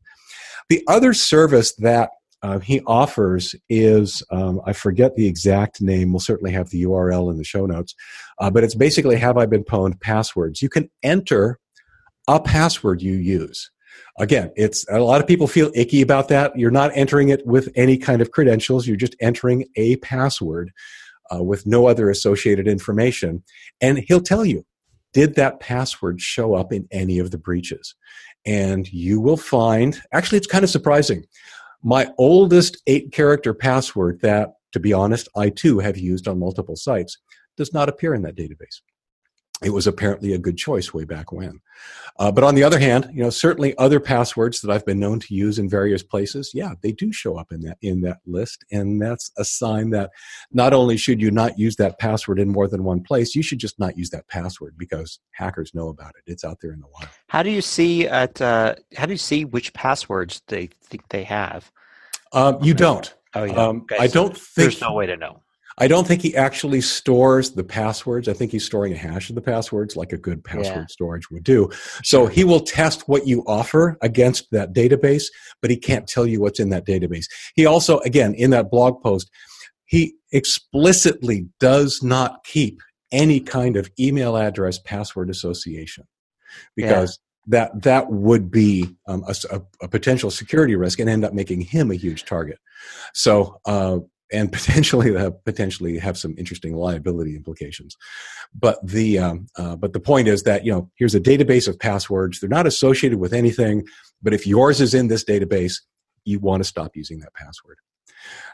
The 0.68 0.82
other 0.88 1.14
service 1.14 1.74
that 1.76 2.10
uh, 2.42 2.58
he 2.58 2.80
offers 2.86 3.54
is 3.68 4.22
um, 4.30 4.60
I 4.66 4.72
forget 4.72 5.14
the 5.14 5.26
exact 5.26 5.80
name. 5.80 6.12
We'll 6.12 6.20
certainly 6.20 6.52
have 6.52 6.70
the 6.70 6.82
URL 6.82 7.30
in 7.30 7.38
the 7.38 7.44
show 7.44 7.66
notes, 7.66 7.94
uh, 8.40 8.50
but 8.50 8.64
it's 8.64 8.74
basically 8.74 9.16
have 9.16 9.36
I 9.36 9.46
been 9.46 9.64
pwned 9.64 10.00
passwords. 10.00 10.60
You 10.60 10.68
can 10.68 10.90
enter 11.02 11.58
a 12.26 12.40
password 12.40 13.00
you 13.00 13.14
use. 13.14 13.70
Again, 14.18 14.50
it's 14.56 14.84
a 14.90 15.00
lot 15.00 15.20
of 15.20 15.26
people 15.26 15.46
feel 15.46 15.70
icky 15.74 16.02
about 16.02 16.28
that. 16.28 16.56
You're 16.56 16.70
not 16.70 16.90
entering 16.94 17.28
it 17.28 17.46
with 17.46 17.68
any 17.76 17.96
kind 17.96 18.20
of 18.20 18.30
credentials. 18.30 18.86
You're 18.86 18.96
just 18.96 19.16
entering 19.20 19.66
a 19.76 19.96
password 19.96 20.72
uh, 21.34 21.42
with 21.42 21.66
no 21.66 21.86
other 21.86 22.10
associated 22.10 22.66
information, 22.66 23.44
and 23.80 23.98
he'll 23.98 24.20
tell 24.20 24.44
you 24.44 24.64
did 25.12 25.34
that 25.34 25.60
password 25.60 26.20
show 26.20 26.54
up 26.54 26.72
in 26.72 26.88
any 26.90 27.18
of 27.18 27.30
the 27.30 27.38
breaches, 27.38 27.94
and 28.44 28.90
you 28.92 29.20
will 29.20 29.36
find. 29.36 30.02
Actually, 30.12 30.38
it's 30.38 30.46
kind 30.46 30.64
of 30.64 30.70
surprising 30.70 31.24
my 31.82 32.08
oldest 32.18 32.80
eight 32.86 33.12
character 33.12 33.52
password 33.52 34.20
that 34.22 34.50
to 34.72 34.80
be 34.80 34.92
honest 34.92 35.28
i 35.36 35.48
too 35.48 35.78
have 35.78 35.96
used 35.96 36.28
on 36.28 36.38
multiple 36.38 36.76
sites 36.76 37.18
does 37.56 37.72
not 37.72 37.88
appear 37.88 38.14
in 38.14 38.22
that 38.22 38.36
database 38.36 38.80
it 39.62 39.70
was 39.70 39.86
apparently 39.86 40.32
a 40.32 40.38
good 40.38 40.56
choice 40.56 40.92
way 40.92 41.04
back 41.04 41.30
when 41.32 41.60
uh, 42.18 42.30
but 42.32 42.44
on 42.44 42.54
the 42.54 42.62
other 42.64 42.78
hand 42.78 43.08
you 43.12 43.22
know 43.22 43.30
certainly 43.30 43.76
other 43.78 44.00
passwords 44.00 44.60
that 44.60 44.70
i've 44.70 44.84
been 44.84 44.98
known 44.98 45.20
to 45.20 45.34
use 45.34 45.58
in 45.58 45.68
various 45.68 46.02
places 46.02 46.50
yeah 46.54 46.72
they 46.82 46.92
do 46.92 47.12
show 47.12 47.36
up 47.36 47.52
in 47.52 47.60
that 47.60 47.78
in 47.82 48.00
that 48.00 48.18
list 48.26 48.64
and 48.70 49.00
that's 49.00 49.30
a 49.38 49.44
sign 49.44 49.90
that 49.90 50.10
not 50.52 50.72
only 50.72 50.96
should 50.96 51.20
you 51.20 51.30
not 51.30 51.58
use 51.58 51.76
that 51.76 51.98
password 51.98 52.38
in 52.38 52.48
more 52.48 52.68
than 52.68 52.84
one 52.84 53.02
place 53.02 53.34
you 53.34 53.42
should 53.42 53.58
just 53.58 53.78
not 53.78 53.96
use 53.96 54.10
that 54.10 54.26
password 54.28 54.74
because 54.76 55.20
hackers 55.32 55.74
know 55.74 55.88
about 55.88 56.12
it 56.16 56.30
it's 56.30 56.44
out 56.44 56.58
there 56.60 56.72
in 56.72 56.80
the 56.80 56.86
wild 56.94 57.08
How 57.28 57.42
do 57.42 57.50
you 57.50 57.62
see 57.62 58.06
at 58.08 58.40
uh, 58.40 58.74
how 58.96 59.06
do 59.06 59.12
you 59.12 59.18
see 59.18 59.44
which 59.44 59.72
passwords 59.72 60.42
they 60.48 60.68
think 60.84 61.08
they 61.08 61.24
have? 61.24 61.70
um, 62.32 62.58
you 62.62 62.74
don't 62.74 63.14
Oh 63.34 63.44
yeah. 63.44 63.54
um, 63.54 63.86
i 63.98 64.06
don't 64.06 64.36
think 64.36 64.54
There's 64.72 64.80
no 64.80 64.92
way 64.94 65.06
to 65.06 65.16
know. 65.16 65.42
I 65.78 65.88
don't 65.88 66.06
think 66.06 66.22
he 66.22 66.36
actually 66.36 66.80
stores 66.80 67.52
the 67.52 67.64
passwords. 67.64 68.28
I 68.28 68.32
think 68.34 68.52
he's 68.52 68.64
storing 68.64 68.92
a 68.92 68.96
hash 68.96 69.28
of 69.30 69.34
the 69.34 69.40
passwords 69.40 69.96
like 69.96 70.12
a 70.12 70.18
good 70.18 70.44
password 70.44 70.76
Yeah. 70.76 70.86
storage 70.88 71.30
would 71.30 71.44
do. 71.44 71.70
So 72.04 72.26
he 72.26 72.44
will 72.44 72.60
test 72.60 73.08
what 73.08 73.26
you 73.26 73.42
offer 73.46 73.96
against 74.02 74.50
that 74.50 74.72
database, 74.74 75.24
but 75.60 75.70
he 75.70 75.76
can't 75.76 76.06
tell 76.06 76.26
you 76.26 76.40
what's 76.40 76.60
in 76.60 76.68
that 76.70 76.86
database. 76.86 77.24
He 77.54 77.64
also, 77.66 77.98
again, 78.00 78.34
in 78.34 78.50
that 78.50 78.70
blog 78.70 79.02
post, 79.02 79.30
he 79.86 80.14
explicitly 80.32 81.48
does 81.60 82.02
not 82.02 82.44
keep 82.44 82.80
any 83.10 83.40
kind 83.40 83.76
of 83.76 83.90
email 84.00 84.36
address 84.36 84.78
password 84.78 85.28
association 85.30 86.04
because 86.76 87.18
that 87.46 87.82
that 87.82 88.10
would 88.10 88.50
be 88.50 88.94
um, 89.06 89.24
a- 89.26 89.60
a 89.82 89.88
potential 89.88 90.30
security 90.30 90.76
risk 90.76 90.98
and 91.00 91.10
end 91.10 91.24
up 91.24 91.32
making 91.34 91.60
him 91.60 91.90
a 91.90 91.94
huge 91.94 92.24
target. 92.24 92.58
So 93.14 93.60
uh, 93.66 93.98
and 94.32 94.52
potentially 94.52 95.16
uh, 95.16 95.30
potentially 95.44 95.98
have 95.98 96.18
some 96.18 96.34
interesting 96.38 96.74
liability 96.74 97.36
implications. 97.36 97.96
But 98.54 98.78
the 98.86 99.18
um, 99.18 99.46
uh, 99.56 99.76
but 99.76 99.92
the 99.92 100.00
point 100.00 100.28
is 100.28 100.42
that 100.44 100.64
you 100.64 100.72
know 100.72 100.90
here's 100.96 101.14
a 101.14 101.20
database 101.20 101.68
of 101.68 101.78
passwords. 101.78 102.40
They're 102.40 102.48
not 102.48 102.66
associated 102.66 103.18
with 103.18 103.32
anything, 103.32 103.84
but 104.22 104.34
if 104.34 104.46
yours 104.46 104.80
is 104.80 104.94
in 104.94 105.08
this 105.08 105.24
database, 105.24 105.74
you 106.24 106.38
want 106.38 106.62
to 106.62 106.68
stop 106.68 106.92
using 106.94 107.20
that 107.20 107.34
password. 107.34 107.78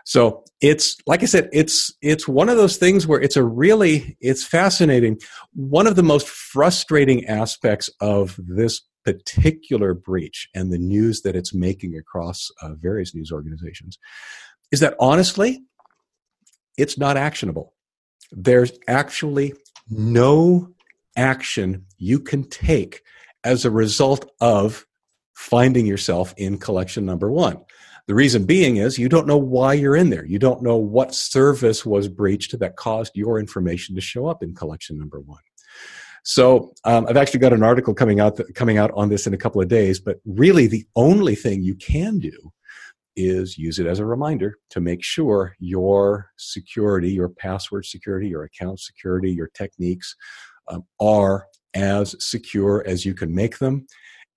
So 0.05 0.45
it's 0.61 0.97
like 1.07 1.23
I 1.23 1.27
said, 1.27 1.49
it's 1.53 1.93
it's 2.01 2.27
one 2.27 2.49
of 2.49 2.57
those 2.57 2.77
things 2.77 3.07
where 3.07 3.21
it's 3.21 3.37
a 3.37 3.45
really 3.45 4.17
it's 4.21 4.45
fascinating. 4.45 5.19
One 5.55 5.87
of 5.87 5.97
the 5.97 6.03
most 6.03 6.29
frustrating 6.29 7.27
aspects 7.27 7.91
of 8.01 8.39
this 8.39 8.83
particular 9.05 9.95
breach 9.95 10.49
and 10.55 10.73
the 10.73 10.79
news 10.79 11.23
that 11.23 11.37
it's 11.37 11.55
making 11.55 11.97
across 11.97 12.49
uh, 12.63 12.75
various 12.75 13.15
news 13.15 13.33
organizations 13.33 13.99
is 14.71 14.81
that 14.81 14.95
honestly, 15.01 15.63
it's 16.79 16.97
not 16.97 17.19
actionable. 17.19 17.75
There's 18.33 18.73
actually 18.87 19.53
no 19.91 20.71
action 21.17 21.85
you 21.99 22.21
can 22.21 22.45
take 22.45 23.03
as 23.45 23.65
a 23.65 23.71
result 23.71 24.31
of 24.41 24.87
finding 25.35 25.87
yourself 25.87 26.33
in 26.37 26.59
collection 26.59 27.05
number 27.05 27.31
one. 27.31 27.59
The 28.07 28.15
reason 28.15 28.47
being 28.47 28.77
is 28.77 28.99
you 28.99 29.09
don't 29.09 29.27
know 29.27 29.37
why 29.37 29.75
you're 29.75 29.97
in 29.97 30.09
there. 30.11 30.25
You 30.25 30.39
don't 30.39 30.63
know 30.63 30.77
what 30.77 31.15
service 31.15 31.85
was 31.85 32.09
breached 32.09 32.59
that 32.59 32.77
caused 32.77 33.15
your 33.15 33.39
information 33.39 33.95
to 33.97 34.01
show 34.01 34.27
up 34.27 34.43
in 34.43 34.55
collection 34.55 34.99
number 34.99 35.21
one. 35.21 35.43
So 36.25 36.75
um, 36.85 37.07
I've 37.09 37.17
actually 37.17 37.41
got 37.41 37.53
an 37.53 37.63
article 37.63 37.95
coming 37.95 38.21
out 38.21 38.41
coming 38.55 38.79
out 38.79 38.91
on 38.95 39.09
this 39.09 39.27
in 39.27 39.35
a 39.35 39.39
couple 39.39 39.61
of 39.61 39.69
days. 39.69 40.01
But 40.01 40.21
really, 40.25 40.67
the 40.67 40.87
only 40.97 41.35
thing 41.35 41.63
you 41.63 41.75
can 41.75 42.19
do 42.19 42.53
is 43.19 43.59
use 43.59 43.79
it 43.79 43.87
as 43.87 43.99
a 43.99 44.07
reminder 44.07 44.59
to 44.71 44.81
make 44.81 45.03
sure 45.03 45.55
your 45.59 46.31
security, 46.39 47.11
your 47.11 47.29
password 47.29 47.85
security, 47.85 48.29
your 48.29 48.45
account 48.45 48.79
security, 48.79 49.33
your 49.33 49.51
techniques 49.55 50.15
um, 50.69 50.85
are 51.01 51.47
as 51.75 52.15
secure 52.25 52.85
as 52.87 53.05
you 53.05 53.15
can 53.15 53.35
make 53.35 53.59
them. 53.59 53.87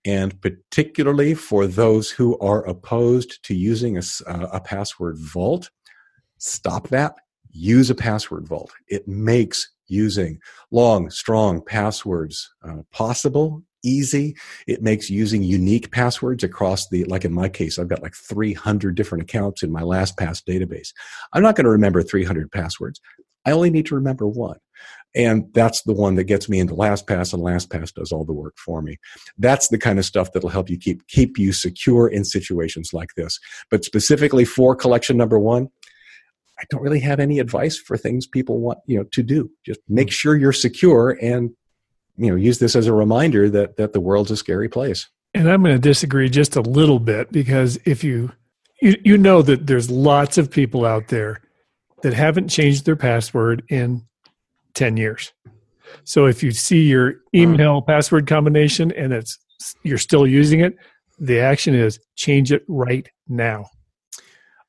And 0.04 0.38
particularly 0.40 1.34
for 1.34 1.66
those 1.66 2.10
who 2.10 2.36
are 2.40 2.66
opposed 2.66 3.42
to 3.44 3.54
using 3.54 3.96
a, 3.96 4.02
uh, 4.26 4.48
a 4.52 4.60
password 4.60 5.16
vault, 5.16 5.70
stop 6.38 6.88
that. 6.88 7.14
Use 7.50 7.88
a 7.88 7.94
password 7.94 8.48
vault. 8.48 8.72
It 8.88 9.06
makes 9.06 9.70
using 9.86 10.40
long, 10.72 11.10
strong 11.10 11.62
passwords 11.64 12.52
uh, 12.66 12.82
possible, 12.90 13.62
easy. 13.82 14.36
It 14.66 14.82
makes 14.82 15.10
using 15.10 15.42
unique 15.42 15.90
passwords 15.90 16.44
across 16.44 16.88
the, 16.88 17.04
like 17.04 17.24
in 17.24 17.32
my 17.32 17.48
case, 17.48 17.78
I've 17.78 17.88
got 17.88 18.02
like 18.02 18.14
300 18.14 18.94
different 18.94 19.22
accounts 19.22 19.62
in 19.62 19.72
my 19.72 19.82
LastPass 19.82 20.42
database. 20.44 20.88
I'm 21.32 21.42
not 21.42 21.56
going 21.56 21.64
to 21.64 21.70
remember 21.70 22.02
300 22.02 22.50
passwords. 22.50 23.00
I 23.44 23.52
only 23.52 23.70
need 23.70 23.86
to 23.86 23.94
remember 23.94 24.26
one. 24.26 24.58
and 25.14 25.52
that's 25.52 25.82
the 25.82 25.92
one 25.92 26.14
that 26.14 26.24
gets 26.24 26.48
me 26.48 26.58
into 26.58 26.74
LastPass, 26.74 27.34
and 27.34 27.42
LastPass 27.42 27.92
does 27.92 28.12
all 28.12 28.24
the 28.24 28.32
work 28.32 28.54
for 28.56 28.80
me. 28.80 28.98
That's 29.36 29.68
the 29.68 29.78
kind 29.78 29.98
of 29.98 30.04
stuff 30.04 30.32
that'll 30.32 30.48
help 30.48 30.70
you 30.70 30.78
keep 30.78 31.06
keep 31.08 31.38
you 31.38 31.52
secure 31.52 32.08
in 32.08 32.24
situations 32.24 32.92
like 32.92 33.10
this. 33.16 33.38
But 33.70 33.84
specifically 33.84 34.44
for 34.44 34.74
collection 34.74 35.16
number 35.16 35.38
one, 35.38 35.68
I 36.58 36.64
don't 36.70 36.82
really 36.82 37.00
have 37.00 37.20
any 37.20 37.40
advice 37.40 37.76
for 37.76 37.96
things 37.96 38.26
people 38.26 38.60
want 38.60 38.78
you 38.86 38.98
know 38.98 39.04
to 39.12 39.22
do. 39.22 39.50
Just 39.66 39.80
make 39.88 40.08
hmm. 40.08 40.12
sure 40.12 40.36
you're 40.36 40.52
secure 40.52 41.18
and 41.20 41.50
you 42.22 42.30
know 42.30 42.36
use 42.36 42.58
this 42.58 42.76
as 42.76 42.86
a 42.86 42.92
reminder 42.92 43.50
that 43.50 43.76
that 43.76 43.92
the 43.92 44.00
world's 44.00 44.30
a 44.30 44.36
scary 44.36 44.68
place. 44.68 45.08
And 45.34 45.50
I'm 45.50 45.62
going 45.62 45.74
to 45.74 45.80
disagree 45.80 46.28
just 46.28 46.56
a 46.56 46.60
little 46.60 46.98
bit 46.98 47.32
because 47.32 47.78
if 47.84 48.04
you 48.04 48.32
you 48.80 48.96
you 49.04 49.18
know 49.18 49.42
that 49.42 49.66
there's 49.66 49.90
lots 49.90 50.38
of 50.38 50.50
people 50.50 50.84
out 50.84 51.08
there 51.08 51.40
that 52.02 52.12
haven't 52.12 52.48
changed 52.48 52.84
their 52.84 52.96
password 52.96 53.62
in 53.68 54.02
10 54.74 54.96
years. 54.96 55.32
So 56.04 56.26
if 56.26 56.42
you 56.42 56.50
see 56.50 56.82
your 56.82 57.16
email 57.34 57.80
password 57.82 58.26
combination 58.26 58.92
and 58.92 59.12
it's 59.12 59.38
you're 59.82 59.98
still 59.98 60.26
using 60.26 60.60
it, 60.60 60.76
the 61.18 61.40
action 61.40 61.74
is 61.74 62.00
change 62.16 62.52
it 62.52 62.64
right 62.68 63.08
now. 63.28 63.66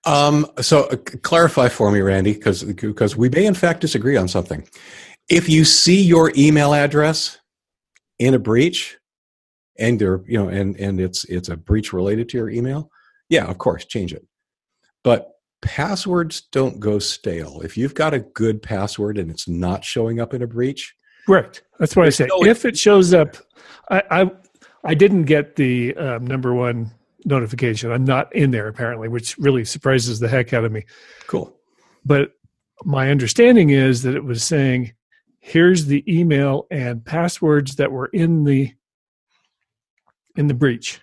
Um, 0.05 0.45
so 0.61 0.83
uh, 0.85 0.97
clarify 0.97 1.69
for 1.69 1.89
me, 1.91 2.01
Randy, 2.01 2.33
because 2.33 2.63
because 2.63 3.15
we 3.15 3.29
may 3.29 3.45
in 3.45 3.53
fact 3.53 3.81
disagree 3.81 4.17
on 4.17 4.27
something. 4.27 4.67
If 5.29 5.47
you 5.47 5.63
see 5.63 6.01
your 6.01 6.31
email 6.35 6.73
address 6.73 7.37
in 8.19 8.33
a 8.33 8.39
breach, 8.39 8.97
and 9.79 9.99
there, 9.99 10.21
you 10.27 10.37
know, 10.37 10.49
and 10.49 10.75
and 10.77 10.99
it's 10.99 11.23
it's 11.25 11.49
a 11.49 11.57
breach 11.57 11.93
related 11.93 12.29
to 12.29 12.37
your 12.37 12.49
email, 12.49 12.89
yeah, 13.29 13.45
of 13.45 13.57
course, 13.57 13.85
change 13.85 14.13
it. 14.13 14.25
But 15.03 15.31
passwords 15.61 16.41
don't 16.51 16.79
go 16.79 16.99
stale. 16.99 17.61
If 17.61 17.77
you've 17.77 17.95
got 17.95 18.13
a 18.13 18.19
good 18.19 18.61
password 18.61 19.17
and 19.17 19.31
it's 19.31 19.47
not 19.47 19.83
showing 19.83 20.19
up 20.19 20.33
in 20.33 20.41
a 20.41 20.47
breach, 20.47 20.93
correct. 21.25 21.63
That's 21.79 21.95
what 21.95 22.05
I 22.05 22.09
say. 22.09 22.27
No 22.29 22.45
if 22.45 22.65
it 22.65 22.77
shows 22.77 23.13
up, 23.13 23.37
I 23.89 24.03
I, 24.11 24.31
I 24.83 24.93
didn't 24.93 25.23
get 25.23 25.55
the 25.55 25.95
um, 25.95 26.27
number 26.27 26.53
one 26.53 26.91
notification. 27.25 27.91
I'm 27.91 28.05
not 28.05 28.33
in 28.35 28.51
there 28.51 28.67
apparently, 28.67 29.07
which 29.07 29.37
really 29.37 29.65
surprises 29.65 30.19
the 30.19 30.27
heck 30.27 30.53
out 30.53 30.65
of 30.65 30.71
me. 30.71 30.83
Cool. 31.27 31.55
But 32.05 32.31
my 32.83 33.09
understanding 33.11 33.69
is 33.69 34.03
that 34.03 34.15
it 34.15 34.23
was 34.23 34.43
saying, 34.43 34.93
here's 35.45 35.87
the 35.87 36.03
email 36.07 36.65
and 36.71 37.03
passwords 37.03 37.75
that 37.75 37.91
were 37.91 38.05
in 38.07 38.45
the 38.45 38.73
in 40.37 40.47
the 40.47 40.53
breach. 40.53 41.01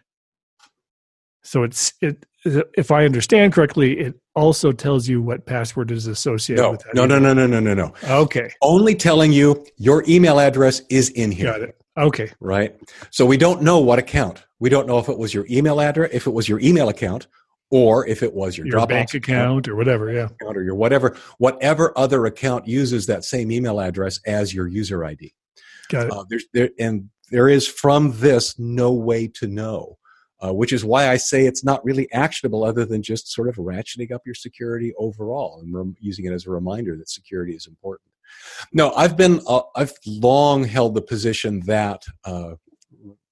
So 1.43 1.62
it's 1.62 1.93
it 2.01 2.24
if 2.45 2.91
I 2.91 3.05
understand 3.05 3.53
correctly, 3.53 3.99
it 4.01 4.14
also 4.34 4.72
tells 4.72 5.07
you 5.09 5.20
what 5.20 5.45
password 5.45 5.91
is 5.91 6.07
associated 6.07 6.62
no, 6.62 6.70
with 6.70 6.80
that. 6.84 6.95
No, 6.95 7.05
no, 7.05 7.18
no, 7.18 7.34
no, 7.34 7.47
no, 7.47 7.61
no, 7.61 7.74
no. 7.74 7.93
Okay. 8.03 8.51
Only 8.62 8.95
telling 8.95 9.30
you 9.30 9.66
your 9.76 10.03
email 10.09 10.41
address 10.41 10.80
is 10.88 11.11
in 11.11 11.32
here. 11.32 11.53
Got 11.53 11.61
it. 11.61 11.82
Okay. 11.99 12.32
Right. 12.41 12.74
So 13.11 13.26
we 13.26 13.36
don't 13.36 13.61
know 13.61 13.78
what 13.78 13.99
account. 13.99 14.43
We 14.59 14.70
don't 14.70 14.86
know 14.86 14.99
if 14.99 15.11
it 15.11 15.18
was 15.18 15.34
your 15.34 15.47
email 15.51 15.82
address, 15.82 16.11
if 16.14 16.26
it 16.26 16.30
was 16.30 16.49
your 16.49 16.61
email 16.61 16.88
account, 16.88 17.26
or 17.71 18.07
if 18.07 18.23
it 18.23 18.33
was 18.35 18.59
your, 18.59 18.66
your 18.66 18.87
bank 18.87 19.14
account, 19.14 19.21
account 19.21 19.68
or 19.68 19.77
whatever. 19.77 20.12
Yeah. 20.12 20.29
Or 20.45 20.62
your 20.62 20.75
whatever, 20.75 21.16
whatever 21.39 21.97
other 21.97 22.27
account 22.27 22.66
uses 22.66 23.07
that 23.07 23.25
same 23.25 23.51
email 23.53 23.81
address 23.81 24.21
as 24.27 24.53
your 24.53 24.66
user 24.66 25.05
ID. 25.05 25.33
Got 25.89 26.07
it. 26.07 26.12
Uh, 26.12 26.25
there's 26.29 26.45
there 26.53 26.71
and 26.79 27.11
there 27.31 27.49
is 27.49 27.66
from 27.66 28.12
this 28.18 28.59
no 28.59 28.93
way 28.93 29.29
to 29.29 29.47
know 29.47 29.99
uh, 30.43 30.53
which 30.53 30.73
is 30.73 30.85
why 30.85 31.09
I 31.09 31.16
say 31.16 31.47
it's 31.47 31.64
not 31.64 31.85
really 31.85 32.11
actionable 32.12 32.64
other 32.64 32.85
than 32.85 33.03
just 33.03 33.33
sort 33.33 33.49
of 33.49 33.57
ratcheting 33.57 34.11
up 34.11 34.23
your 34.25 34.35
security 34.35 34.93
overall 34.99 35.61
and 35.61 35.75
rem- 35.75 35.97
using 36.01 36.25
it 36.25 36.33
as 36.33 36.47
a 36.47 36.51
reminder 36.51 36.97
that 36.97 37.11
security 37.11 37.55
is 37.55 37.66
important. 37.66 38.11
No, 38.73 38.93
I've 38.93 39.16
been, 39.16 39.43
uh, 39.47 39.62
I've 39.77 39.93
long 40.07 40.64
held 40.64 40.95
the 40.95 41.03
position 41.03 41.61
that 41.66 42.05
uh, 42.25 42.55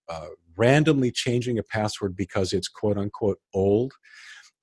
uh 0.09 0.29
randomly 0.59 1.11
changing 1.11 1.59
a 1.59 1.63
password 1.63 2.17
because 2.17 2.53
it's 2.53 2.69
quote 2.69 2.99
unquote 2.99 3.39
old 3.55 3.93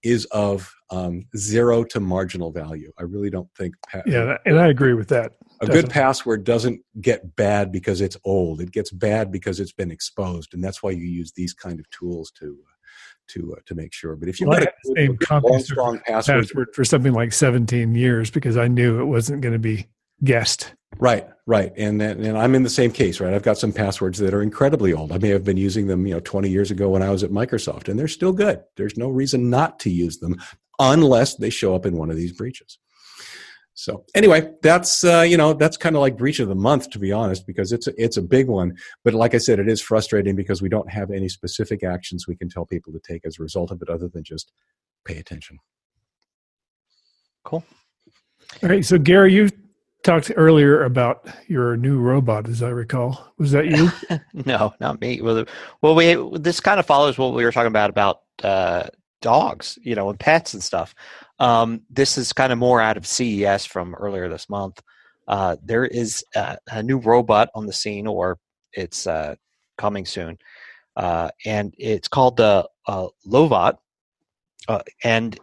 is 0.04 0.26
of 0.26 0.72
um, 0.92 1.26
zero 1.36 1.84
to 1.84 2.00
marginal 2.00 2.52
value. 2.52 2.92
I 3.00 3.04
really 3.04 3.32
don't 3.32 3.50
think. 3.58 3.74
Pa- 3.92 4.04
yeah, 4.06 4.38
and 4.46 4.60
I 4.60 4.68
agree 4.68 4.94
with 4.94 5.10
that. 5.10 5.34
A 5.62 5.66
good 5.66 5.90
password 5.90 6.44
doesn't 6.44 6.82
get 7.02 7.36
bad 7.36 7.72
because 7.72 8.02
it's 8.02 8.18
old. 8.24 8.62
It 8.62 8.72
gets 8.72 8.92
bad 8.92 9.32
because 9.32 9.60
it's 9.60 9.72
been 9.72 9.90
exposed, 9.90 10.54
and 10.54 10.64
that's 10.64 10.84
why 10.84 10.92
you 10.92 11.06
use 11.06 11.32
these 11.32 11.54
kind 11.54 11.80
of 11.80 11.90
tools 11.90 12.32
to 12.40 12.56
to 13.30 13.56
uh, 13.58 13.62
to 13.66 13.74
make 13.74 13.94
sure. 13.94 14.16
But 14.16 14.30
if 14.30 14.40
you've 14.40 14.50
well, 14.50 14.60
got 14.60 14.68
a, 14.68 14.96
same 14.96 15.18
long, 15.32 15.60
strong 15.60 16.00
password, 16.06 16.44
password 16.44 16.68
for 16.74 16.86
something 16.86 17.14
like 17.14 17.34
17 17.34 17.96
years 17.96 18.30
because 18.30 18.58
I 18.58 18.68
knew 18.68 19.02
it 19.02 19.06
wasn't 19.06 19.42
going 19.42 19.54
to 19.54 19.60
be 19.60 19.88
guessed. 20.24 20.76
Right, 20.98 21.28
right, 21.46 21.74
and 21.78 22.02
and 22.02 22.38
I'm 22.38 22.56
in 22.56 22.64
the 22.64 22.70
same 22.70 22.92
case, 22.92 23.20
right? 23.20 23.34
I've 23.34 23.44
got 23.44 23.58
some 23.58 23.74
passwords 23.74 24.20
that 24.20 24.34
are 24.34 24.42
incredibly 24.42 24.94
old. 24.94 25.12
I 25.12 25.18
may 25.18 25.30
have 25.30 25.44
been 25.44 25.58
using 25.58 25.88
them, 25.88 26.08
you 26.08 26.14
know, 26.14 26.22
20 26.22 26.50
years 26.50 26.72
ago 26.72 26.90
when 26.90 27.04
I 27.04 27.10
was 27.10 27.24
at 27.24 27.32
Microsoft, 27.32 27.90
and 27.90 28.00
they're 28.00 28.08
still 28.08 28.32
good. 28.32 28.64
There's 28.78 28.98
no 28.98 29.10
reason 29.10 29.50
not 29.50 29.80
to 29.80 29.90
use 29.90 30.20
them 30.20 30.38
unless 30.80 31.36
they 31.36 31.50
show 31.50 31.76
up 31.76 31.86
in 31.86 31.98
one 31.98 32.10
of 32.10 32.16
these 32.16 32.32
breaches. 32.32 32.78
So 33.74 34.06
anyway, 34.16 34.50
that's 34.62 35.04
uh, 35.04 35.26
you 35.28 35.36
know 35.36 35.54
that's 35.54 35.76
kind 35.76 35.98
of 35.98 36.02
like 36.02 36.18
breach 36.18 36.40
of 36.40 36.48
the 36.48 36.56
month 36.56 36.90
to 36.92 37.00
be 37.00 37.12
honest, 37.12 37.46
because 37.46 37.74
it's 37.74 37.88
a, 37.88 37.94
it's 37.98 38.16
a 38.16 38.22
big 38.22 38.48
one. 38.48 38.74
But 39.04 39.14
like 39.14 39.36
I 39.36 39.38
said, 39.38 39.60
it 39.60 39.68
is 39.68 39.82
frustrating 39.82 40.36
because 40.36 40.62
we 40.62 40.70
don't 40.70 40.90
have 40.90 41.12
any 41.12 41.28
specific 41.28 41.84
actions 41.84 42.26
we 42.26 42.38
can 42.38 42.48
tell 42.48 42.66
people 42.66 42.94
to 42.94 43.00
take 43.00 43.26
as 43.26 43.38
a 43.38 43.44
result 43.44 43.72
of 43.72 43.82
it, 43.82 43.90
other 43.90 44.08
than 44.08 44.24
just 44.24 44.54
pay 45.04 45.18
attention. 45.18 45.60
Cool. 47.44 47.66
All 48.64 48.70
right, 48.70 48.86
so 48.86 48.98
Gary, 48.98 49.34
you 49.34 49.50
talked 50.06 50.32
earlier 50.36 50.84
about 50.84 51.28
your 51.48 51.76
new 51.76 52.00
robot, 52.00 52.48
as 52.48 52.62
I 52.62 52.70
recall. 52.70 53.34
Was 53.38 53.52
that 53.52 53.66
you? 53.66 53.92
no, 54.46 54.74
not 54.80 55.02
me. 55.02 55.20
Well, 55.22 55.46
well, 55.82 55.96
we 55.96 56.16
this 56.40 56.60
kind 56.60 56.80
of 56.80 56.86
follows 56.86 57.18
what 57.18 57.34
we 57.34 57.44
were 57.44 57.52
talking 57.52 57.68
about 57.68 57.90
about 57.90 58.22
uh, 58.44 58.88
dogs, 59.22 59.78
you 59.82 59.96
know, 59.96 60.10
and 60.10 60.20
pets 60.20 60.54
and 60.54 60.64
stuff. 60.64 60.94
Um, 61.40 61.82
this 61.90 62.18
is 62.18 62.32
kind 62.32 62.54
of 62.54 62.60
more 62.60 62.80
out 62.80 62.98
of 62.98 63.08
CES 63.08 63.66
from 63.66 63.96
earlier 63.96 64.30
this 64.30 64.50
month. 64.50 64.82
Uh, 65.28 65.58
there 65.64 65.86
is 65.86 66.24
a, 66.36 66.58
a, 66.72 66.84
new 66.84 67.00
robot 67.00 67.50
on 67.56 67.66
the 67.66 67.74
scene, 67.74 68.06
or 68.06 68.38
it's 68.74 69.08
uh, 69.08 69.36
coming 69.76 70.06
soon, 70.06 70.38
uh, 70.96 71.30
and 71.46 71.74
it's 71.80 72.08
called 72.08 72.38
the 72.38 72.70
uh, 72.88 73.08
Lovot, 73.26 73.78
uh, 74.68 74.82
and 75.04 75.40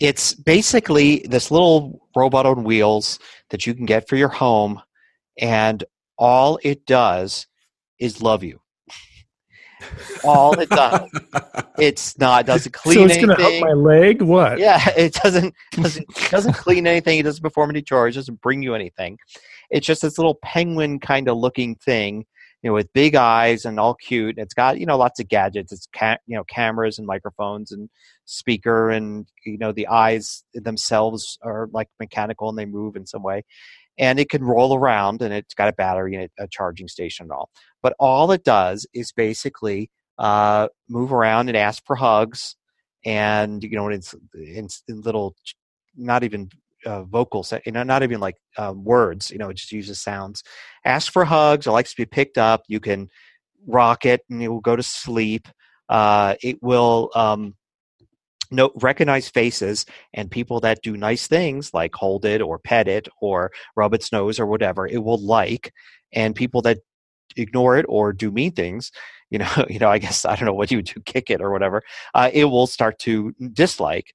it's 0.00 0.34
basically 0.34 1.24
this 1.28 1.50
little 1.50 2.00
robot 2.16 2.46
on 2.46 2.64
wheels 2.64 3.18
that 3.50 3.66
you 3.66 3.74
can 3.74 3.86
get 3.86 4.08
for 4.08 4.16
your 4.16 4.28
home, 4.28 4.80
and 5.38 5.84
all 6.18 6.58
it 6.62 6.86
does 6.86 7.46
is 7.98 8.22
love 8.22 8.42
you 8.42 8.62
all 10.24 10.58
it 10.58 10.68
does. 10.68 11.08
it's 11.78 12.18
not 12.18 12.46
doesn't 12.46 12.72
clean. 12.72 12.94
So 12.94 13.04
it's 13.04 13.16
going 13.16 13.36
to 13.36 13.42
help 13.42 13.60
my 13.60 13.72
leg. 13.72 14.22
What? 14.22 14.58
Yeah, 14.58 14.80
it 14.96 15.14
doesn't 15.14 15.54
doesn't 15.72 16.06
doesn't 16.30 16.54
clean 16.54 16.86
anything. 16.86 17.18
It 17.18 17.24
doesn't 17.24 17.42
perform 17.42 17.70
any 17.70 17.82
chores. 17.82 18.14
Doesn't 18.14 18.40
bring 18.40 18.62
you 18.62 18.74
anything. 18.74 19.18
It's 19.70 19.86
just 19.86 20.02
this 20.02 20.18
little 20.18 20.38
penguin 20.42 21.00
kind 21.00 21.28
of 21.28 21.38
looking 21.38 21.74
thing, 21.76 22.26
you 22.62 22.70
know, 22.70 22.74
with 22.74 22.92
big 22.92 23.14
eyes 23.14 23.64
and 23.64 23.80
all 23.80 23.94
cute. 23.94 24.36
It's 24.38 24.54
got 24.54 24.78
you 24.78 24.86
know 24.86 24.96
lots 24.98 25.20
of 25.20 25.28
gadgets. 25.28 25.72
It's 25.72 25.88
ca- 25.94 26.18
you 26.26 26.36
know 26.36 26.44
cameras 26.44 26.98
and 26.98 27.06
microphones 27.06 27.72
and 27.72 27.90
speaker 28.24 28.90
and 28.90 29.26
you 29.44 29.58
know 29.58 29.72
the 29.72 29.88
eyes 29.88 30.44
themselves 30.54 31.38
are 31.42 31.68
like 31.72 31.88
mechanical 32.00 32.48
and 32.48 32.56
they 32.56 32.66
move 32.66 32.96
in 32.96 33.06
some 33.06 33.22
way 33.22 33.42
and 33.98 34.18
it 34.18 34.30
can 34.30 34.42
roll 34.42 34.76
around 34.76 35.22
and 35.22 35.34
it's 35.34 35.54
got 35.54 35.68
a 35.68 35.72
battery 35.72 36.14
and 36.14 36.28
a 36.38 36.48
charging 36.48 36.88
station 36.88 37.24
and 37.24 37.32
all. 37.32 37.50
But 37.82 37.94
all 37.98 38.30
it 38.32 38.44
does 38.44 38.86
is 38.94 39.12
basically 39.12 39.90
uh, 40.18 40.68
move 40.88 41.12
around 41.12 41.48
and 41.48 41.56
ask 41.56 41.82
for 41.86 41.96
hugs, 41.96 42.56
and 43.04 43.62
you 43.62 43.70
know, 43.70 43.88
it's 43.88 44.14
in, 44.34 44.68
little, 44.88 45.34
not 45.96 46.22
even 46.22 46.50
uh, 46.86 47.04
vocal, 47.04 47.46
you 47.66 47.72
know, 47.72 47.82
not 47.82 48.02
even 48.02 48.20
like 48.20 48.36
uh, 48.56 48.72
words. 48.76 49.30
You 49.30 49.38
know, 49.38 49.50
it 49.50 49.56
just 49.56 49.72
uses 49.72 50.00
sounds. 50.00 50.42
Ask 50.84 51.12
for 51.12 51.24
hugs. 51.24 51.66
It 51.66 51.70
likes 51.70 51.90
to 51.90 51.96
be 51.96 52.06
picked 52.06 52.38
up. 52.38 52.62
You 52.68 52.80
can 52.80 53.08
rock 53.66 54.06
it, 54.06 54.22
and 54.30 54.42
it 54.42 54.48
will 54.48 54.60
go 54.60 54.76
to 54.76 54.82
sleep. 54.82 55.48
Uh, 55.88 56.34
it 56.42 56.62
will 56.62 57.10
um, 57.14 57.54
know, 58.52 58.70
recognize 58.76 59.28
faces 59.28 59.86
and 60.14 60.30
people 60.30 60.60
that 60.60 60.82
do 60.82 60.96
nice 60.96 61.26
things 61.26 61.72
like 61.72 61.94
hold 61.94 62.24
it 62.24 62.40
or 62.40 62.58
pet 62.58 62.88
it 62.88 63.08
or 63.20 63.50
rub 63.76 63.94
its 63.94 64.12
nose 64.12 64.38
or 64.38 64.46
whatever 64.46 64.86
it 64.86 65.02
will 65.02 65.18
like 65.18 65.72
and 66.12 66.34
people 66.34 66.62
that 66.62 66.78
ignore 67.36 67.78
it 67.78 67.86
or 67.88 68.12
do 68.12 68.30
mean 68.30 68.52
things 68.52 68.92
you 69.30 69.38
know 69.38 69.50
you 69.68 69.78
know 69.78 69.88
i 69.88 69.98
guess 69.98 70.24
i 70.24 70.36
don't 70.36 70.44
know 70.44 70.54
what 70.54 70.70
you 70.70 70.78
would 70.78 70.86
do 70.86 71.00
kick 71.04 71.30
it 71.30 71.40
or 71.40 71.50
whatever 71.50 71.82
uh, 72.14 72.30
it 72.32 72.44
will 72.44 72.66
start 72.66 72.98
to 72.98 73.32
dislike 73.52 74.14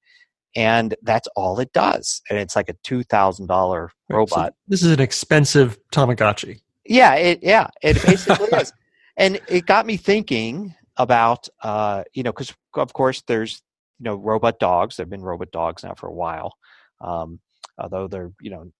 and 0.58 0.96
that's 1.04 1.28
all 1.36 1.60
it 1.60 1.72
does 1.72 2.22
and 2.30 2.38
it's 2.38 2.56
like 2.56 2.68
a 2.68 2.74
$2000 2.74 3.90
robot 4.10 4.30
so 4.30 4.50
this 4.68 4.84
is 4.84 4.92
an 4.92 5.00
expensive 5.00 5.78
tamagotchi 5.94 6.60
yeah 6.86 7.14
it 7.16 7.40
yeah 7.42 7.68
it 7.82 8.02
basically 8.06 8.48
is 8.60 8.74
and 9.18 9.40
it 9.48 9.66
got 9.66 9.86
me 9.86 9.98
thinking 9.98 10.74
about 10.98 11.48
uh, 11.64 12.04
you 12.14 12.24
know 12.24 12.32
because 12.32 12.54
of 12.76 12.94
course 12.94 13.24
there's 13.28 13.62
you 14.00 14.06
know 14.06 14.16
robot 14.16 14.60
dogs. 14.60 14.96
There've 14.96 15.10
been 15.10 15.22
robot 15.22 15.52
dogs 15.52 15.84
now 15.84 15.94
for 15.96 16.08
a 16.08 16.14
while, 16.14 16.54
um, 17.02 17.40
although 17.78 18.08
they're 18.08 18.32
you 18.42 18.52
know 18.52 18.72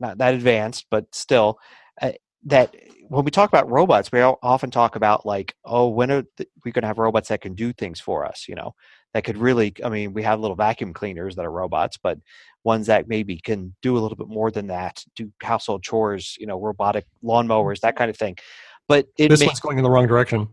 not 0.00 0.18
that 0.18 0.34
advanced, 0.34 0.86
but 0.90 1.06
still. 1.14 1.58
uh, 2.00 2.12
that 2.44 2.76
when 3.08 3.24
we 3.24 3.30
talk 3.32 3.48
about 3.48 3.68
robots, 3.68 4.12
we 4.12 4.20
often 4.20 4.70
talk 4.70 4.94
about 4.94 5.26
like, 5.26 5.56
oh, 5.64 5.88
when 5.88 6.12
are 6.12 6.22
we 6.64 6.70
going 6.70 6.82
to 6.82 6.86
have 6.86 6.98
robots 6.98 7.28
that 7.28 7.40
can 7.40 7.54
do 7.54 7.72
things 7.72 7.98
for 7.98 8.24
us? 8.24 8.44
You 8.48 8.54
know, 8.54 8.74
that 9.16 9.24
could 9.24 9.38
really. 9.38 9.72
I 9.82 9.88
mean, 9.88 10.12
we 10.12 10.22
have 10.24 10.40
little 10.40 10.56
vacuum 10.56 10.92
cleaners 10.92 11.36
that 11.36 11.46
are 11.46 11.50
robots, 11.50 11.96
but 11.96 12.18
ones 12.64 12.86
that 12.88 13.08
maybe 13.08 13.38
can 13.38 13.74
do 13.80 13.96
a 13.96 13.98
little 13.98 14.14
bit 14.14 14.28
more 14.28 14.50
than 14.50 14.66
that, 14.66 15.02
do 15.14 15.32
household 15.42 15.82
chores, 15.82 16.36
you 16.38 16.46
know, 16.46 16.60
robotic 16.60 17.06
lawnmowers, 17.24 17.80
that 17.80 17.96
kind 17.96 18.10
of 18.10 18.18
thing. 18.18 18.36
But 18.88 19.06
this 19.16 19.40
may, 19.40 19.46
one's 19.46 19.60
going 19.60 19.78
in 19.78 19.84
the 19.84 19.88
wrong 19.88 20.06
direction. 20.06 20.48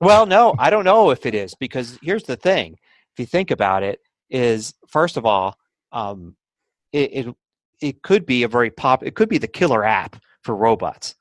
Well, 0.00 0.24
no, 0.24 0.54
I 0.58 0.70
don't 0.70 0.86
know 0.86 1.10
if 1.10 1.26
it 1.26 1.34
is 1.34 1.54
because 1.54 1.98
here's 2.02 2.22
the 2.22 2.36
thing: 2.36 2.78
if 3.12 3.18
you 3.18 3.26
think 3.26 3.50
about 3.50 3.82
it, 3.82 4.00
is 4.30 4.72
first 4.88 5.18
of 5.18 5.26
all, 5.26 5.58
um, 5.92 6.36
it, 6.92 7.12
it 7.12 7.34
it 7.82 8.02
could 8.02 8.24
be 8.24 8.44
a 8.44 8.48
very 8.48 8.70
pop. 8.70 9.02
It 9.02 9.14
could 9.14 9.28
be 9.28 9.36
the 9.36 9.46
killer 9.46 9.84
app 9.84 10.16
for 10.42 10.56
robots 10.56 11.16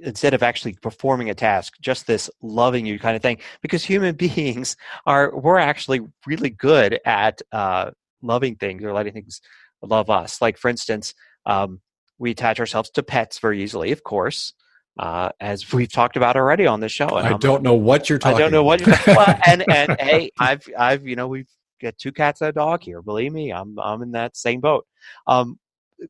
instead 0.00 0.34
of 0.34 0.42
actually 0.42 0.74
performing 0.74 1.30
a 1.30 1.34
task 1.34 1.74
just 1.80 2.06
this 2.06 2.28
loving 2.42 2.86
you 2.86 2.98
kind 2.98 3.16
of 3.16 3.22
thing 3.22 3.38
because 3.62 3.84
human 3.84 4.14
beings 4.16 4.76
are 5.06 5.36
we're 5.36 5.58
actually 5.58 6.00
really 6.26 6.50
good 6.50 6.98
at 7.04 7.40
uh, 7.52 7.90
loving 8.22 8.56
things 8.56 8.82
or 8.82 8.92
letting 8.92 9.12
things 9.12 9.40
love 9.82 10.10
us. 10.10 10.40
Like 10.40 10.58
for 10.58 10.68
instance 10.68 11.14
um, 11.46 11.80
we 12.18 12.30
attach 12.30 12.60
ourselves 12.60 12.90
to 12.90 13.02
pets 13.02 13.38
very 13.38 13.62
easily 13.62 13.92
of 13.92 14.02
course 14.02 14.54
uh, 14.98 15.30
as 15.40 15.72
we've 15.72 15.92
talked 15.92 16.16
about 16.16 16.36
already 16.36 16.66
on 16.66 16.78
the 16.78 16.88
show 16.88 17.08
and 17.16 17.26
i 17.26 17.32
I'm, 17.32 17.38
don't 17.38 17.64
know 17.64 17.74
what 17.74 18.08
you're 18.08 18.18
talking 18.18 18.36
i 18.36 18.38
don't 18.38 18.52
know 18.52 18.60
about. 18.60 18.86
what 18.86 19.06
you're 19.06 19.16
well, 19.16 19.40
and 19.44 19.64
and 19.68 19.96
hey 20.00 20.30
i've 20.38 20.62
i've 20.78 21.04
you 21.04 21.16
know 21.16 21.26
we've 21.26 21.48
got 21.82 21.98
two 21.98 22.12
cats 22.12 22.40
and 22.40 22.50
a 22.50 22.52
dog 22.52 22.80
here 22.80 23.02
believe 23.02 23.32
me 23.32 23.52
i'm 23.52 23.76
i'm 23.80 24.02
in 24.02 24.12
that 24.12 24.36
same 24.36 24.60
boat. 24.60 24.86
Um, 25.26 25.58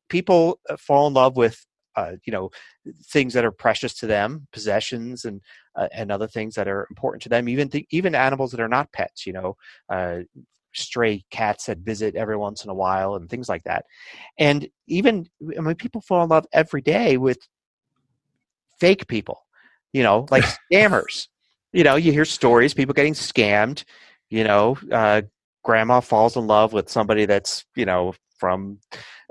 people 0.08 0.60
fall 0.78 1.06
in 1.06 1.14
love 1.14 1.36
with 1.36 1.64
uh, 1.96 2.12
you 2.24 2.32
know 2.32 2.50
things 3.04 3.34
that 3.34 3.44
are 3.44 3.52
precious 3.52 3.94
to 3.94 4.06
them, 4.06 4.46
possessions 4.52 5.24
and 5.24 5.40
uh, 5.76 5.88
and 5.92 6.10
other 6.10 6.28
things 6.28 6.54
that 6.54 6.68
are 6.68 6.86
important 6.90 7.22
to 7.22 7.28
them. 7.28 7.48
Even 7.48 7.68
th- 7.68 7.86
even 7.90 8.14
animals 8.14 8.50
that 8.50 8.60
are 8.60 8.68
not 8.68 8.92
pets. 8.92 9.26
You 9.26 9.32
know, 9.34 9.56
uh, 9.88 10.20
stray 10.72 11.24
cats 11.30 11.66
that 11.66 11.78
visit 11.78 12.16
every 12.16 12.36
once 12.36 12.64
in 12.64 12.70
a 12.70 12.74
while 12.74 13.14
and 13.14 13.30
things 13.30 13.48
like 13.48 13.64
that. 13.64 13.84
And 14.38 14.68
even 14.86 15.28
I 15.56 15.60
mean, 15.60 15.74
people 15.76 16.00
fall 16.00 16.22
in 16.24 16.28
love 16.28 16.46
every 16.52 16.82
day 16.82 17.16
with 17.16 17.38
fake 18.78 19.06
people. 19.06 19.40
You 19.92 20.02
know, 20.02 20.26
like 20.30 20.44
scammers. 20.72 21.28
You 21.72 21.84
know, 21.84 21.96
you 21.96 22.12
hear 22.12 22.24
stories 22.24 22.74
people 22.74 22.94
getting 22.94 23.14
scammed. 23.14 23.84
You 24.30 24.44
know, 24.44 24.76
uh, 24.92 25.22
grandma 25.62 26.00
falls 26.00 26.36
in 26.36 26.46
love 26.46 26.72
with 26.72 26.88
somebody 26.88 27.26
that's 27.26 27.64
you 27.74 27.84
know 27.86 28.14
from 28.38 28.78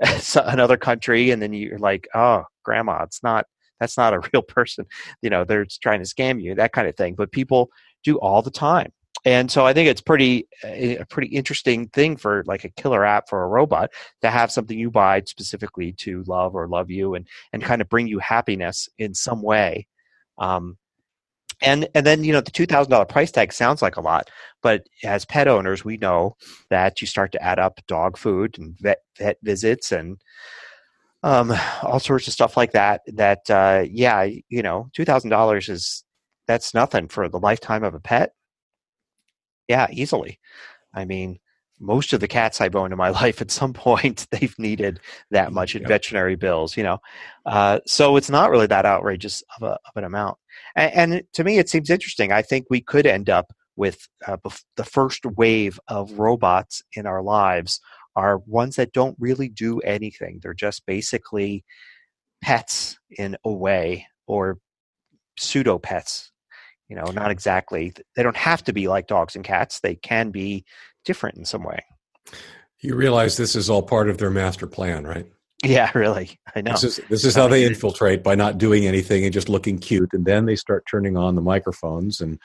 another 0.36 0.76
country 0.76 1.30
and 1.30 1.40
then 1.40 1.52
you're 1.52 1.78
like 1.78 2.08
oh 2.14 2.44
grandma 2.64 3.02
it's 3.02 3.22
not 3.22 3.46
that's 3.80 3.96
not 3.96 4.14
a 4.14 4.20
real 4.32 4.42
person 4.42 4.86
you 5.22 5.30
know 5.30 5.44
they're 5.44 5.66
trying 5.82 6.02
to 6.02 6.08
scam 6.08 6.40
you 6.42 6.54
that 6.54 6.72
kind 6.72 6.88
of 6.88 6.96
thing 6.96 7.14
but 7.14 7.32
people 7.32 7.70
do 8.02 8.18
all 8.18 8.42
the 8.42 8.50
time. 8.50 8.92
And 9.24 9.50
so 9.50 9.64
i 9.64 9.72
think 9.72 9.88
it's 9.88 10.02
pretty 10.02 10.46
eh, 10.62 10.96
a 11.00 11.06
pretty 11.06 11.28
interesting 11.28 11.88
thing 11.88 12.16
for 12.16 12.44
like 12.46 12.64
a 12.64 12.68
killer 12.68 13.04
app 13.04 13.28
for 13.28 13.42
a 13.42 13.48
robot 13.48 13.90
to 14.20 14.30
have 14.30 14.52
something 14.52 14.78
you 14.78 14.90
buy 14.90 15.22
specifically 15.26 15.92
to 15.92 16.22
love 16.26 16.54
or 16.54 16.68
love 16.68 16.90
you 16.90 17.14
and 17.14 17.26
and 17.52 17.62
kind 17.62 17.80
of 17.80 17.88
bring 17.88 18.06
you 18.06 18.18
happiness 18.18 18.88
in 18.98 19.14
some 19.14 19.40
way 19.40 19.86
um, 20.38 20.76
and 21.62 21.88
and 21.94 22.06
then 22.06 22.24
you 22.24 22.32
know 22.32 22.40
the 22.40 22.50
two 22.50 22.66
thousand 22.66 22.90
dollar 22.90 23.04
price 23.04 23.30
tag 23.30 23.52
sounds 23.52 23.82
like 23.82 23.96
a 23.96 24.00
lot, 24.00 24.30
but 24.62 24.86
as 25.04 25.24
pet 25.24 25.48
owners, 25.48 25.84
we 25.84 25.96
know 25.96 26.36
that 26.70 27.00
you 27.00 27.06
start 27.06 27.32
to 27.32 27.42
add 27.42 27.58
up 27.58 27.80
dog 27.86 28.16
food 28.16 28.58
and 28.58 28.76
vet 28.80 28.98
vet 29.18 29.38
visits 29.42 29.92
and 29.92 30.18
um, 31.22 31.52
all 31.82 32.00
sorts 32.00 32.26
of 32.26 32.34
stuff 32.34 32.56
like 32.56 32.72
that. 32.72 33.00
That 33.06 33.50
uh, 33.50 33.84
yeah, 33.90 34.24
you 34.48 34.62
know, 34.62 34.90
two 34.92 35.04
thousand 35.04 35.30
dollars 35.30 35.68
is 35.68 36.04
that's 36.46 36.74
nothing 36.74 37.08
for 37.08 37.28
the 37.28 37.38
lifetime 37.38 37.84
of 37.84 37.94
a 37.94 38.00
pet. 38.00 38.34
Yeah, 39.68 39.86
easily. 39.90 40.38
I 40.94 41.04
mean, 41.06 41.38
most 41.80 42.12
of 42.12 42.20
the 42.20 42.28
cats 42.28 42.60
I've 42.60 42.76
owned 42.76 42.92
in 42.92 42.98
my 42.98 43.08
life, 43.22 43.40
at 43.40 43.50
some 43.50 43.72
point, 43.72 44.26
they've 44.30 44.54
needed 44.58 45.00
that 45.30 45.52
much 45.52 45.74
in 45.74 45.82
yep. 45.82 45.88
veterinary 45.88 46.36
bills. 46.36 46.76
You 46.76 46.84
know, 46.84 46.98
uh, 47.46 47.80
so 47.86 48.16
it's 48.16 48.30
not 48.30 48.50
really 48.50 48.66
that 48.66 48.86
outrageous 48.86 49.42
of, 49.56 49.62
a, 49.62 49.72
of 49.72 49.96
an 49.96 50.04
amount. 50.04 50.38
And, 50.76 51.12
and, 51.12 51.22
to 51.34 51.44
me, 51.44 51.58
it 51.58 51.68
seems 51.68 51.90
interesting. 51.90 52.32
I 52.32 52.42
think 52.42 52.66
we 52.70 52.80
could 52.80 53.06
end 53.06 53.28
up 53.28 53.52
with 53.76 54.06
uh, 54.26 54.36
bef- 54.36 54.64
the 54.76 54.84
first 54.84 55.26
wave 55.26 55.80
of 55.88 56.12
robots 56.18 56.82
in 56.94 57.06
our 57.06 57.22
lives 57.22 57.80
are 58.16 58.38
ones 58.46 58.76
that 58.76 58.92
don't 58.92 59.16
really 59.18 59.48
do 59.48 59.80
anything. 59.80 60.38
They're 60.40 60.54
just 60.54 60.86
basically 60.86 61.64
pets 62.42 62.98
in 63.10 63.36
a 63.44 63.50
way, 63.50 64.06
or 64.26 64.58
pseudo 65.38 65.78
pets. 65.78 66.30
You 66.88 66.96
know, 66.96 67.04
not 67.12 67.30
exactly. 67.30 67.92
They 68.14 68.22
don't 68.22 68.36
have 68.36 68.62
to 68.64 68.72
be 68.72 68.88
like 68.88 69.06
dogs 69.06 69.36
and 69.36 69.44
cats. 69.44 69.80
They 69.80 69.94
can 69.94 70.30
be 70.30 70.64
different 71.04 71.38
in 71.38 71.44
some 71.44 71.62
way. 71.62 71.80
You 72.80 72.94
realize 72.94 73.36
this 73.36 73.56
is 73.56 73.70
all 73.70 73.82
part 73.82 74.10
of 74.10 74.18
their 74.18 74.30
master 74.30 74.66
plan, 74.66 75.06
right? 75.06 75.26
Yeah, 75.64 75.90
really. 75.94 76.38
I 76.54 76.60
know. 76.60 76.72
This 76.72 76.84
is 76.84 77.00
this 77.08 77.24
is 77.24 77.34
how 77.34 77.48
they 77.48 77.64
infiltrate 77.64 78.22
by 78.22 78.34
not 78.34 78.58
doing 78.58 78.86
anything 78.86 79.24
and 79.24 79.32
just 79.32 79.48
looking 79.48 79.78
cute, 79.78 80.10
and 80.12 80.24
then 80.26 80.44
they 80.44 80.56
start 80.56 80.84
turning 80.90 81.16
on 81.16 81.34
the 81.34 81.40
microphones, 81.40 82.20
and 82.20 82.38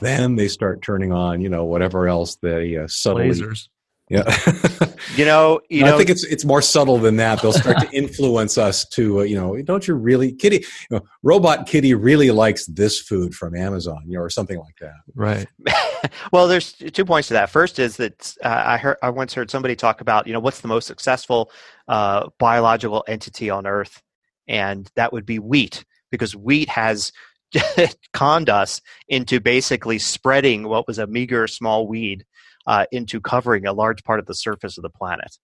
then 0.00 0.36
they 0.36 0.46
start 0.46 0.80
turning 0.82 1.12
on, 1.12 1.40
you 1.40 1.48
know, 1.48 1.64
whatever 1.64 2.06
else 2.06 2.36
they 2.36 2.76
uh, 2.76 2.86
subtly 2.86 3.30
lasers. 3.30 3.68
Yeah. 4.10 4.24
you 5.16 5.24
know, 5.24 5.60
you 5.70 5.84
know, 5.84 5.94
I 5.94 5.96
think 5.96 6.10
it's 6.10 6.24
it's 6.24 6.44
more 6.44 6.60
subtle 6.60 6.98
than 6.98 7.16
that. 7.16 7.40
They'll 7.40 7.52
start 7.52 7.78
to 7.78 7.88
influence 7.92 8.58
us 8.58 8.84
to, 8.88 9.20
uh, 9.20 9.22
you 9.22 9.36
know, 9.36 9.62
don't 9.62 9.86
you 9.86 9.94
really, 9.94 10.32
Kitty, 10.32 10.64
you 10.90 10.96
know, 10.96 11.04
Robot 11.22 11.68
Kitty 11.68 11.94
really 11.94 12.32
likes 12.32 12.66
this 12.66 12.98
food 12.98 13.34
from 13.34 13.54
Amazon, 13.54 14.02
you 14.06 14.14
know, 14.14 14.20
or 14.20 14.28
something 14.28 14.58
like 14.58 14.76
that. 14.80 14.96
Right. 15.14 15.46
well, 16.32 16.48
there's 16.48 16.72
two 16.72 17.04
points 17.04 17.28
to 17.28 17.34
that. 17.34 17.50
First 17.50 17.78
is 17.78 17.98
that 17.98 18.34
uh, 18.42 18.62
I 18.66 18.78
heard 18.78 18.96
I 19.00 19.10
once 19.10 19.32
heard 19.32 19.48
somebody 19.48 19.76
talk 19.76 20.00
about, 20.00 20.26
you 20.26 20.32
know, 20.32 20.40
what's 20.40 20.60
the 20.60 20.68
most 20.68 20.88
successful 20.88 21.52
uh, 21.86 22.28
biological 22.40 23.04
entity 23.06 23.48
on 23.48 23.64
Earth, 23.64 24.02
and 24.48 24.90
that 24.96 25.12
would 25.12 25.24
be 25.24 25.38
wheat, 25.38 25.84
because 26.10 26.34
wheat 26.34 26.68
has 26.68 27.12
conned 28.12 28.50
us 28.50 28.80
into 29.08 29.38
basically 29.38 30.00
spreading 30.00 30.66
what 30.66 30.88
was 30.88 30.98
a 30.98 31.06
meager 31.06 31.46
small 31.46 31.86
weed 31.86 32.24
uh, 32.70 32.86
into 32.92 33.20
covering 33.20 33.66
a 33.66 33.72
large 33.72 34.04
part 34.04 34.20
of 34.20 34.26
the 34.26 34.34
surface 34.34 34.78
of 34.78 34.82
the 34.82 34.90
planet. 34.90 35.36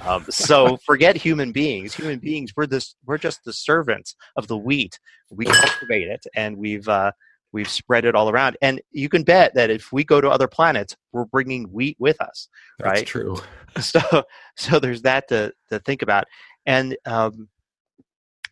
Um, 0.00 0.24
so 0.28 0.76
forget 0.78 1.14
human 1.16 1.52
beings. 1.52 1.94
Human 1.94 2.18
beings, 2.18 2.52
we're 2.56 2.66
this, 2.66 2.96
we're 3.06 3.16
just 3.16 3.44
the 3.44 3.52
servants 3.52 4.16
of 4.34 4.48
the 4.48 4.56
wheat. 4.56 4.98
We 5.30 5.44
cultivate 5.44 6.08
it, 6.08 6.26
and 6.34 6.56
we've 6.56 6.88
uh, 6.88 7.12
we've 7.52 7.68
spread 7.68 8.04
it 8.04 8.16
all 8.16 8.28
around. 8.28 8.56
And 8.60 8.80
you 8.90 9.08
can 9.08 9.22
bet 9.22 9.54
that 9.54 9.70
if 9.70 9.92
we 9.92 10.02
go 10.02 10.20
to 10.20 10.28
other 10.28 10.48
planets, 10.48 10.96
we're 11.12 11.26
bringing 11.26 11.64
wheat 11.66 11.96
with 12.00 12.20
us. 12.20 12.48
Right? 12.82 12.96
That's 12.96 13.10
true. 13.10 13.38
So 13.80 14.22
so 14.56 14.78
there's 14.78 15.02
that 15.02 15.28
to 15.28 15.52
to 15.70 15.80
think 15.80 16.02
about. 16.02 16.24
And 16.64 16.96
um, 17.06 17.48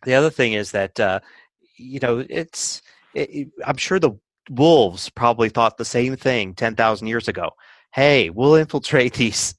the 0.05 0.15
other 0.15 0.29
thing 0.29 0.53
is 0.53 0.71
that 0.71 0.97
uh, 0.97 1.19
you 1.77 1.99
know 2.01 2.25
it's 2.29 2.81
it, 3.13 3.49
I'm 3.65 3.77
sure 3.77 3.99
the 3.99 4.17
wolves 4.49 5.09
probably 5.09 5.47
thought 5.49 5.77
the 5.77 5.85
same 5.85 6.15
thing 6.17 6.55
ten 6.55 6.75
thousand 6.75 7.07
years 7.07 7.29
ago 7.29 7.51
hey, 7.93 8.29
we'll 8.29 8.55
infiltrate 8.55 9.13
these 9.15 9.55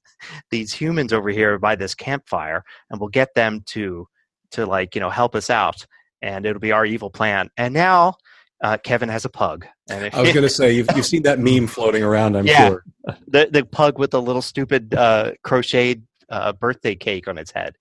these 0.51 0.73
humans 0.73 1.13
over 1.13 1.29
here 1.29 1.59
by 1.59 1.77
this 1.77 1.95
campfire 1.95 2.65
and 2.89 2.99
we'll 2.99 3.11
get 3.11 3.35
them 3.35 3.63
to 3.67 4.07
to 4.53 4.65
like 4.65 4.95
you 4.95 5.01
know 5.01 5.11
help 5.11 5.35
us 5.35 5.51
out 5.51 5.87
and 6.23 6.47
it'll 6.47 6.61
be 6.61 6.73
our 6.73 6.87
evil 6.87 7.11
plan 7.11 7.51
and 7.59 7.75
now 7.75 8.15
uh, 8.63 8.79
Kevin 8.79 9.11
has 9.11 9.27
a 9.27 9.29
pug. 9.29 9.67
And 9.91 10.09
I 10.15 10.23
was 10.23 10.33
going 10.33 10.43
to 10.43 10.49
say 10.49 10.73
you've, 10.77 10.89
you've 10.97 11.05
seen 11.05 11.25
that 11.25 11.39
meme 11.39 11.67
floating 11.67 12.03
around. 12.03 12.37
I'm 12.37 12.47
yeah, 12.47 12.69
sure 12.69 12.85
the 13.29 13.49
the 13.51 13.65
pug 13.65 13.99
with 13.99 14.11
the 14.11 14.23
little 14.23 14.43
stupid 14.43 14.95
uh, 14.95 15.33
crocheted 15.43 16.07
uh, 16.31 16.53
birthday 16.53 16.95
cake 16.95 17.29
on 17.29 17.39
its 17.39 17.51
head. 17.51 17.77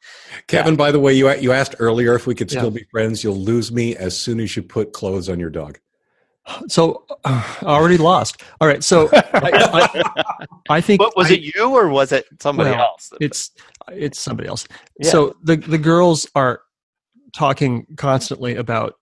Kevin, 0.48 0.74
yeah. 0.74 0.78
by 0.78 0.92
the 0.92 1.00
way, 1.00 1.14
you 1.14 1.34
you 1.36 1.52
asked 1.52 1.76
earlier 1.80 2.16
if 2.16 2.28
we 2.28 2.36
could 2.36 2.50
still 2.50 2.66
yeah. 2.66 2.82
be 2.82 2.86
friends. 2.92 3.24
You'll 3.24 3.40
lose 3.40 3.72
me 3.72 3.96
as 3.96 4.20
soon 4.20 4.40
as 4.40 4.56
you 4.56 4.64
put 4.64 4.94
clothes 4.94 5.30
on 5.30 5.40
your 5.40 5.50
dog. 5.50 5.80
So 6.68 7.06
uh, 7.24 7.54
already 7.64 7.98
lost. 7.98 8.42
All 8.60 8.68
right. 8.68 8.84
So 8.84 9.10
I, 9.14 9.22
I, 9.34 10.46
I 10.70 10.82
think. 10.82 11.00
But 11.00 11.16
was 11.16 11.32
I, 11.32 11.36
it 11.36 11.42
you 11.42 11.74
or 11.74 11.90
was 11.90 12.12
it 12.12 12.26
somebody 12.40 12.72
well, 12.72 12.82
else? 12.82 13.12
It's 13.20 13.52
it's 13.90 14.20
somebody 14.20 14.48
else. 14.50 14.68
Yeah. 15.00 15.10
So 15.10 15.36
the 15.44 15.58
the 15.58 15.78
girls 15.78 16.28
are 16.36 16.62
talking 17.34 17.88
constantly 17.98 18.56
about 18.56 18.96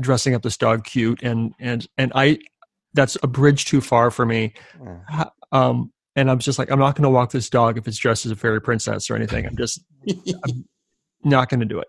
dressing 0.00 0.34
up 0.34 0.42
this 0.42 0.56
dog 0.56 0.84
cute 0.84 1.22
and 1.22 1.54
and 1.58 1.86
and 1.96 2.12
I 2.14 2.38
that's 2.94 3.16
a 3.22 3.26
bridge 3.26 3.64
too 3.64 3.80
far 3.80 4.10
for 4.10 4.26
me. 4.26 4.52
Um, 5.50 5.92
and 6.14 6.30
I'm 6.30 6.38
just 6.38 6.58
like 6.58 6.70
I'm 6.70 6.78
not 6.78 6.94
going 6.94 7.04
to 7.04 7.10
walk 7.10 7.30
this 7.30 7.48
dog 7.48 7.78
if 7.78 7.88
it's 7.88 7.96
dressed 7.96 8.26
as 8.26 8.32
a 8.32 8.36
fairy 8.36 8.60
princess 8.60 9.10
or 9.10 9.16
anything. 9.16 9.46
I'm 9.46 9.56
just 9.56 9.82
I'm 10.44 10.64
not 11.24 11.48
going 11.48 11.60
to 11.60 11.66
do 11.66 11.78
it. 11.78 11.88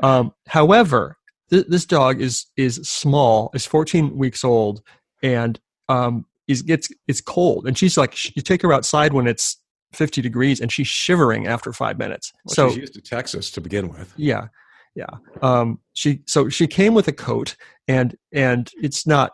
Um, 0.00 0.32
however, 0.46 1.16
th- 1.50 1.66
this 1.68 1.86
dog 1.86 2.20
is 2.20 2.46
is 2.56 2.76
small, 2.88 3.50
is 3.54 3.66
14 3.66 4.16
weeks 4.16 4.44
old, 4.44 4.82
and 5.22 5.58
um, 5.88 6.26
is 6.48 6.62
gets 6.62 6.88
it's 7.08 7.20
cold, 7.20 7.66
and 7.66 7.76
she's 7.76 7.96
like, 7.96 8.36
you 8.36 8.42
take 8.42 8.62
her 8.62 8.72
outside 8.72 9.12
when 9.12 9.26
it's 9.26 9.58
50 9.92 10.20
degrees, 10.22 10.60
and 10.60 10.72
she's 10.72 10.88
shivering 10.88 11.46
after 11.46 11.72
five 11.72 11.98
minutes. 11.98 12.32
Well, 12.44 12.54
so 12.54 12.68
she's 12.68 12.78
used 12.78 12.94
to 12.94 13.00
Texas 13.00 13.50
to 13.52 13.60
begin 13.60 13.88
with. 13.88 14.12
Yeah, 14.16 14.48
yeah. 14.94 15.06
Um, 15.42 15.80
she 15.92 16.22
so 16.26 16.48
she 16.48 16.66
came 16.66 16.94
with 16.94 17.08
a 17.08 17.12
coat, 17.12 17.56
and 17.88 18.16
and 18.32 18.70
it's 18.82 19.06
not. 19.06 19.32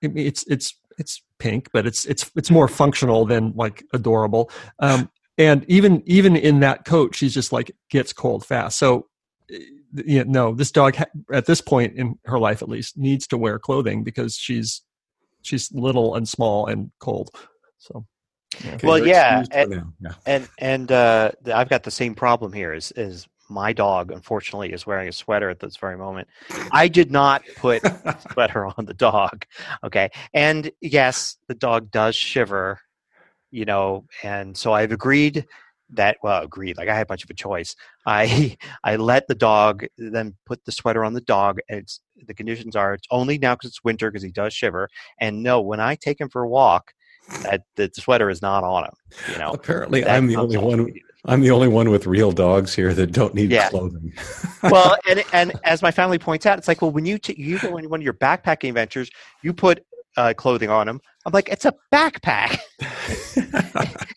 It's 0.00 0.44
it's 0.48 0.74
it's 0.98 1.22
pink, 1.38 1.68
but 1.72 1.86
it's 1.86 2.04
it's 2.04 2.30
it's 2.36 2.50
more 2.50 2.68
functional 2.68 3.24
than 3.24 3.52
like 3.54 3.84
adorable. 3.92 4.50
Um, 4.78 5.10
and 5.38 5.64
even 5.68 6.02
even 6.06 6.36
in 6.36 6.60
that 6.60 6.84
coat, 6.84 7.14
she's 7.14 7.34
just 7.34 7.52
like 7.52 7.70
gets 7.90 8.12
cold 8.12 8.44
fast. 8.44 8.78
So 8.78 9.08
you 9.92 10.24
know, 10.24 10.50
no, 10.50 10.54
this 10.54 10.70
dog 10.70 10.96
ha- 10.96 11.06
at 11.32 11.46
this 11.46 11.60
point 11.60 11.96
in 11.96 12.18
her 12.24 12.38
life, 12.38 12.62
at 12.62 12.68
least, 12.68 12.96
needs 12.96 13.26
to 13.28 13.38
wear 13.38 13.58
clothing 13.58 14.02
because 14.02 14.36
she's 14.36 14.82
she's 15.42 15.70
little 15.72 16.14
and 16.14 16.28
small 16.28 16.66
and 16.66 16.90
cold. 16.98 17.30
So. 17.78 18.06
Yeah. 18.62 18.74
Okay, 18.74 18.86
well, 18.86 19.06
yeah 19.06 19.44
and, 19.50 19.92
yeah, 19.98 20.12
and 20.26 20.48
and 20.58 20.92
uh, 20.92 21.32
I've 21.54 21.70
got 21.70 21.84
the 21.84 21.90
same 21.90 22.14
problem 22.14 22.52
here. 22.52 22.74
Is 22.74 22.92
is 22.92 23.26
my 23.52 23.72
dog 23.72 24.10
unfortunately 24.10 24.72
is 24.72 24.86
wearing 24.86 25.08
a 25.08 25.12
sweater 25.12 25.50
at 25.50 25.60
this 25.60 25.76
very 25.76 25.96
moment. 25.96 26.28
I 26.70 26.88
did 26.88 27.10
not 27.10 27.42
put 27.56 27.82
sweater 28.32 28.66
on 28.66 28.86
the 28.86 28.94
dog. 28.94 29.44
Okay. 29.84 30.10
And 30.34 30.70
yes, 30.80 31.36
the 31.48 31.54
dog 31.54 31.90
does 31.90 32.16
shiver, 32.16 32.80
you 33.50 33.64
know, 33.64 34.06
and 34.22 34.56
so 34.56 34.72
I've 34.72 34.92
agreed 34.92 35.46
that 35.92 36.16
well 36.22 36.42
agreed 36.42 36.76
like 36.76 36.88
i 36.88 36.94
had 36.94 37.08
much 37.08 37.24
of 37.24 37.30
a 37.30 37.34
choice. 37.34 37.76
I 38.06 38.56
i 38.84 38.96
let 38.96 39.28
the 39.28 39.34
dog 39.34 39.84
then 39.98 40.34
put 40.46 40.64
the 40.64 40.72
sweater 40.72 41.04
on 41.04 41.12
the 41.12 41.20
dog 41.20 41.58
and 41.68 41.80
it's 41.80 42.00
the 42.26 42.34
conditions 42.34 42.76
are 42.76 42.94
it's 42.94 43.06
only 43.10 43.38
now 43.38 43.54
because 43.54 43.70
it's 43.70 43.84
winter 43.84 44.10
because 44.10 44.22
he 44.22 44.30
does 44.30 44.52
shiver 44.52 44.88
and 45.20 45.42
no 45.42 45.60
when 45.60 45.80
i 45.80 45.94
take 45.94 46.20
him 46.20 46.28
for 46.28 46.42
a 46.42 46.48
walk 46.48 46.92
that 47.42 47.62
the 47.76 47.90
sweater 47.94 48.28
is 48.28 48.42
not 48.42 48.64
on 48.64 48.84
him 48.84 48.94
you 49.30 49.38
know? 49.38 49.50
Apparently 49.50 50.04
i'm 50.06 50.26
the 50.26 50.36
only 50.36 50.56
one 50.56 50.92
i'm 51.26 51.40
the 51.40 51.50
only 51.50 51.68
one 51.68 51.90
with 51.90 52.06
real 52.06 52.32
dogs 52.32 52.74
here 52.74 52.92
that 52.94 53.12
don't 53.12 53.34
need 53.34 53.50
yeah. 53.50 53.68
clothing. 53.68 54.12
Well 54.62 54.96
and 55.08 55.24
and 55.32 55.52
as 55.64 55.82
my 55.82 55.90
family 55.90 56.18
points 56.18 56.46
out 56.46 56.58
it's 56.58 56.68
like 56.68 56.82
well 56.82 56.92
when 56.92 57.04
you 57.04 57.18
t- 57.18 57.34
you 57.36 57.58
go 57.58 57.76
on 57.76 57.88
one 57.88 58.00
of 58.00 58.04
your 58.04 58.14
backpacking 58.14 58.68
adventures 58.68 59.10
you 59.42 59.52
put 59.52 59.84
uh, 60.16 60.34
clothing 60.36 60.70
on 60.70 60.88
him. 60.88 61.00
I'm 61.24 61.32
like, 61.32 61.48
it's 61.48 61.64
a 61.64 61.74
backpack. 61.92 62.58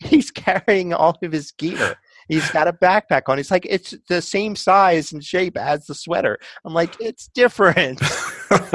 He's 0.00 0.30
carrying 0.30 0.92
all 0.92 1.16
of 1.22 1.32
his 1.32 1.52
gear. 1.52 1.96
He's 2.28 2.50
got 2.50 2.66
a 2.66 2.72
backpack 2.72 3.22
on. 3.28 3.38
He's 3.38 3.50
like, 3.50 3.66
it's 3.68 3.94
the 4.08 4.20
same 4.20 4.56
size 4.56 5.12
and 5.12 5.24
shape 5.24 5.56
as 5.56 5.86
the 5.86 5.94
sweater. 5.94 6.38
I'm 6.64 6.74
like, 6.74 7.00
it's 7.00 7.28
different. 7.28 8.00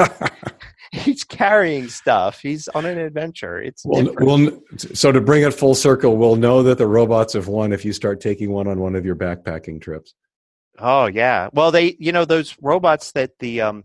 He's 0.92 1.24
carrying 1.24 1.88
stuff. 1.88 2.40
He's 2.40 2.68
on 2.68 2.84
an 2.84 2.98
adventure. 2.98 3.60
It's 3.60 3.82
well, 3.84 4.12
well, 4.20 4.60
so 4.76 5.10
to 5.10 5.20
bring 5.20 5.42
it 5.42 5.54
full 5.54 5.74
circle, 5.74 6.16
we'll 6.16 6.36
know 6.36 6.62
that 6.62 6.78
the 6.78 6.86
robots 6.86 7.32
have 7.32 7.48
won 7.48 7.72
if 7.72 7.84
you 7.84 7.92
start 7.92 8.20
taking 8.20 8.50
one 8.50 8.66
on 8.66 8.78
one 8.78 8.94
of 8.94 9.04
your 9.04 9.16
backpacking 9.16 9.80
trips. 9.80 10.14
Oh 10.78 11.06
yeah. 11.06 11.48
Well, 11.52 11.70
they, 11.70 11.96
you 11.98 12.12
know, 12.12 12.24
those 12.24 12.56
robots 12.60 13.12
that 13.12 13.38
the 13.38 13.62
um, 13.62 13.84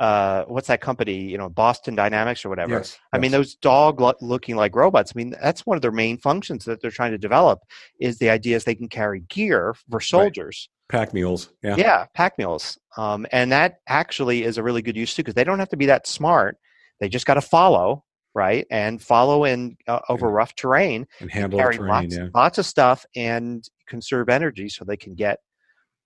uh, 0.00 0.44
what's 0.46 0.68
that 0.68 0.80
company? 0.80 1.18
You 1.18 1.36
know, 1.36 1.50
Boston 1.50 1.94
Dynamics 1.94 2.44
or 2.44 2.48
whatever. 2.48 2.78
Yes, 2.78 2.98
I 3.12 3.18
yes. 3.18 3.22
mean, 3.22 3.30
those 3.30 3.54
dog 3.54 4.00
lo- 4.00 4.14
looking 4.22 4.56
like 4.56 4.74
robots. 4.74 5.12
I 5.14 5.18
mean, 5.18 5.34
that's 5.40 5.66
one 5.66 5.76
of 5.76 5.82
their 5.82 5.92
main 5.92 6.16
functions 6.16 6.64
that 6.64 6.80
they're 6.80 6.90
trying 6.90 7.12
to 7.12 7.18
develop. 7.18 7.60
Is 8.00 8.18
the 8.18 8.30
idea 8.30 8.56
is 8.56 8.64
they 8.64 8.74
can 8.74 8.88
carry 8.88 9.20
gear 9.28 9.74
for 9.90 10.00
soldiers. 10.00 10.68
Right. 10.90 11.00
Pack 11.00 11.14
mules. 11.14 11.52
Yeah. 11.62 11.76
Yeah, 11.76 12.06
pack 12.14 12.38
mules. 12.38 12.78
Um, 12.96 13.26
and 13.30 13.52
that 13.52 13.76
actually 13.86 14.42
is 14.42 14.58
a 14.58 14.62
really 14.62 14.82
good 14.82 14.96
use 14.96 15.14
too 15.14 15.22
because 15.22 15.34
they 15.34 15.44
don't 15.44 15.60
have 15.60 15.68
to 15.68 15.76
be 15.76 15.86
that 15.86 16.06
smart. 16.06 16.56
They 16.98 17.08
just 17.08 17.26
got 17.26 17.34
to 17.34 17.42
follow 17.42 18.04
right 18.34 18.66
and 18.70 19.02
follow 19.02 19.44
in 19.44 19.76
uh, 19.86 20.00
over 20.08 20.26
yeah. 20.26 20.32
rough 20.32 20.54
terrain 20.54 21.06
and 21.20 21.30
handle 21.30 21.58
and 21.58 21.64
carry 21.64 21.76
terrain, 21.76 21.88
lots, 21.88 22.16
yeah. 22.16 22.26
lots 22.34 22.58
of 22.58 22.66
stuff 22.66 23.04
and 23.14 23.68
conserve 23.86 24.28
energy 24.28 24.68
so 24.68 24.84
they 24.84 24.96
can 24.96 25.14
get 25.14 25.38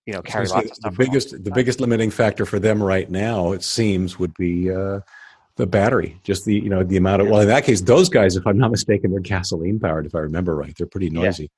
you 0.07 0.13
know 0.13 0.23
carry 0.23 0.47
lots 0.47 0.71
of 0.71 0.77
stuff. 0.77 0.93
The 0.93 1.05
biggest 1.05 1.45
the 1.45 1.51
biggest 1.51 1.81
limiting 1.81 2.11
factor 2.11 2.45
for 2.45 2.59
them 2.59 2.83
right 2.83 3.11
now, 3.11 3.53
it 3.53 3.63
seems, 3.63 4.19
would 4.19 4.35
be 4.35 4.71
uh, 4.71 5.01
the 5.57 5.67
battery. 5.67 6.21
Just 6.23 6.45
the 6.45 6.55
you 6.55 6.69
know 6.69 6.83
the 6.83 6.97
amount 6.97 7.23
of 7.23 7.29
well, 7.29 7.41
in 7.41 7.49
that 7.49 7.65
case, 7.65 7.81
those 7.81 8.09
guys, 8.09 8.37
if 8.37 8.47
I'm 8.47 8.59
not 8.59 8.71
mistaken, 8.71 9.11
they're 9.11 9.21
gasoline 9.21 9.81
powered. 9.81 10.07
If 10.07 10.15
I 10.15 10.21
remember 10.21 10.57
right, 10.57 10.75
they're 10.77 10.87
pretty 10.87 11.11
noisy. 11.11 11.45
Yeah. 11.45 11.49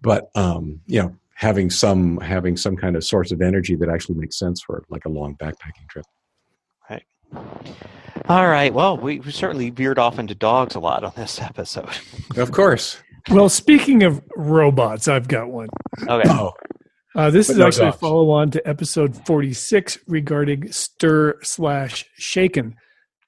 But 0.00 0.30
um, 0.34 0.80
you 0.86 1.02
know, 1.02 1.16
having 1.34 1.70
some 1.70 2.18
having 2.18 2.56
some 2.56 2.76
kind 2.76 2.96
of 2.96 3.04
source 3.04 3.32
of 3.32 3.40
energy 3.40 3.76
that 3.76 3.88
actually 3.88 4.16
makes 4.16 4.38
sense 4.38 4.62
for 4.62 4.84
like 4.88 5.04
a 5.04 5.08
long 5.08 5.36
backpacking 5.36 5.88
trip. 5.88 6.06
Right. 6.90 7.04
All 8.28 8.48
right. 8.48 8.72
Well, 8.72 8.96
we 8.96 9.22
certainly 9.30 9.70
veered 9.70 9.98
off 9.98 10.18
into 10.18 10.34
dogs 10.34 10.74
a 10.74 10.80
lot 10.80 11.04
on 11.04 11.12
this 11.16 11.40
episode. 11.42 11.90
Of 12.36 12.52
course. 12.52 12.98
Well, 13.30 13.48
speaking 13.48 14.02
of 14.02 14.20
robots, 14.36 15.06
I've 15.06 15.28
got 15.28 15.48
one. 15.48 15.68
Okay. 16.08 16.28
Oh, 16.28 16.52
uh, 17.14 17.30
this 17.30 17.48
but 17.48 17.52
is 17.52 17.58
no 17.58 17.66
actually 17.66 17.84
dogs. 17.86 17.96
a 17.96 17.98
follow 17.98 18.30
on 18.30 18.50
to 18.50 18.68
episode 18.68 19.26
46 19.26 19.98
regarding 20.06 20.70
stir 20.72 21.38
slash 21.42 22.04
shaken. 22.14 22.76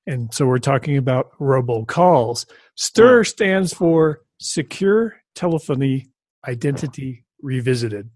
And 0.07 0.33
so 0.33 0.47
we're 0.47 0.59
talking 0.59 0.97
about 0.97 1.31
robocalls. 1.41 2.47
STIR 2.77 3.25
stands 3.25 3.73
for 3.73 4.21
Secure 4.39 5.17
Telephony 5.35 6.09
Identity 6.47 7.25
Revisited. 7.43 8.11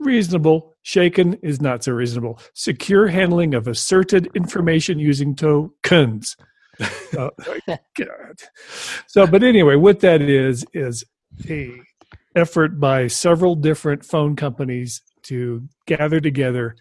Reasonable. 0.00 0.72
Shaken 0.82 1.34
is 1.34 1.60
not 1.60 1.84
so 1.84 1.92
reasonable. 1.92 2.38
Secure 2.54 3.08
handling 3.08 3.54
of 3.54 3.66
asserted 3.66 4.30
information 4.34 4.98
using 4.98 5.34
tokens. 5.34 6.36
uh, 7.18 7.30
God. 7.96 8.40
So, 9.06 9.26
but 9.26 9.42
anyway, 9.42 9.76
what 9.76 10.00
that 10.00 10.20
is, 10.20 10.64
is 10.72 11.04
a 11.48 11.80
effort 12.34 12.80
by 12.80 13.06
several 13.06 13.54
different 13.54 14.04
phone 14.04 14.36
companies 14.36 15.02
to 15.24 15.68
gather 15.86 16.20
together 16.20 16.76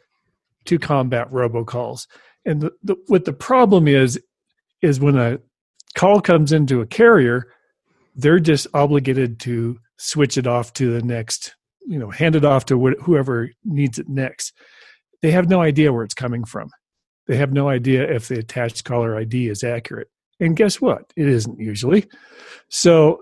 to 0.66 0.80
combat 0.80 1.30
robocalls. 1.32 2.08
And 2.46 2.62
the, 2.62 2.72
the, 2.84 2.96
what 3.08 3.26
the 3.26 3.34
problem 3.34 3.88
is, 3.88 4.20
is 4.82 5.00
when 5.00 5.18
a 5.18 5.40
call 5.96 6.22
comes 6.22 6.52
into 6.52 6.82
a 6.82 6.86
carrier, 6.86 7.48
they're 8.16 8.40
just 8.40 8.68
obligated 8.74 9.40
to 9.42 9.80
switch 9.98 10.38
it 10.38 10.48
off 10.48 10.74
to 10.74 10.94
the 10.94 11.02
next, 11.06 11.56
you 11.88 11.98
know, 11.98 12.10
hand 12.10 12.36
it 12.36 12.46
off 12.46 12.66
to 12.66 12.78
wh- 12.78 13.02
whoever 13.04 13.50
needs 13.64 14.00
it 14.00 14.10
next. 14.10 14.54
They 15.22 15.32
have 15.32 15.50
no 15.50 15.62
idea 15.62 15.94
where 15.94 16.04
it's 16.04 16.14
coming 16.14 16.44
from. 16.44 16.70
They 17.28 17.38
have 17.38 17.54
no 17.54 17.70
idea 17.70 18.04
if 18.04 18.28
the 18.28 18.40
attached 18.40 18.84
caller 18.84 19.18
ID 19.18 19.48
is 19.48 19.64
accurate. 19.64 20.10
And 20.40 20.58
guess 20.58 20.82
what? 20.82 21.14
It 21.16 21.28
isn't 21.28 21.60
usually. 21.60 22.06
So 22.70 23.22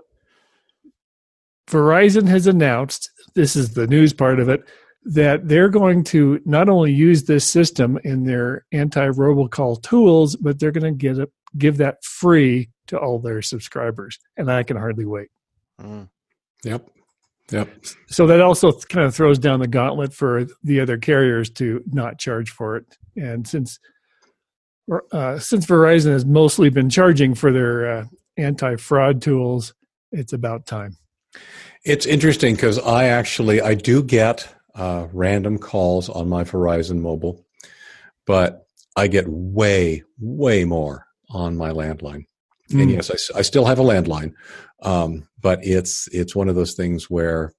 Verizon 1.68 2.28
has 2.28 2.46
announced 2.46 3.10
this 3.34 3.56
is 3.56 3.74
the 3.74 3.86
news 3.86 4.12
part 4.12 4.40
of 4.40 4.48
it 4.48 4.62
that 5.04 5.48
they're 5.48 5.68
going 5.68 6.04
to 6.04 6.40
not 6.44 6.68
only 6.68 6.92
use 6.92 7.24
this 7.24 7.46
system 7.46 7.98
in 8.04 8.24
their 8.24 8.64
anti 8.72 9.08
robocall 9.08 9.82
tools, 9.82 10.36
but 10.36 10.58
they're 10.58 10.70
going 10.70 10.84
to 10.84 10.96
get 10.96 11.18
it, 11.18 11.30
give 11.58 11.76
that 11.78 12.04
free 12.04 12.70
to 12.86 12.98
all 12.98 13.18
their 13.18 13.42
subscribers. 13.42 14.18
And 14.36 14.50
I 14.50 14.62
can 14.62 14.76
hardly 14.76 15.04
wait. 15.04 15.28
Mm. 15.80 16.08
Yep. 16.64 16.88
Yep. 17.50 17.68
So 18.06 18.26
that 18.28 18.40
also 18.40 18.72
kind 18.72 19.06
of 19.06 19.14
throws 19.14 19.38
down 19.38 19.60
the 19.60 19.66
gauntlet 19.66 20.14
for 20.14 20.46
the 20.62 20.80
other 20.80 20.96
carriers 20.96 21.50
to 21.50 21.82
not 21.86 22.18
charge 22.18 22.50
for 22.50 22.76
it. 22.76 22.86
And 23.16 23.46
since 23.46 23.78
uh, 25.12 25.38
since 25.38 25.66
Verizon 25.66 26.12
has 26.12 26.24
mostly 26.24 26.68
been 26.70 26.90
charging 26.90 27.34
for 27.34 27.52
their 27.52 27.98
uh, 27.98 28.04
anti 28.36 28.76
fraud 28.76 29.22
tools, 29.22 29.74
it's 30.12 30.32
about 30.32 30.66
time. 30.66 30.96
It's 31.84 32.06
interesting 32.06 32.54
because 32.54 32.78
I 32.78 33.04
actually 33.04 33.60
I 33.60 33.74
do 33.74 34.02
get 34.02 34.48
uh, 34.74 35.08
random 35.12 35.58
calls 35.58 36.08
on 36.08 36.28
my 36.28 36.44
Verizon 36.44 37.00
mobile, 37.00 37.44
but 38.26 38.66
I 38.96 39.08
get 39.08 39.26
way 39.28 40.02
way 40.20 40.64
more 40.64 41.06
on 41.30 41.56
my 41.56 41.70
landline. 41.70 42.24
Mm. 42.70 42.80
And 42.80 42.82
hmm. 42.84 42.90
yes, 42.90 43.30
I, 43.34 43.38
I, 43.38 43.42
still 43.42 43.64
have 43.64 43.78
a 43.78 43.84
landline, 43.84 44.34
um, 44.82 45.28
but 45.40 45.60
it's 45.62 46.08
it's 46.12 46.36
one 46.36 46.48
of 46.48 46.54
those 46.54 46.74
things 46.74 47.10
where 47.10 47.52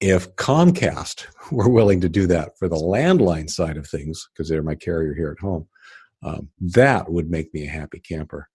if 0.00 0.34
Comcast 0.36 1.26
were 1.50 1.68
willing 1.68 2.00
to 2.02 2.08
do 2.08 2.26
that 2.26 2.58
for 2.58 2.68
the 2.68 2.76
landline 2.76 3.48
side 3.48 3.76
of 3.76 3.88
things, 3.88 4.28
because 4.32 4.48
they're 4.48 4.62
my 4.62 4.74
carrier 4.74 5.14
here 5.14 5.30
at 5.30 5.42
home, 5.42 5.66
um, 6.22 6.50
that 6.60 7.10
would 7.10 7.30
make 7.30 7.52
me 7.54 7.66
a 7.66 7.70
happy 7.70 8.00
camper. 8.00 8.48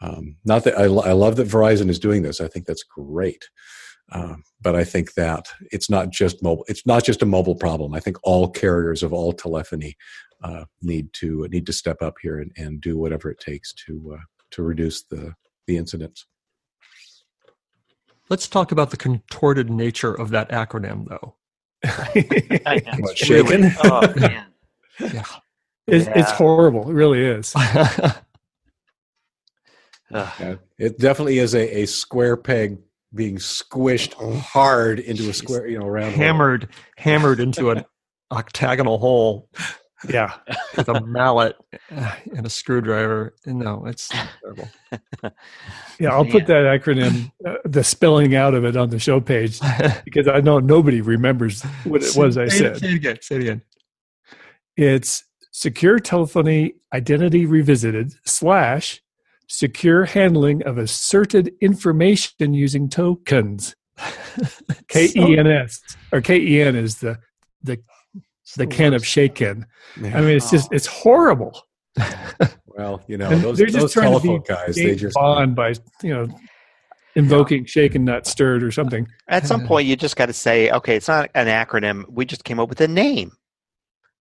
Um, 0.00 0.36
not 0.44 0.64
that 0.64 0.78
I, 0.78 0.84
I 0.84 1.12
love 1.12 1.36
that 1.36 1.48
Verizon 1.48 1.88
is 1.88 1.98
doing 1.98 2.22
this. 2.22 2.40
I 2.40 2.48
think 2.48 2.66
that's 2.66 2.84
great. 2.84 3.48
Uh, 4.10 4.36
but 4.60 4.74
I 4.74 4.84
think 4.84 5.14
that 5.14 5.48
it's 5.70 5.90
not 5.90 6.10
just 6.10 6.42
mobile. 6.42 6.64
It's 6.68 6.86
not 6.86 7.04
just 7.04 7.22
a 7.22 7.26
mobile 7.26 7.54
problem. 7.54 7.94
I 7.94 8.00
think 8.00 8.16
all 8.22 8.48
carriers 8.48 9.02
of 9.02 9.12
all 9.12 9.32
telephony 9.32 9.96
uh, 10.42 10.64
need 10.82 11.12
to 11.14 11.46
need 11.50 11.66
to 11.66 11.72
step 11.72 12.00
up 12.00 12.14
here 12.22 12.38
and, 12.38 12.52
and 12.56 12.80
do 12.80 12.96
whatever 12.96 13.30
it 13.30 13.38
takes 13.38 13.74
to 13.86 14.16
uh, 14.18 14.22
to 14.52 14.62
reduce 14.62 15.02
the 15.02 15.34
the 15.66 15.76
incidents. 15.76 16.26
Let's 18.30 18.48
talk 18.48 18.72
about 18.72 18.90
the 18.90 18.96
contorted 18.96 19.70
nature 19.70 20.14
of 20.14 20.30
that 20.30 20.50
acronym, 20.50 21.08
though. 21.08 21.34
shaken? 23.14 23.72
oh 23.84 24.12
man, 24.16 24.46
yeah. 25.00 25.24
It's, 25.86 26.06
yeah. 26.06 26.12
it's 26.18 26.30
horrible. 26.32 26.90
It 26.90 26.94
really 26.94 27.24
is. 27.24 27.54
yeah, 30.10 30.56
it 30.78 30.98
definitely 30.98 31.38
is 31.38 31.54
a, 31.54 31.82
a 31.82 31.86
square 31.86 32.36
peg 32.36 32.78
being 33.14 33.36
squished 33.36 34.14
hard 34.40 34.98
into 35.00 35.28
a 35.30 35.32
square, 35.32 35.66
you 35.66 35.78
know, 35.78 35.86
around 35.86 36.12
hammered, 36.12 36.64
hole. 36.64 36.72
hammered 36.96 37.40
into 37.40 37.70
an 37.70 37.84
octagonal 38.30 38.98
hole. 38.98 39.48
Yeah. 40.08 40.34
with 40.76 40.88
a 40.88 41.00
mallet 41.00 41.56
and 41.90 42.46
a 42.46 42.50
screwdriver. 42.50 43.34
No, 43.46 43.84
it's 43.86 44.08
terrible. 44.08 44.68
Yeah, 46.00 46.10
I'll 46.10 46.24
put 46.24 46.46
that 46.46 46.62
acronym, 46.62 47.32
uh, 47.44 47.54
the 47.64 47.82
spelling 47.82 48.36
out 48.36 48.54
of 48.54 48.64
it 48.64 48.76
on 48.76 48.90
the 48.90 49.00
show 49.00 49.20
page 49.20 49.58
because 50.04 50.28
I 50.28 50.40
know 50.40 50.60
nobody 50.60 51.00
remembers 51.00 51.64
what 51.82 52.04
it 52.04 52.16
was 52.16 52.38
I 52.38 52.46
said. 52.46 52.78
Say 52.78 52.90
it 52.90 52.94
again. 52.94 53.18
Say 53.20 53.34
it 53.34 53.40
again. 53.40 53.62
It's 54.76 55.24
secure 55.50 55.98
telephony 55.98 56.74
identity 56.94 57.46
revisited 57.46 58.12
slash 58.24 59.02
secure 59.48 60.04
handling 60.04 60.62
of 60.64 60.78
asserted 60.78 61.52
information 61.60 62.54
using 62.54 62.88
tokens. 62.88 63.74
K 64.88 65.10
E 65.16 65.36
N 65.38 65.46
S 65.46 65.80
or 66.12 66.20
K 66.20 66.38
E 66.38 66.62
N 66.62 66.76
is 66.76 66.98
the 66.98 67.18
the 67.62 67.80
the 68.56 68.66
can 68.66 68.94
of 68.94 69.04
shaken. 69.04 69.66
I 69.96 70.00
mean, 70.20 70.36
it's 70.36 70.50
just 70.50 70.72
it's 70.72 70.86
horrible. 70.86 71.60
well, 72.66 73.02
you 73.08 73.18
know, 73.18 73.36
those, 73.38 73.58
they're 73.58 73.66
just 73.66 73.78
those 73.78 73.92
trying 73.92 74.12
to 74.12 74.20
be 74.20 74.28
telephone 74.28 74.56
guys, 74.66 74.76
they 74.76 74.94
just 74.94 75.14
Bond 75.14 75.56
by 75.56 75.74
you 76.02 76.14
know 76.14 76.28
invoking 77.16 77.64
shaken 77.64 78.04
not 78.04 78.26
stirred 78.26 78.62
or 78.62 78.70
something. 78.70 79.08
At 79.26 79.46
some 79.46 79.64
point, 79.66 79.88
you 79.88 79.96
just 79.96 80.16
got 80.16 80.26
to 80.26 80.32
say, 80.32 80.70
okay, 80.70 80.94
it's 80.96 81.08
not 81.08 81.30
an 81.34 81.48
acronym. 81.48 82.04
We 82.08 82.24
just 82.24 82.44
came 82.44 82.60
up 82.60 82.68
with 82.68 82.80
a 82.80 82.88
name. 82.88 83.32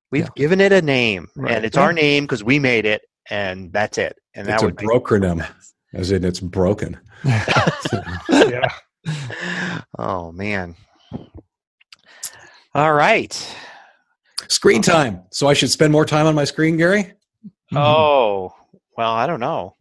We've 0.10 0.24
Yeah. 0.24 0.30
given 0.36 0.62
it 0.62 0.72
a 0.72 0.82
name, 0.82 1.28
Right. 1.36 1.56
and 1.56 1.66
it's 1.66 1.78
our 1.78 1.94
name 1.94 2.24
because 2.24 2.44
we 2.44 2.60
made 2.60 2.86
it, 2.86 3.04
and 3.30 3.72
that's 3.74 3.98
it. 3.98 4.18
And 4.36 4.48
it's 4.48 4.62
that 4.62 4.64
a 4.64 4.66
would 4.68 4.76
make 4.82 4.88
brokernym, 4.88 5.48
as 5.94 6.12
in 6.12 6.24
it's 6.24 6.40
broken. 6.40 7.00
Yeah. 8.30 8.70
Oh 9.98 10.32
man. 10.32 10.76
All 12.76 12.94
right. 12.94 13.56
Screen 14.50 14.82
time. 14.82 15.24
So 15.32 15.48
I 15.48 15.54
should 15.54 15.70
spend 15.72 15.92
more 15.92 16.06
time 16.06 16.26
on 16.26 16.36
my 16.36 16.44
screen, 16.44 16.78
Gary? 16.78 17.04
Mm-hmm. 17.04 17.78
Oh 17.78 18.54
well, 18.98 19.12
I 19.12 19.28
don't 19.28 19.40
know. 19.40 19.76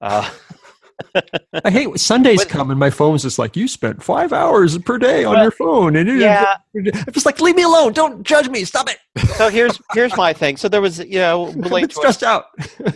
Uh, 0.00 0.28
I 1.64 1.70
hate 1.70 1.98
Sundays 1.98 2.40
But- 2.40 2.48
come 2.48 2.70
and 2.70 2.78
my 2.80 2.90
phone's 2.90 3.22
just 3.22 3.38
like 3.38 3.56
you 3.56 3.68
spent 3.68 4.02
five 4.02 4.32
hours 4.32 4.76
per 4.78 4.98
day 4.98 5.24
on 5.24 5.34
Well, 5.34 5.42
your 5.42 5.50
phone, 5.50 5.96
and 5.96 6.20
yeah. 6.20 6.56
I'm 6.74 7.12
just 7.12 7.26
like 7.26 7.40
leave 7.40 7.56
me 7.56 7.62
alone. 7.62 7.92
Don't 7.92 8.22
judge 8.22 8.48
me. 8.48 8.64
Stop 8.64 8.88
it. 8.88 8.98
so 9.36 9.48
here's 9.48 9.78
here's 9.92 10.16
my 10.16 10.32
thing. 10.32 10.56
So 10.56 10.68
there 10.68 10.80
was 10.80 10.98
you 10.98 11.18
know 11.18 11.52
we'll 11.54 11.70
link 11.70 11.90
to 11.90 11.98
a, 11.98 12.00
stressed 12.00 12.22
out. 12.22 12.46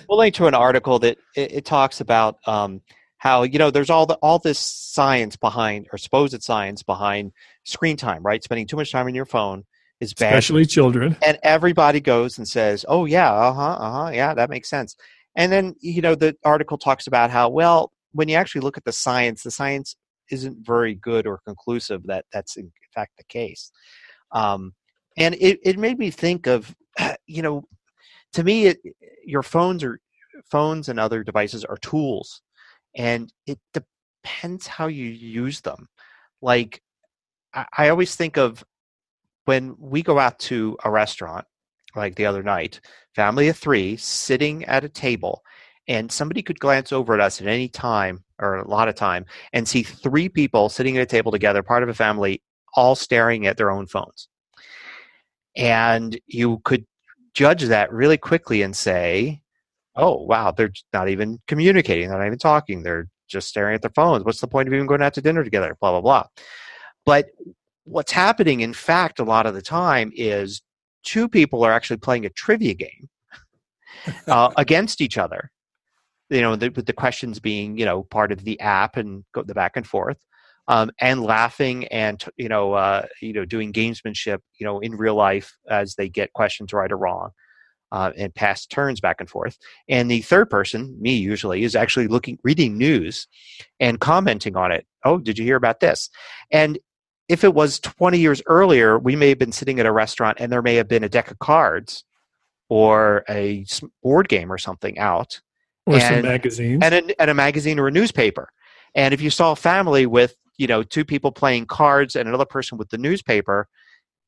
we'll 0.09 0.19
link 0.19 0.35
to 0.37 0.47
an 0.47 0.55
article 0.55 0.99
that 1.01 1.19
it, 1.35 1.53
it 1.53 1.65
talks 1.65 2.01
about 2.01 2.39
um, 2.47 2.81
how 3.19 3.43
you 3.43 3.59
know 3.59 3.71
there's 3.71 3.91
all 3.91 4.07
the 4.07 4.15
all 4.17 4.39
this 4.39 4.59
science 4.59 5.37
behind 5.37 5.89
or 5.93 5.99
supposed 5.99 6.43
science 6.43 6.83
behind 6.83 7.33
screen 7.65 7.97
time, 7.97 8.23
right? 8.23 8.43
Spending 8.43 8.67
too 8.67 8.77
much 8.77 8.93
time 8.93 9.07
on 9.07 9.15
your 9.15 9.27
phone 9.27 9.65
is 10.01 10.13
bad 10.13 10.33
Especially 10.35 10.67
children. 10.67 11.17
and 11.25 11.39
everybody 11.43 12.01
goes 12.01 12.39
and 12.39 12.47
says, 12.47 12.85
"Oh 12.89 13.05
yeah, 13.07 13.33
uh 13.33 13.53
huh, 13.53 13.63
uh 13.73 13.91
huh, 14.05 14.11
yeah, 14.13 14.35
that 14.35 14.51
makes 14.51 14.69
sense." 14.69 14.97
And 15.37 15.53
then 15.53 15.74
you 15.80 16.03
know 16.03 16.14
the 16.14 16.37
article 16.45 16.78
talks 16.78 17.07
about 17.07 17.30
how 17.30 17.49
well 17.49 17.93
when 18.12 18.28
you 18.28 18.37
actually 18.37 18.62
look 18.62 18.78
at 18.78 18.84
the 18.84 18.93
science, 18.93 19.43
the 19.43 19.51
science 19.51 19.97
isn't 20.30 20.66
very 20.66 20.95
good 20.95 21.26
or 21.26 21.41
conclusive 21.47 22.03
that 22.05 22.24
that's 22.32 22.57
in 22.57 22.72
fact 22.95 23.12
the 23.18 23.24
case. 23.24 23.70
Um, 24.32 24.72
and 25.16 25.34
it 25.41 25.59
it 25.62 25.78
made 25.78 25.99
me 25.99 26.11
think 26.11 26.47
of 26.47 26.74
you 27.26 27.43
know 27.43 27.64
to 28.32 28.45
me 28.45 28.66
it 28.66 28.78
your 29.24 29.43
phones 29.43 29.82
are 29.84 29.99
phones 30.51 30.89
and 30.89 31.01
other 31.01 31.24
devices 31.24 31.64
are 31.64 31.78
tools 31.78 32.43
and 32.95 33.32
it 33.47 33.59
depends 33.72 34.66
how 34.66 34.87
you 34.87 35.07
use 35.07 35.61
them 35.61 35.89
like 36.43 36.80
I, 37.55 37.66
I 37.78 37.89
always 37.89 38.14
think 38.16 38.37
of 38.37 38.62
when 39.47 39.74
we 39.78 40.03
go 40.03 40.18
out 40.18 40.39
to 40.41 40.76
a 40.84 40.91
restaurant 40.91 41.47
like 41.97 42.15
the 42.17 42.27
other 42.27 42.43
night 42.43 42.81
family 43.15 43.49
of 43.49 43.57
three 43.57 43.97
sitting 43.97 44.65
at 44.65 44.85
a 44.85 44.89
table 44.89 45.43
and 45.89 46.11
somebody 46.11 46.43
could 46.43 46.59
glance 46.61 46.93
over 46.93 47.15
at 47.15 47.21
us 47.21 47.41
at 47.41 47.47
any 47.47 47.69
time 47.69 48.23
or 48.39 48.57
a 48.57 48.69
lot 48.69 48.89
of 48.89 48.95
time 48.95 49.25
and 49.53 49.67
see 49.67 49.83
three 49.83 50.29
people 50.29 50.69
sitting 50.69 50.97
at 50.97 51.03
a 51.03 51.07
table 51.07 51.33
together 51.33 51.63
part 51.63 51.83
of 51.83 51.89
a 51.89 51.95
family 51.95 52.43
all 52.75 52.95
staring 52.95 53.47
at 53.47 53.57
their 53.57 53.71
own 53.71 53.87
phones. 53.87 54.29
And 55.57 56.19
you 56.27 56.61
could 56.65 56.85
judge 57.35 57.63
that 57.65 57.93
really 57.93 58.17
quickly 58.17 58.63
and 58.63 58.75
say 58.75 59.41
oh 59.95 60.23
wow 60.23 60.51
they're 60.51 60.73
not 60.93 61.09
even 61.09 61.39
communicating 61.47 62.09
they're 62.09 62.19
not 62.19 62.27
even 62.27 62.39
talking 62.39 62.83
they're 62.83 63.09
just 63.29 63.49
staring 63.49 63.75
at 63.75 63.83
their 63.83 63.91
phones. 63.91 64.25
What's 64.25 64.41
the 64.41 64.49
point 64.49 64.69
of 64.69 64.75
even 64.75 64.87
going 64.87 65.03
out 65.03 65.15
to 65.15 65.21
dinner 65.23 65.45
together? 65.45 65.77
Blah 65.81 65.93
blah 65.93 66.01
blah. 66.01 66.25
But 67.05 67.27
what's 67.85 68.13
happening 68.13 68.61
in 68.61 68.73
fact 68.73 69.21
a 69.21 69.25
lot 69.25 69.47
of 69.47 69.55
the 69.55 69.63
time 69.63 70.11
is 70.15 70.61
two 71.07 71.29
people 71.29 71.65
are 71.65 71.73
actually 71.73 71.97
playing 71.97 72.27
a 72.27 72.31
trivia 72.31 72.75
game 72.75 73.09
uh, 74.27 74.51
against 74.59 75.01
each 75.01 75.17
other. 75.17 75.51
You 76.29 76.41
know 76.41 76.57
the, 76.57 76.71
with 76.71 76.87
the 76.87 76.93
questions 76.93 77.39
being 77.39 77.79
you 77.79 77.85
know 77.85 78.03
part 78.03 78.33
of 78.33 78.45
the 78.45 78.61
app 78.61 78.97
and 78.97 79.25
go 79.33 79.43
the 79.43 79.55
back 79.55 79.77
and 79.77 79.87
forth 79.87 80.19
um, 80.67 80.91
and 81.01 81.23
laughing 81.23 81.87
and 81.87 82.23
you 82.37 82.49
know 82.49 82.73
uh, 82.73 83.07
you 83.23 83.33
know 83.33 83.45
doing 83.45 83.73
gamesmanship 83.73 84.41
you 84.59 84.67
know 84.67 84.81
in 84.81 84.97
real 84.97 85.15
life 85.15 85.57
as 85.71 85.95
they 85.95 86.09
get 86.09 86.33
questions 86.33 86.73
right 86.73 86.91
or 86.91 86.97
wrong 86.97 87.31
uh, 87.93 88.11
and 88.17 88.35
pass 88.35 88.67
turns 88.67 89.01
back 89.01 89.21
and 89.21 89.31
forth. 89.31 89.57
And 89.89 90.11
the 90.11 90.23
third 90.23 90.51
person 90.51 90.97
me 91.01 91.15
usually 91.15 91.63
is 91.63 91.77
actually 91.77 92.09
looking 92.09 92.39
reading 92.43 92.77
news 92.77 93.29
and 93.79 94.01
commenting 94.01 94.57
on 94.57 94.73
it. 94.73 94.87
Oh 95.05 95.19
did 95.19 95.39
you 95.39 95.45
hear 95.45 95.57
about 95.57 95.81
this? 95.81 96.11
And 96.51 96.79
if 97.29 97.43
it 97.45 97.55
was 97.55 97.79
20 97.81 98.18
years 98.18 98.43
earlier 98.47 98.99
we 98.99 99.16
may 99.16 99.29
have 99.29 99.39
been 99.39 99.53
sitting 99.53 99.81
at 99.81 99.87
a 99.87 99.93
restaurant 99.93 100.39
and 100.41 100.51
there 100.53 100.62
may 100.62 100.74
have 100.77 100.89
been 100.89 101.05
a 101.05 101.09
deck 101.09 101.31
of 101.31 101.39
cards 101.39 102.05
or 102.68 103.24
a 103.29 103.64
board 104.03 104.29
game 104.29 104.53
or 104.53 104.59
something 104.59 104.99
out 104.99 105.41
Or 105.87 106.01
some 106.01 106.14
And- 106.14 106.22
magazines. 106.24 106.83
and 106.85 106.95
a, 106.95 107.20
and 107.20 107.31
a 107.31 107.35
magazine 107.35 107.79
or 107.79 107.89
a 107.89 107.93
newspaper. 107.93 108.49
And 108.95 109.12
if 109.14 109.20
you 109.20 109.31
saw 109.31 109.53
a 109.53 109.57
family 109.57 110.07
with 110.07 110.35
you 110.59 110.66
know 110.66 110.83
two 110.83 111.05
people 111.05 111.31
playing 111.33 111.66
cards 111.66 112.16
and 112.16 112.29
another 112.29 112.47
person 112.47 112.79
with 112.79 112.89
the 112.91 112.99
newspaper, 112.99 113.68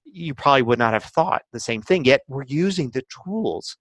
you 0.04 0.34
probably 0.34 0.62
would 0.62 0.78
not 0.78 0.92
have 0.92 1.04
thought 1.04 1.42
the 1.52 1.60
same 1.60 1.82
thing. 1.82 2.04
Yet 2.04 2.20
we're 2.28 2.44
using 2.46 2.90
the 2.90 3.02
tools 3.24 3.76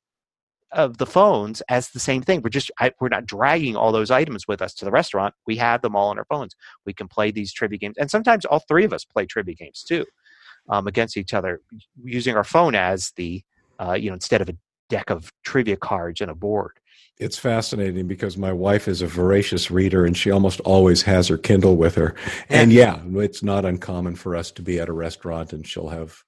of 0.71 0.97
the 0.97 1.05
phones 1.05 1.61
as 1.69 1.89
the 1.89 1.99
same 1.99 2.21
thing. 2.21 2.41
We're 2.41 2.49
just 2.49 2.71
I, 2.79 2.91
we're 2.99 3.09
not 3.09 3.25
dragging 3.25 3.75
all 3.75 3.91
those 3.91 4.11
items 4.11 4.47
with 4.47 4.61
us 4.61 4.73
to 4.75 4.85
the 4.85 4.91
restaurant. 4.91 5.33
We 5.45 5.57
have 5.57 5.81
them 5.81 5.95
all 5.95 6.09
on 6.09 6.17
our 6.17 6.25
phones. 6.25 6.55
We 6.85 6.93
can 6.93 7.07
play 7.07 7.31
these 7.31 7.53
trivia 7.53 7.77
games, 7.77 7.97
and 7.97 8.11
sometimes 8.11 8.45
all 8.45 8.59
three 8.59 8.85
of 8.85 8.93
us 8.93 9.05
play 9.05 9.25
trivia 9.25 9.55
games 9.55 9.83
too 9.83 10.05
um, 10.69 10.87
against 10.87 11.17
each 11.17 11.33
other, 11.33 11.61
using 12.03 12.35
our 12.35 12.43
phone 12.43 12.75
as 12.75 13.11
the 13.15 13.43
uh, 13.79 13.93
you 13.93 14.09
know 14.09 14.15
instead 14.15 14.41
of 14.41 14.49
a 14.49 14.55
deck 14.89 15.09
of 15.09 15.31
trivia 15.43 15.77
cards 15.77 16.21
and 16.21 16.31
a 16.31 16.35
board. 16.35 16.79
It's 17.19 17.37
fascinating 17.37 18.07
because 18.07 18.37
my 18.37 18.53
wife 18.53 18.87
is 18.87 19.01
a 19.01 19.07
voracious 19.07 19.71
reader 19.71 20.05
and 20.05 20.15
she 20.15 20.29
almost 20.29 20.59
always 20.61 21.01
has 21.03 21.27
her 21.29 21.37
Kindle 21.37 21.75
with 21.75 21.95
her. 21.95 22.15
And 22.47 22.71
yeah, 22.73 22.99
it's 23.15 23.41
not 23.41 23.65
uncommon 23.65 24.15
for 24.15 24.35
us 24.35 24.51
to 24.51 24.61
be 24.61 24.79
at 24.79 24.89
a 24.89 24.93
restaurant 24.93 25.51
and 25.51 25.65
she'll 25.65 25.89
have, 25.89 26.23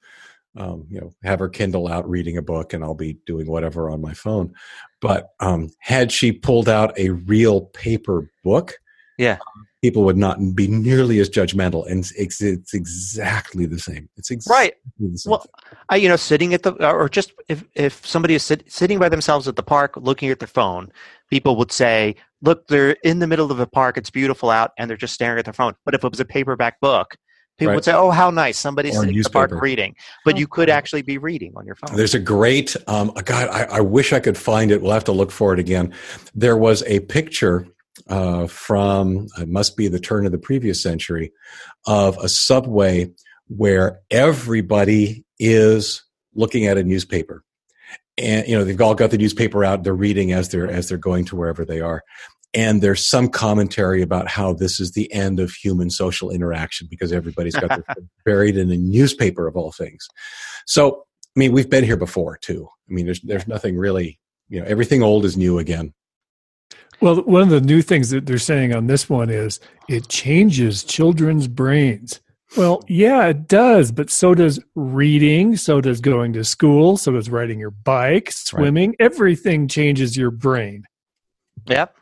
um, 0.58 0.86
you 0.90 1.00
know, 1.00 1.12
have 1.24 1.40
her 1.40 1.50
Kindle 1.50 1.88
out 1.88 2.10
reading 2.10 2.38
a 2.38 2.42
book 2.42 2.74
and 2.74 2.84
I'll 2.84 2.96
be 2.96 3.18
doing 3.26 3.48
whatever 3.48 3.90
on 3.90 4.02
my 4.02 4.14
phone. 4.14 4.54
But 5.02 5.30
um, 5.40 5.70
had 5.80 6.12
she 6.12 6.32
pulled 6.32 6.68
out 6.68 6.98
a 6.98 7.10
real 7.10 7.62
paper 7.62 8.30
book, 8.44 8.74
Yeah. 9.18 9.38
people 9.82 10.04
would 10.04 10.18
not 10.18 10.40
be 10.56 10.68
nearly 10.68 11.20
as 11.20 11.30
judgmental. 11.30 11.90
And 11.90 12.06
it's, 12.18 12.42
it's 12.42 12.74
exactly 12.74 13.66
the 13.66 13.80
same. 13.80 14.10
It's 14.18 14.32
exactly 14.32 14.58
Right. 14.66 14.74
the 15.00 15.18
same. 15.18 15.32
Well, 15.32 15.46
I, 15.90 15.96
you 15.98 16.10
know, 16.10 16.18
sitting 16.18 16.54
at 16.54 16.64
the, 16.64 16.74
or 16.86 17.08
just 17.08 17.32
if, 17.48 17.64
if 17.76 18.06
somebody 18.06 18.36
is 18.36 18.44
sit, 18.44 18.70
sitting 18.72 19.00
by 19.00 19.08
themselves 19.08 19.48
at 19.48 19.56
the 19.56 19.64
park 19.64 19.94
looking 19.96 20.30
at 20.30 20.40
their 20.40 20.48
phone, 20.48 20.92
people 21.30 21.56
would 21.58 21.72
say, 21.72 22.16
look, 22.42 22.68
they're 22.68 22.92
in 23.04 23.20
the 23.20 23.28
middle 23.28 23.52
of 23.52 23.60
a 23.60 23.68
park, 23.68 23.98
it's 23.98 24.10
beautiful 24.10 24.50
out, 24.50 24.72
and 24.78 24.90
they're 24.90 24.98
just 24.98 25.14
staring 25.14 25.40
at 25.40 25.46
their 25.46 25.54
phone. 25.54 25.76
But 25.86 25.94
if 25.94 26.04
it 26.04 26.12
was 26.12 26.20
a 26.20 26.26
paperback 26.26 26.80
book, 26.82 27.16
people 27.60 27.70
Right. 27.70 27.76
would 27.76 27.84
say, 27.84 27.94
oh, 27.94 28.10
how 28.10 28.32
nice, 28.32 28.58
somebody's 28.58 28.96
Or 28.96 29.00
a 29.00 29.02
sitting 29.02 29.20
at 29.20 29.24
the 29.26 29.30
park 29.30 29.52
reading. 29.62 29.96
But 30.26 30.38
you 30.38 30.48
could 30.48 30.70
actually 30.70 31.04
be 31.04 31.18
reading 31.18 31.54
on 31.56 31.66
your 31.66 31.76
phone. 31.76 31.96
There's 31.96 32.16
a 32.16 32.20
great, 32.20 32.76
um, 32.88 33.12
God, 33.26 33.50
I, 33.50 33.64
I 33.66 33.82
wish 33.82 34.14
I 34.14 34.20
could 34.20 34.38
find 34.38 34.72
it. 34.72 34.82
We'll 34.82 34.94
have 34.94 35.04
to 35.04 35.12
look 35.12 35.32
for 35.32 35.54
it 35.54 35.60
again. 35.60 35.94
There 36.34 36.58
was 36.58 36.82
a 36.84 37.02
picture 37.02 37.68
uh, 38.08 38.48
from, 38.48 39.28
it 39.38 39.50
must 39.50 39.78
be 39.78 39.88
the 39.90 40.00
turn 40.00 40.26
of 40.26 40.32
the 40.32 40.38
previous 40.38 40.82
century, 40.82 41.32
of 41.86 42.18
a 42.18 42.30
subway 42.30 43.12
where 43.48 44.00
everybody 44.10 45.26
is 45.38 46.04
looking 46.34 46.66
at 46.66 46.78
a 46.78 46.84
newspaper. 46.84 47.44
And, 48.18 48.48
you 48.48 48.58
know, 48.58 48.64
they've 48.64 48.80
all 48.82 48.96
got 48.96 49.12
the 49.12 49.18
newspaper 49.18 49.64
out, 49.64 49.84
they're 49.84 49.94
reading 49.94 50.32
as 50.32 50.50
they're, 50.50 50.70
as 50.70 50.90
they're 50.90 50.98
going 50.98 51.26
to 51.26 51.36
wherever 51.36 51.66
they 51.66 51.82
are. 51.82 52.04
And 52.54 52.82
there's 52.82 53.08
some 53.08 53.30
commentary 53.30 54.02
about 54.02 54.28
how 54.28 54.54
this 54.54 54.80
is 54.80 54.94
the 54.94 55.12
end 55.14 55.40
of 55.40 55.52
human 55.52 55.90
social 55.90 56.32
interaction 56.32 56.88
because 56.90 57.12
everybody's 57.12 57.56
got 57.56 57.70
their 57.70 57.84
buried 58.26 58.58
in 58.58 58.72
a 58.72 58.78
newspaper 58.78 59.48
of 59.48 59.56
all 59.56 59.72
things. 59.72 60.08
So, 60.66 61.06
I 61.36 61.40
mean, 61.40 61.52
we've 61.52 61.70
been 61.70 61.84
here 61.84 61.98
before 61.98 62.38
too. 62.38 62.68
I 62.90 62.94
mean, 62.94 63.06
there's 63.06 63.22
there's 63.22 63.48
nothing 63.48 63.78
really, 63.78 64.20
you 64.48 64.60
know, 64.60 64.66
everything 64.66 65.04
old 65.04 65.26
is 65.26 65.38
new 65.38 65.60
again. 65.60 65.94
Well, 67.02 67.22
one 67.24 67.44
of 67.44 67.50
the 67.50 67.62
new 67.62 67.82
things 67.82 68.10
that 68.10 68.26
they're 68.26 68.38
saying 68.40 68.74
on 68.74 68.88
this 68.88 69.08
one 69.10 69.30
is 69.30 69.60
it 69.88 70.10
changes 70.10 70.84
children's 70.84 71.48
brains 71.48 72.20
Well, 72.58 72.84
yeah, 72.88 73.28
it 73.28 73.48
does, 73.48 73.92
but 73.92 74.10
so 74.10 74.34
does 74.34 74.60
reading, 74.76 75.56
so 75.56 75.82
does 75.82 76.02
going 76.02 76.34
to 76.34 76.44
school, 76.44 76.98
so 76.98 77.12
does 77.12 77.30
riding 77.30 77.60
your 77.60 77.72
bike, 77.72 78.32
swimming. 78.32 78.90
Right. 79.00 79.06
Everything 79.12 79.68
changes 79.68 80.18
your 80.18 80.32
brain. 80.32 80.84
Yep. 81.68 81.96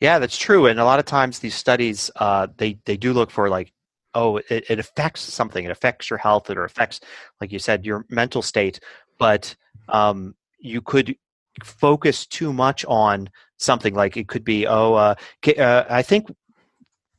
Yeah, 0.00 0.18
that's 0.18 0.36
true. 0.36 0.66
And 0.66 0.78
a 0.78 0.84
lot 0.84 0.98
of 0.98 1.06
times 1.06 1.38
these 1.38 1.54
studies, 1.54 2.10
uh, 2.16 2.48
they 2.58 2.78
they 2.84 2.96
do 2.96 3.12
look 3.12 3.30
for 3.30 3.48
like, 3.48 3.72
oh, 4.14 4.36
it, 4.50 4.64
it 4.68 4.78
affects 4.78 5.22
something. 5.22 5.64
It 5.64 5.70
affects 5.70 6.10
your 6.10 6.18
health. 6.18 6.50
It 6.50 6.58
affects, 6.58 7.00
like 7.40 7.50
you 7.52 7.58
said, 7.58 7.86
your 7.86 8.04
mental 8.10 8.42
state. 8.42 8.80
But 9.18 9.56
um, 9.88 10.34
you 10.58 10.82
could 10.82 11.16
focus 11.64 12.26
too 12.26 12.52
much 12.52 12.84
on 12.86 13.30
something. 13.56 13.94
Like 13.94 14.16
it 14.18 14.28
could 14.28 14.44
be, 14.44 14.66
oh, 14.66 14.94
uh, 14.94 15.14
uh, 15.58 15.84
I 15.88 16.02
think 16.02 16.28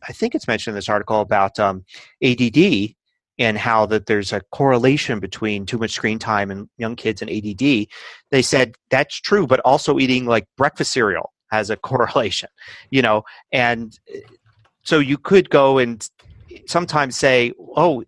I 0.07 0.13
think 0.13 0.35
it's 0.35 0.47
mentioned 0.47 0.73
in 0.73 0.77
this 0.77 0.89
article 0.89 1.21
about 1.21 1.59
um, 1.59 1.83
ADD 2.23 2.93
and 3.39 3.57
how 3.57 3.85
that 3.87 4.05
there's 4.07 4.33
a 4.33 4.41
correlation 4.51 5.19
between 5.19 5.65
too 5.65 5.77
much 5.77 5.91
screen 5.91 6.19
time 6.19 6.51
and 6.51 6.69
young 6.77 6.95
kids 6.95 7.21
and 7.21 7.29
ADD. 7.31 7.87
They 8.31 8.41
said 8.41 8.75
that's 8.91 9.19
true, 9.19 9.47
but 9.47 9.59
also 9.61 9.99
eating 9.99 10.25
like 10.25 10.45
breakfast 10.57 10.91
cereal 10.91 11.31
has 11.49 11.69
a 11.69 11.75
correlation, 11.89 12.49
you 12.89 13.01
know, 13.01 13.23
and 13.51 13.99
so 14.83 14.99
you 14.99 15.17
could 15.17 15.49
go 15.49 15.77
and 15.77 16.09
sometimes 16.65 17.17
say, 17.17 17.53
oh, 17.75 18.03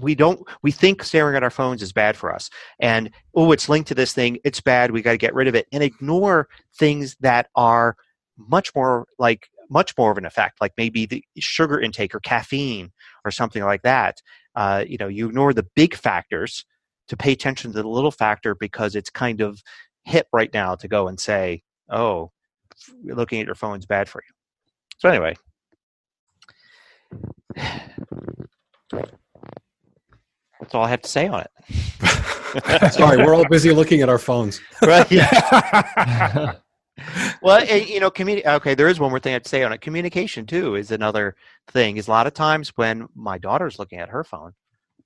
we 0.00 0.14
don't 0.14 0.48
we 0.62 0.70
think 0.70 1.02
staring 1.02 1.36
at 1.36 1.42
our 1.42 1.50
phones 1.50 1.82
is 1.82 1.92
bad 1.92 2.16
for 2.16 2.34
us 2.34 2.48
and 2.80 3.10
oh 3.34 3.52
it's 3.52 3.68
linked 3.68 3.88
to 3.88 3.94
this 3.94 4.14
thing 4.14 4.38
it's 4.42 4.58
bad 4.58 4.90
we 4.90 5.02
got 5.02 5.10
to 5.10 5.18
get 5.18 5.34
rid 5.34 5.46
of 5.46 5.54
it 5.54 5.66
and 5.70 5.82
ignore 5.82 6.48
things 6.74 7.14
that 7.20 7.48
are 7.56 7.94
much 8.38 8.74
more 8.74 9.06
like 9.18 9.50
much 9.72 9.96
more 9.96 10.12
of 10.12 10.18
an 10.18 10.26
effect, 10.26 10.60
like 10.60 10.74
maybe 10.76 11.06
the 11.06 11.24
sugar 11.38 11.80
intake 11.80 12.14
or 12.14 12.20
caffeine 12.20 12.92
or 13.24 13.30
something 13.30 13.64
like 13.64 13.82
that. 13.82 14.20
Uh, 14.54 14.84
you 14.86 14.98
know, 14.98 15.08
you 15.08 15.28
ignore 15.28 15.54
the 15.54 15.66
big 15.74 15.94
factors 15.94 16.64
to 17.08 17.16
pay 17.16 17.32
attention 17.32 17.72
to 17.72 17.82
the 17.82 17.88
little 17.88 18.10
factor 18.10 18.54
because 18.54 18.94
it's 18.94 19.10
kind 19.10 19.40
of 19.40 19.62
hip 20.04 20.26
right 20.32 20.52
now 20.52 20.74
to 20.74 20.88
go 20.88 21.08
and 21.08 21.18
say, 21.18 21.62
"Oh, 21.90 22.32
looking 23.04 23.40
at 23.40 23.46
your 23.46 23.54
phone 23.54 23.78
is 23.78 23.86
bad 23.86 24.08
for 24.08 24.22
you." 24.26 24.34
So 24.98 25.08
anyway. 25.08 25.34
That's 30.60 30.74
all 30.74 30.84
I 30.84 30.90
have 30.90 31.02
to 31.02 31.08
say 31.08 31.26
on 31.26 31.40
it. 31.42 32.92
Sorry, 32.92 33.16
we're 33.18 33.34
all 33.34 33.48
busy 33.48 33.72
looking 33.72 34.00
at 34.00 34.08
our 34.08 34.18
phones. 34.18 34.60
Right. 34.80 35.10
Yeah 35.10 36.54
well, 37.42 37.64
you 37.64 38.00
know, 38.00 38.10
communi- 38.10 38.44
Okay, 38.44 38.74
there 38.74 38.88
is 38.88 39.00
one 39.00 39.10
more 39.10 39.20
thing 39.20 39.34
I'd 39.34 39.46
say 39.46 39.62
on 39.62 39.72
it. 39.72 39.80
Communication 39.80 40.46
too 40.46 40.74
is 40.76 40.90
another 40.90 41.34
thing. 41.68 41.96
Is 41.96 42.08
a 42.08 42.10
lot 42.10 42.26
of 42.26 42.34
times 42.34 42.70
when 42.76 43.06
my 43.14 43.38
daughter's 43.38 43.78
looking 43.78 43.98
at 43.98 44.10
her 44.10 44.24
phone, 44.24 44.52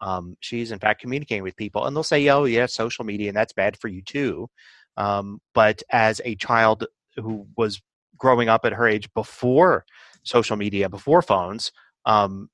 um, 0.01 0.37
she's 0.41 0.73
in 0.73 0.79
fact 0.79 1.01
communicating 1.01 1.43
with 1.43 1.57
people, 1.57 1.87
and 1.87 1.97
they'll 1.97 2.03
say, 2.03 2.29
"Oh, 2.29 2.45
yeah, 2.45 2.67
social 2.67 3.05
media, 3.05 3.29
and 3.29 3.37
that's 3.37 3.53
bad 3.53 3.79
for 3.79 3.89
you 3.89 4.03
too." 4.03 4.49
Um, 4.97 5.41
but 5.55 5.83
as 5.91 6.21
a 6.25 6.37
child 6.37 6.87
who 7.17 7.47
was 7.57 7.81
growing 8.17 8.49
up 8.49 8.65
at 8.65 8.73
her 8.73 8.87
age 8.89 9.13
before 9.15 9.85
social 10.23 10.57
media, 10.57 10.89
before 10.89 11.23
phones, 11.23 11.73
um, 12.05 12.49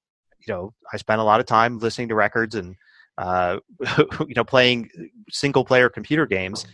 you 0.46 0.52
know, 0.52 0.74
I 0.92 0.96
spent 0.96 1.20
a 1.20 1.24
lot 1.24 1.40
of 1.40 1.46
time 1.46 1.78
listening 1.78 2.08
to 2.08 2.14
records 2.14 2.54
and 2.54 2.76
uh, 3.18 3.58
you 4.20 4.34
know 4.34 4.44
playing 4.44 4.90
single 5.30 5.64
player 5.64 5.88
computer 5.88 6.26
games 6.26 6.66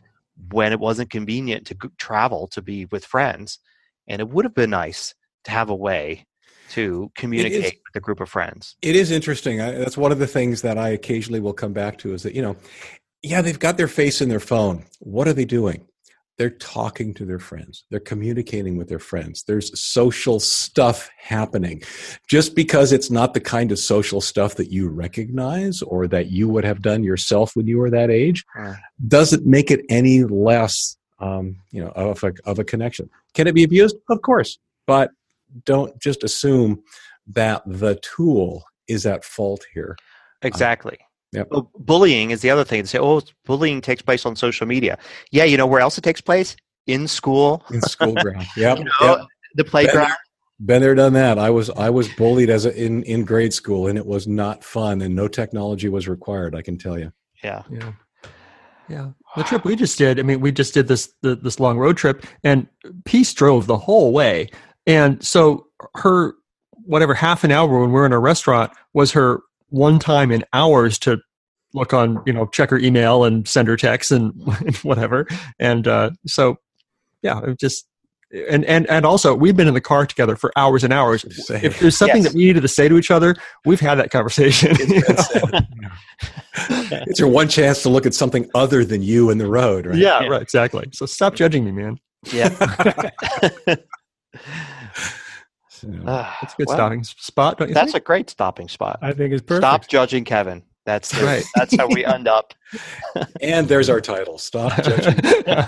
when 0.53 0.73
it 0.73 0.81
wasn't 0.81 1.11
convenient 1.11 1.67
to 1.67 1.77
travel 1.99 2.47
to 2.49 2.63
be 2.63 2.87
with 2.87 3.05
friends. 3.05 3.59
And 4.07 4.21
it 4.21 4.29
would 4.29 4.45
have 4.45 4.55
been 4.55 4.71
nice 4.71 5.15
to 5.45 5.51
have 5.51 5.69
a 5.69 5.75
way 5.75 6.27
to 6.71 7.11
communicate 7.15 7.65
is, 7.65 7.73
with 7.73 7.97
a 7.97 8.01
group 8.01 8.21
of 8.21 8.29
friends. 8.29 8.77
It 8.83 8.95
is 8.95 9.11
interesting. 9.11 9.61
I, 9.61 9.73
that's 9.73 9.97
one 9.97 10.13
of 10.13 10.19
the 10.19 10.27
things 10.27 10.63
that 10.63 10.79
I 10.79 10.91
occasionally 10.91 11.41
will 11.41 11.53
come 11.53 11.73
back 11.73 11.99
to 11.99 12.15
is 12.15 12.23
that, 12.23 12.35
you 12.35 12.43
know, 12.43 12.57
yeah, 13.23 13.43
they've 13.43 13.59
got 13.59 13.77
their 13.77 13.89
face 13.89 14.21
in 14.21 14.29
their 14.29 14.41
phone. 14.41 14.85
What 15.01 15.27
are 15.27 15.33
they 15.33 15.45
doing? 15.45 15.88
They're 16.39 16.51
talking 16.51 17.13
to 17.15 17.25
their 17.25 17.41
friends. 17.41 17.85
They're 17.91 17.99
communicating 17.99 18.77
with 18.77 18.89
their 18.89 19.01
friends. 19.01 19.43
There's 19.43 19.79
social 19.79 20.39
stuff 20.39 21.11
happening. 21.19 21.83
Just 22.29 22.55
because 22.55 22.93
it's 22.93 23.11
not 23.11 23.35
the 23.35 23.41
kind 23.41 23.73
of 23.73 23.79
social 23.79 24.21
stuff 24.21 24.55
that 24.55 24.71
you 24.71 24.89
recognize 24.89 25.83
or 25.83 26.07
that 26.07 26.31
you 26.31 26.49
would 26.49 26.65
have 26.65 26.81
done 26.81 27.03
yourself 27.03 27.57
when 27.57 27.67
you 27.67 27.79
were 27.79 27.91
that 27.91 28.11
age 28.11 28.45
doesn't 29.09 29.45
make 29.47 29.71
it 29.71 29.85
any 29.91 30.25
less 30.25 30.97
um, 31.21 31.57
you 31.73 31.83
know 31.83 31.91
of 31.91 32.23
a, 32.23 32.33
of 32.45 32.61
a 32.61 32.65
connection. 32.65 33.11
Can 33.35 33.49
it 33.49 33.55
be 33.55 33.65
abused? 33.65 33.97
Of 34.09 34.23
course. 34.23 34.59
But 34.87 35.11
don't 35.65 35.99
just 36.01 36.23
assume 36.23 36.83
that 37.27 37.63
the 37.67 37.97
tool 37.97 38.63
is 38.87 39.05
at 39.07 39.25
fault 39.25 39.67
here. 39.75 39.97
Exactly 40.43 40.99
Yep. 41.33 41.49
Well, 41.51 41.71
bullying 41.79 42.31
is 42.31 42.41
the 42.41 42.51
other 42.51 42.65
thing. 42.65 42.83
They 42.83 42.87
say, 42.87 42.99
oh, 42.99 43.21
bullying 43.45 43.81
takes 43.81 44.03
place 44.03 44.25
on 44.25 44.35
social 44.37 44.67
media. 44.67 44.99
Yeah, 45.31 45.45
you 45.45 45.57
know 45.57 45.67
where 45.67 45.81
else 45.81 45.99
it 45.99 46.05
takes 46.05 46.21
place? 46.21 46.57
In 46.87 47.07
school. 47.07 47.65
In 47.71 47.83
school 47.83 48.15
ground. 48.15 48.47
Yep. 48.57 48.79
you 48.79 48.85
know, 48.85 48.91
yep. 49.01 49.27
The 49.55 49.65
playground. 49.65 50.09
Been, 50.59 50.67
been 50.67 50.83
there, 50.83 50.95
done 50.95 51.13
that. 51.15 51.39
I 51.39 51.51
was 51.51 51.71
I 51.71 51.91
was 51.91 52.09
bullied 52.15 52.51
as 52.51 52.65
a, 52.65 52.75
in 52.75 53.03
in 53.03 53.25
grade 53.25 53.53
school, 53.53 53.87
and 53.87 53.99
it 53.99 54.07
was 54.07 54.27
not 54.27 54.65
fun, 54.65 55.03
and 55.03 55.15
no 55.15 55.29
technology 55.29 55.89
was 55.89 56.09
required. 56.09 56.55
I 56.55 56.63
can 56.63 56.79
tell 56.79 56.99
you. 56.99 57.13
Yeah. 57.43 57.63
Yeah. 57.71 57.93
Yeah, 58.89 59.11
the 59.37 59.43
trip 59.45 59.65
we 59.65 59.77
just 59.77 59.99
did. 59.99 60.19
I 60.19 60.23
mean, 60.23 60.41
we 60.41 60.51
just 60.51 60.73
did 60.73 60.89
this 60.89 61.13
the, 61.21 61.37
this 61.37 61.61
long 61.61 61.79
road 61.79 61.97
trip, 61.99 62.25
and 62.43 62.67
Peace 63.05 63.35
drove 63.35 63.67
the 63.67 63.77
whole 63.77 64.13
way, 64.13 64.49
and 64.87 65.23
so 65.23 65.67
her 65.97 66.35
whatever 66.85 67.13
half 67.13 67.45
an 67.45 67.53
hour 67.53 67.81
when 67.81 67.93
we 67.93 68.01
are 68.01 68.07
in 68.07 68.13
a 68.13 68.19
restaurant 68.19 68.73
was 68.95 69.13
her 69.13 69.43
one 69.69 69.99
time 69.99 70.31
in 70.31 70.45
hours 70.53 70.99
to 71.01 71.19
look 71.75 71.93
on, 71.93 72.23
you 72.27 72.33
know, 72.33 72.47
check 72.47 72.71
her 72.71 72.79
email 72.79 73.25
and 73.25 73.47
send 73.47 73.69
her 73.69 73.77
texts 73.77 74.11
and, 74.11 74.33
and 74.61 74.77
whatever. 74.77 75.27
And 75.59 75.87
uh, 75.87 76.11
so, 76.27 76.57
yeah, 77.23 77.41
it 77.43 77.59
just 77.59 77.87
and 78.51 78.65
and 78.67 78.87
and 78.91 79.07
also 79.07 79.35
we've 79.35 79.57
been 79.57 79.69
in 79.69 79.75
the 79.75 79.81
car 79.81 80.05
together 80.05 80.37
for 80.37 80.53
hours 80.57 80.85
and 80.85 80.93
hours. 80.93 81.25
Same. 81.47 81.65
If 81.65 81.81
there's 81.81 81.97
something 81.97 82.23
yes. 82.23 82.33
that 82.33 82.37
we 82.37 82.45
needed 82.45 82.61
to 82.61 82.69
say 82.69 82.89
to 82.89 82.99
each 82.99 83.11
other, 83.11 83.35
we've 83.65 83.81
had 83.81 83.95
that 83.97 84.11
conversation. 84.11 84.77
it's 84.79 85.31
your 87.19 87.29
one 87.29 87.49
chance 87.49 87.83
to 87.83 87.89
look 87.89 88.05
at 88.05 88.15
something 88.15 88.49
other 88.55 88.85
than 88.85 89.03
you 89.03 89.31
in 89.31 89.39
the 89.39 89.47
road, 89.47 89.87
right? 89.87 89.97
Yeah, 89.97 90.21
yeah. 90.21 90.29
right, 90.29 90.43
exactly. 90.43 90.89
So 90.93 91.07
stop 91.07 91.35
judging 91.35 91.65
me, 91.65 91.73
man. 91.73 91.99
Yeah. 92.33 92.51
So, 95.81 95.89
uh, 96.07 96.33
it's 96.43 96.55
a 96.55 96.57
good 96.57 96.67
well, 96.67 96.77
stopping 96.77 97.05
spot, 97.05 97.59
don't 97.59 97.69
you 97.69 97.75
That's 97.75 97.93
think? 97.93 98.03
a 98.03 98.07
great 98.07 98.31
stopping 98.31 98.69
spot. 98.69 98.99
I 99.01 99.13
think 99.13 99.33
it's 99.33 99.43
perfect. 99.43 99.63
Stop 99.63 99.89
judging 99.89 100.25
Kevin. 100.25 100.63
That's 100.85 101.11
the, 101.17 101.25
right. 101.25 101.45
That's 101.55 101.77
how 101.77 101.87
we 101.87 102.05
end 102.05 102.27
up. 102.27 102.55
and 103.41 103.69
there's 103.69 103.89
our 103.89 104.01
title. 104.01 104.39
Stop 104.39 104.83
judging. 104.83 105.21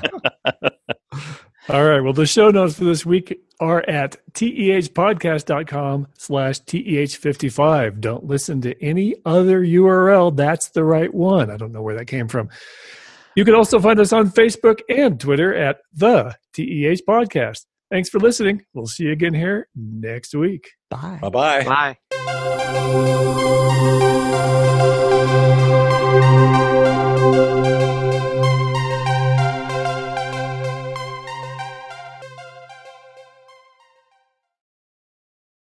All 1.69 1.85
right. 1.85 2.01
Well, 2.01 2.13
the 2.13 2.27
show 2.27 2.51
notes 2.51 2.79
for 2.79 2.85
this 2.85 3.07
week 3.07 3.39
are 3.61 3.89
at 3.89 4.17
tehpodcast.com 4.33 6.09
slash 6.17 6.61
teh55. 6.63 8.01
Don't 8.01 8.25
listen 8.25 8.61
to 8.63 8.83
any 8.83 9.15
other 9.25 9.61
URL. 9.61 10.35
That's 10.35 10.71
the 10.71 10.83
right 10.85 11.13
one. 11.13 11.51
I 11.51 11.57
don't 11.57 11.71
know 11.71 11.83
where 11.83 11.95
that 11.97 12.07
came 12.07 12.27
from. 12.27 12.49
You 13.37 13.45
can 13.45 13.55
also 13.55 13.79
find 13.79 14.01
us 14.01 14.13
on 14.13 14.31
Facebook 14.31 14.81
and 14.89 15.21
Twitter 15.21 15.55
at 15.55 15.83
the 15.93 16.35
TEH 16.55 17.03
Podcast. 17.07 17.67
Thanks 17.91 18.09
for 18.09 18.19
listening. 18.19 18.65
We'll 18.73 18.87
see 18.87 19.05
you 19.05 19.13
again 19.13 19.35
here 19.35 19.69
next 19.75 20.35
week. 20.35 20.69
Bye. 20.91 21.19
Bye-bye. 21.21 21.97
Bye. 22.15 23.47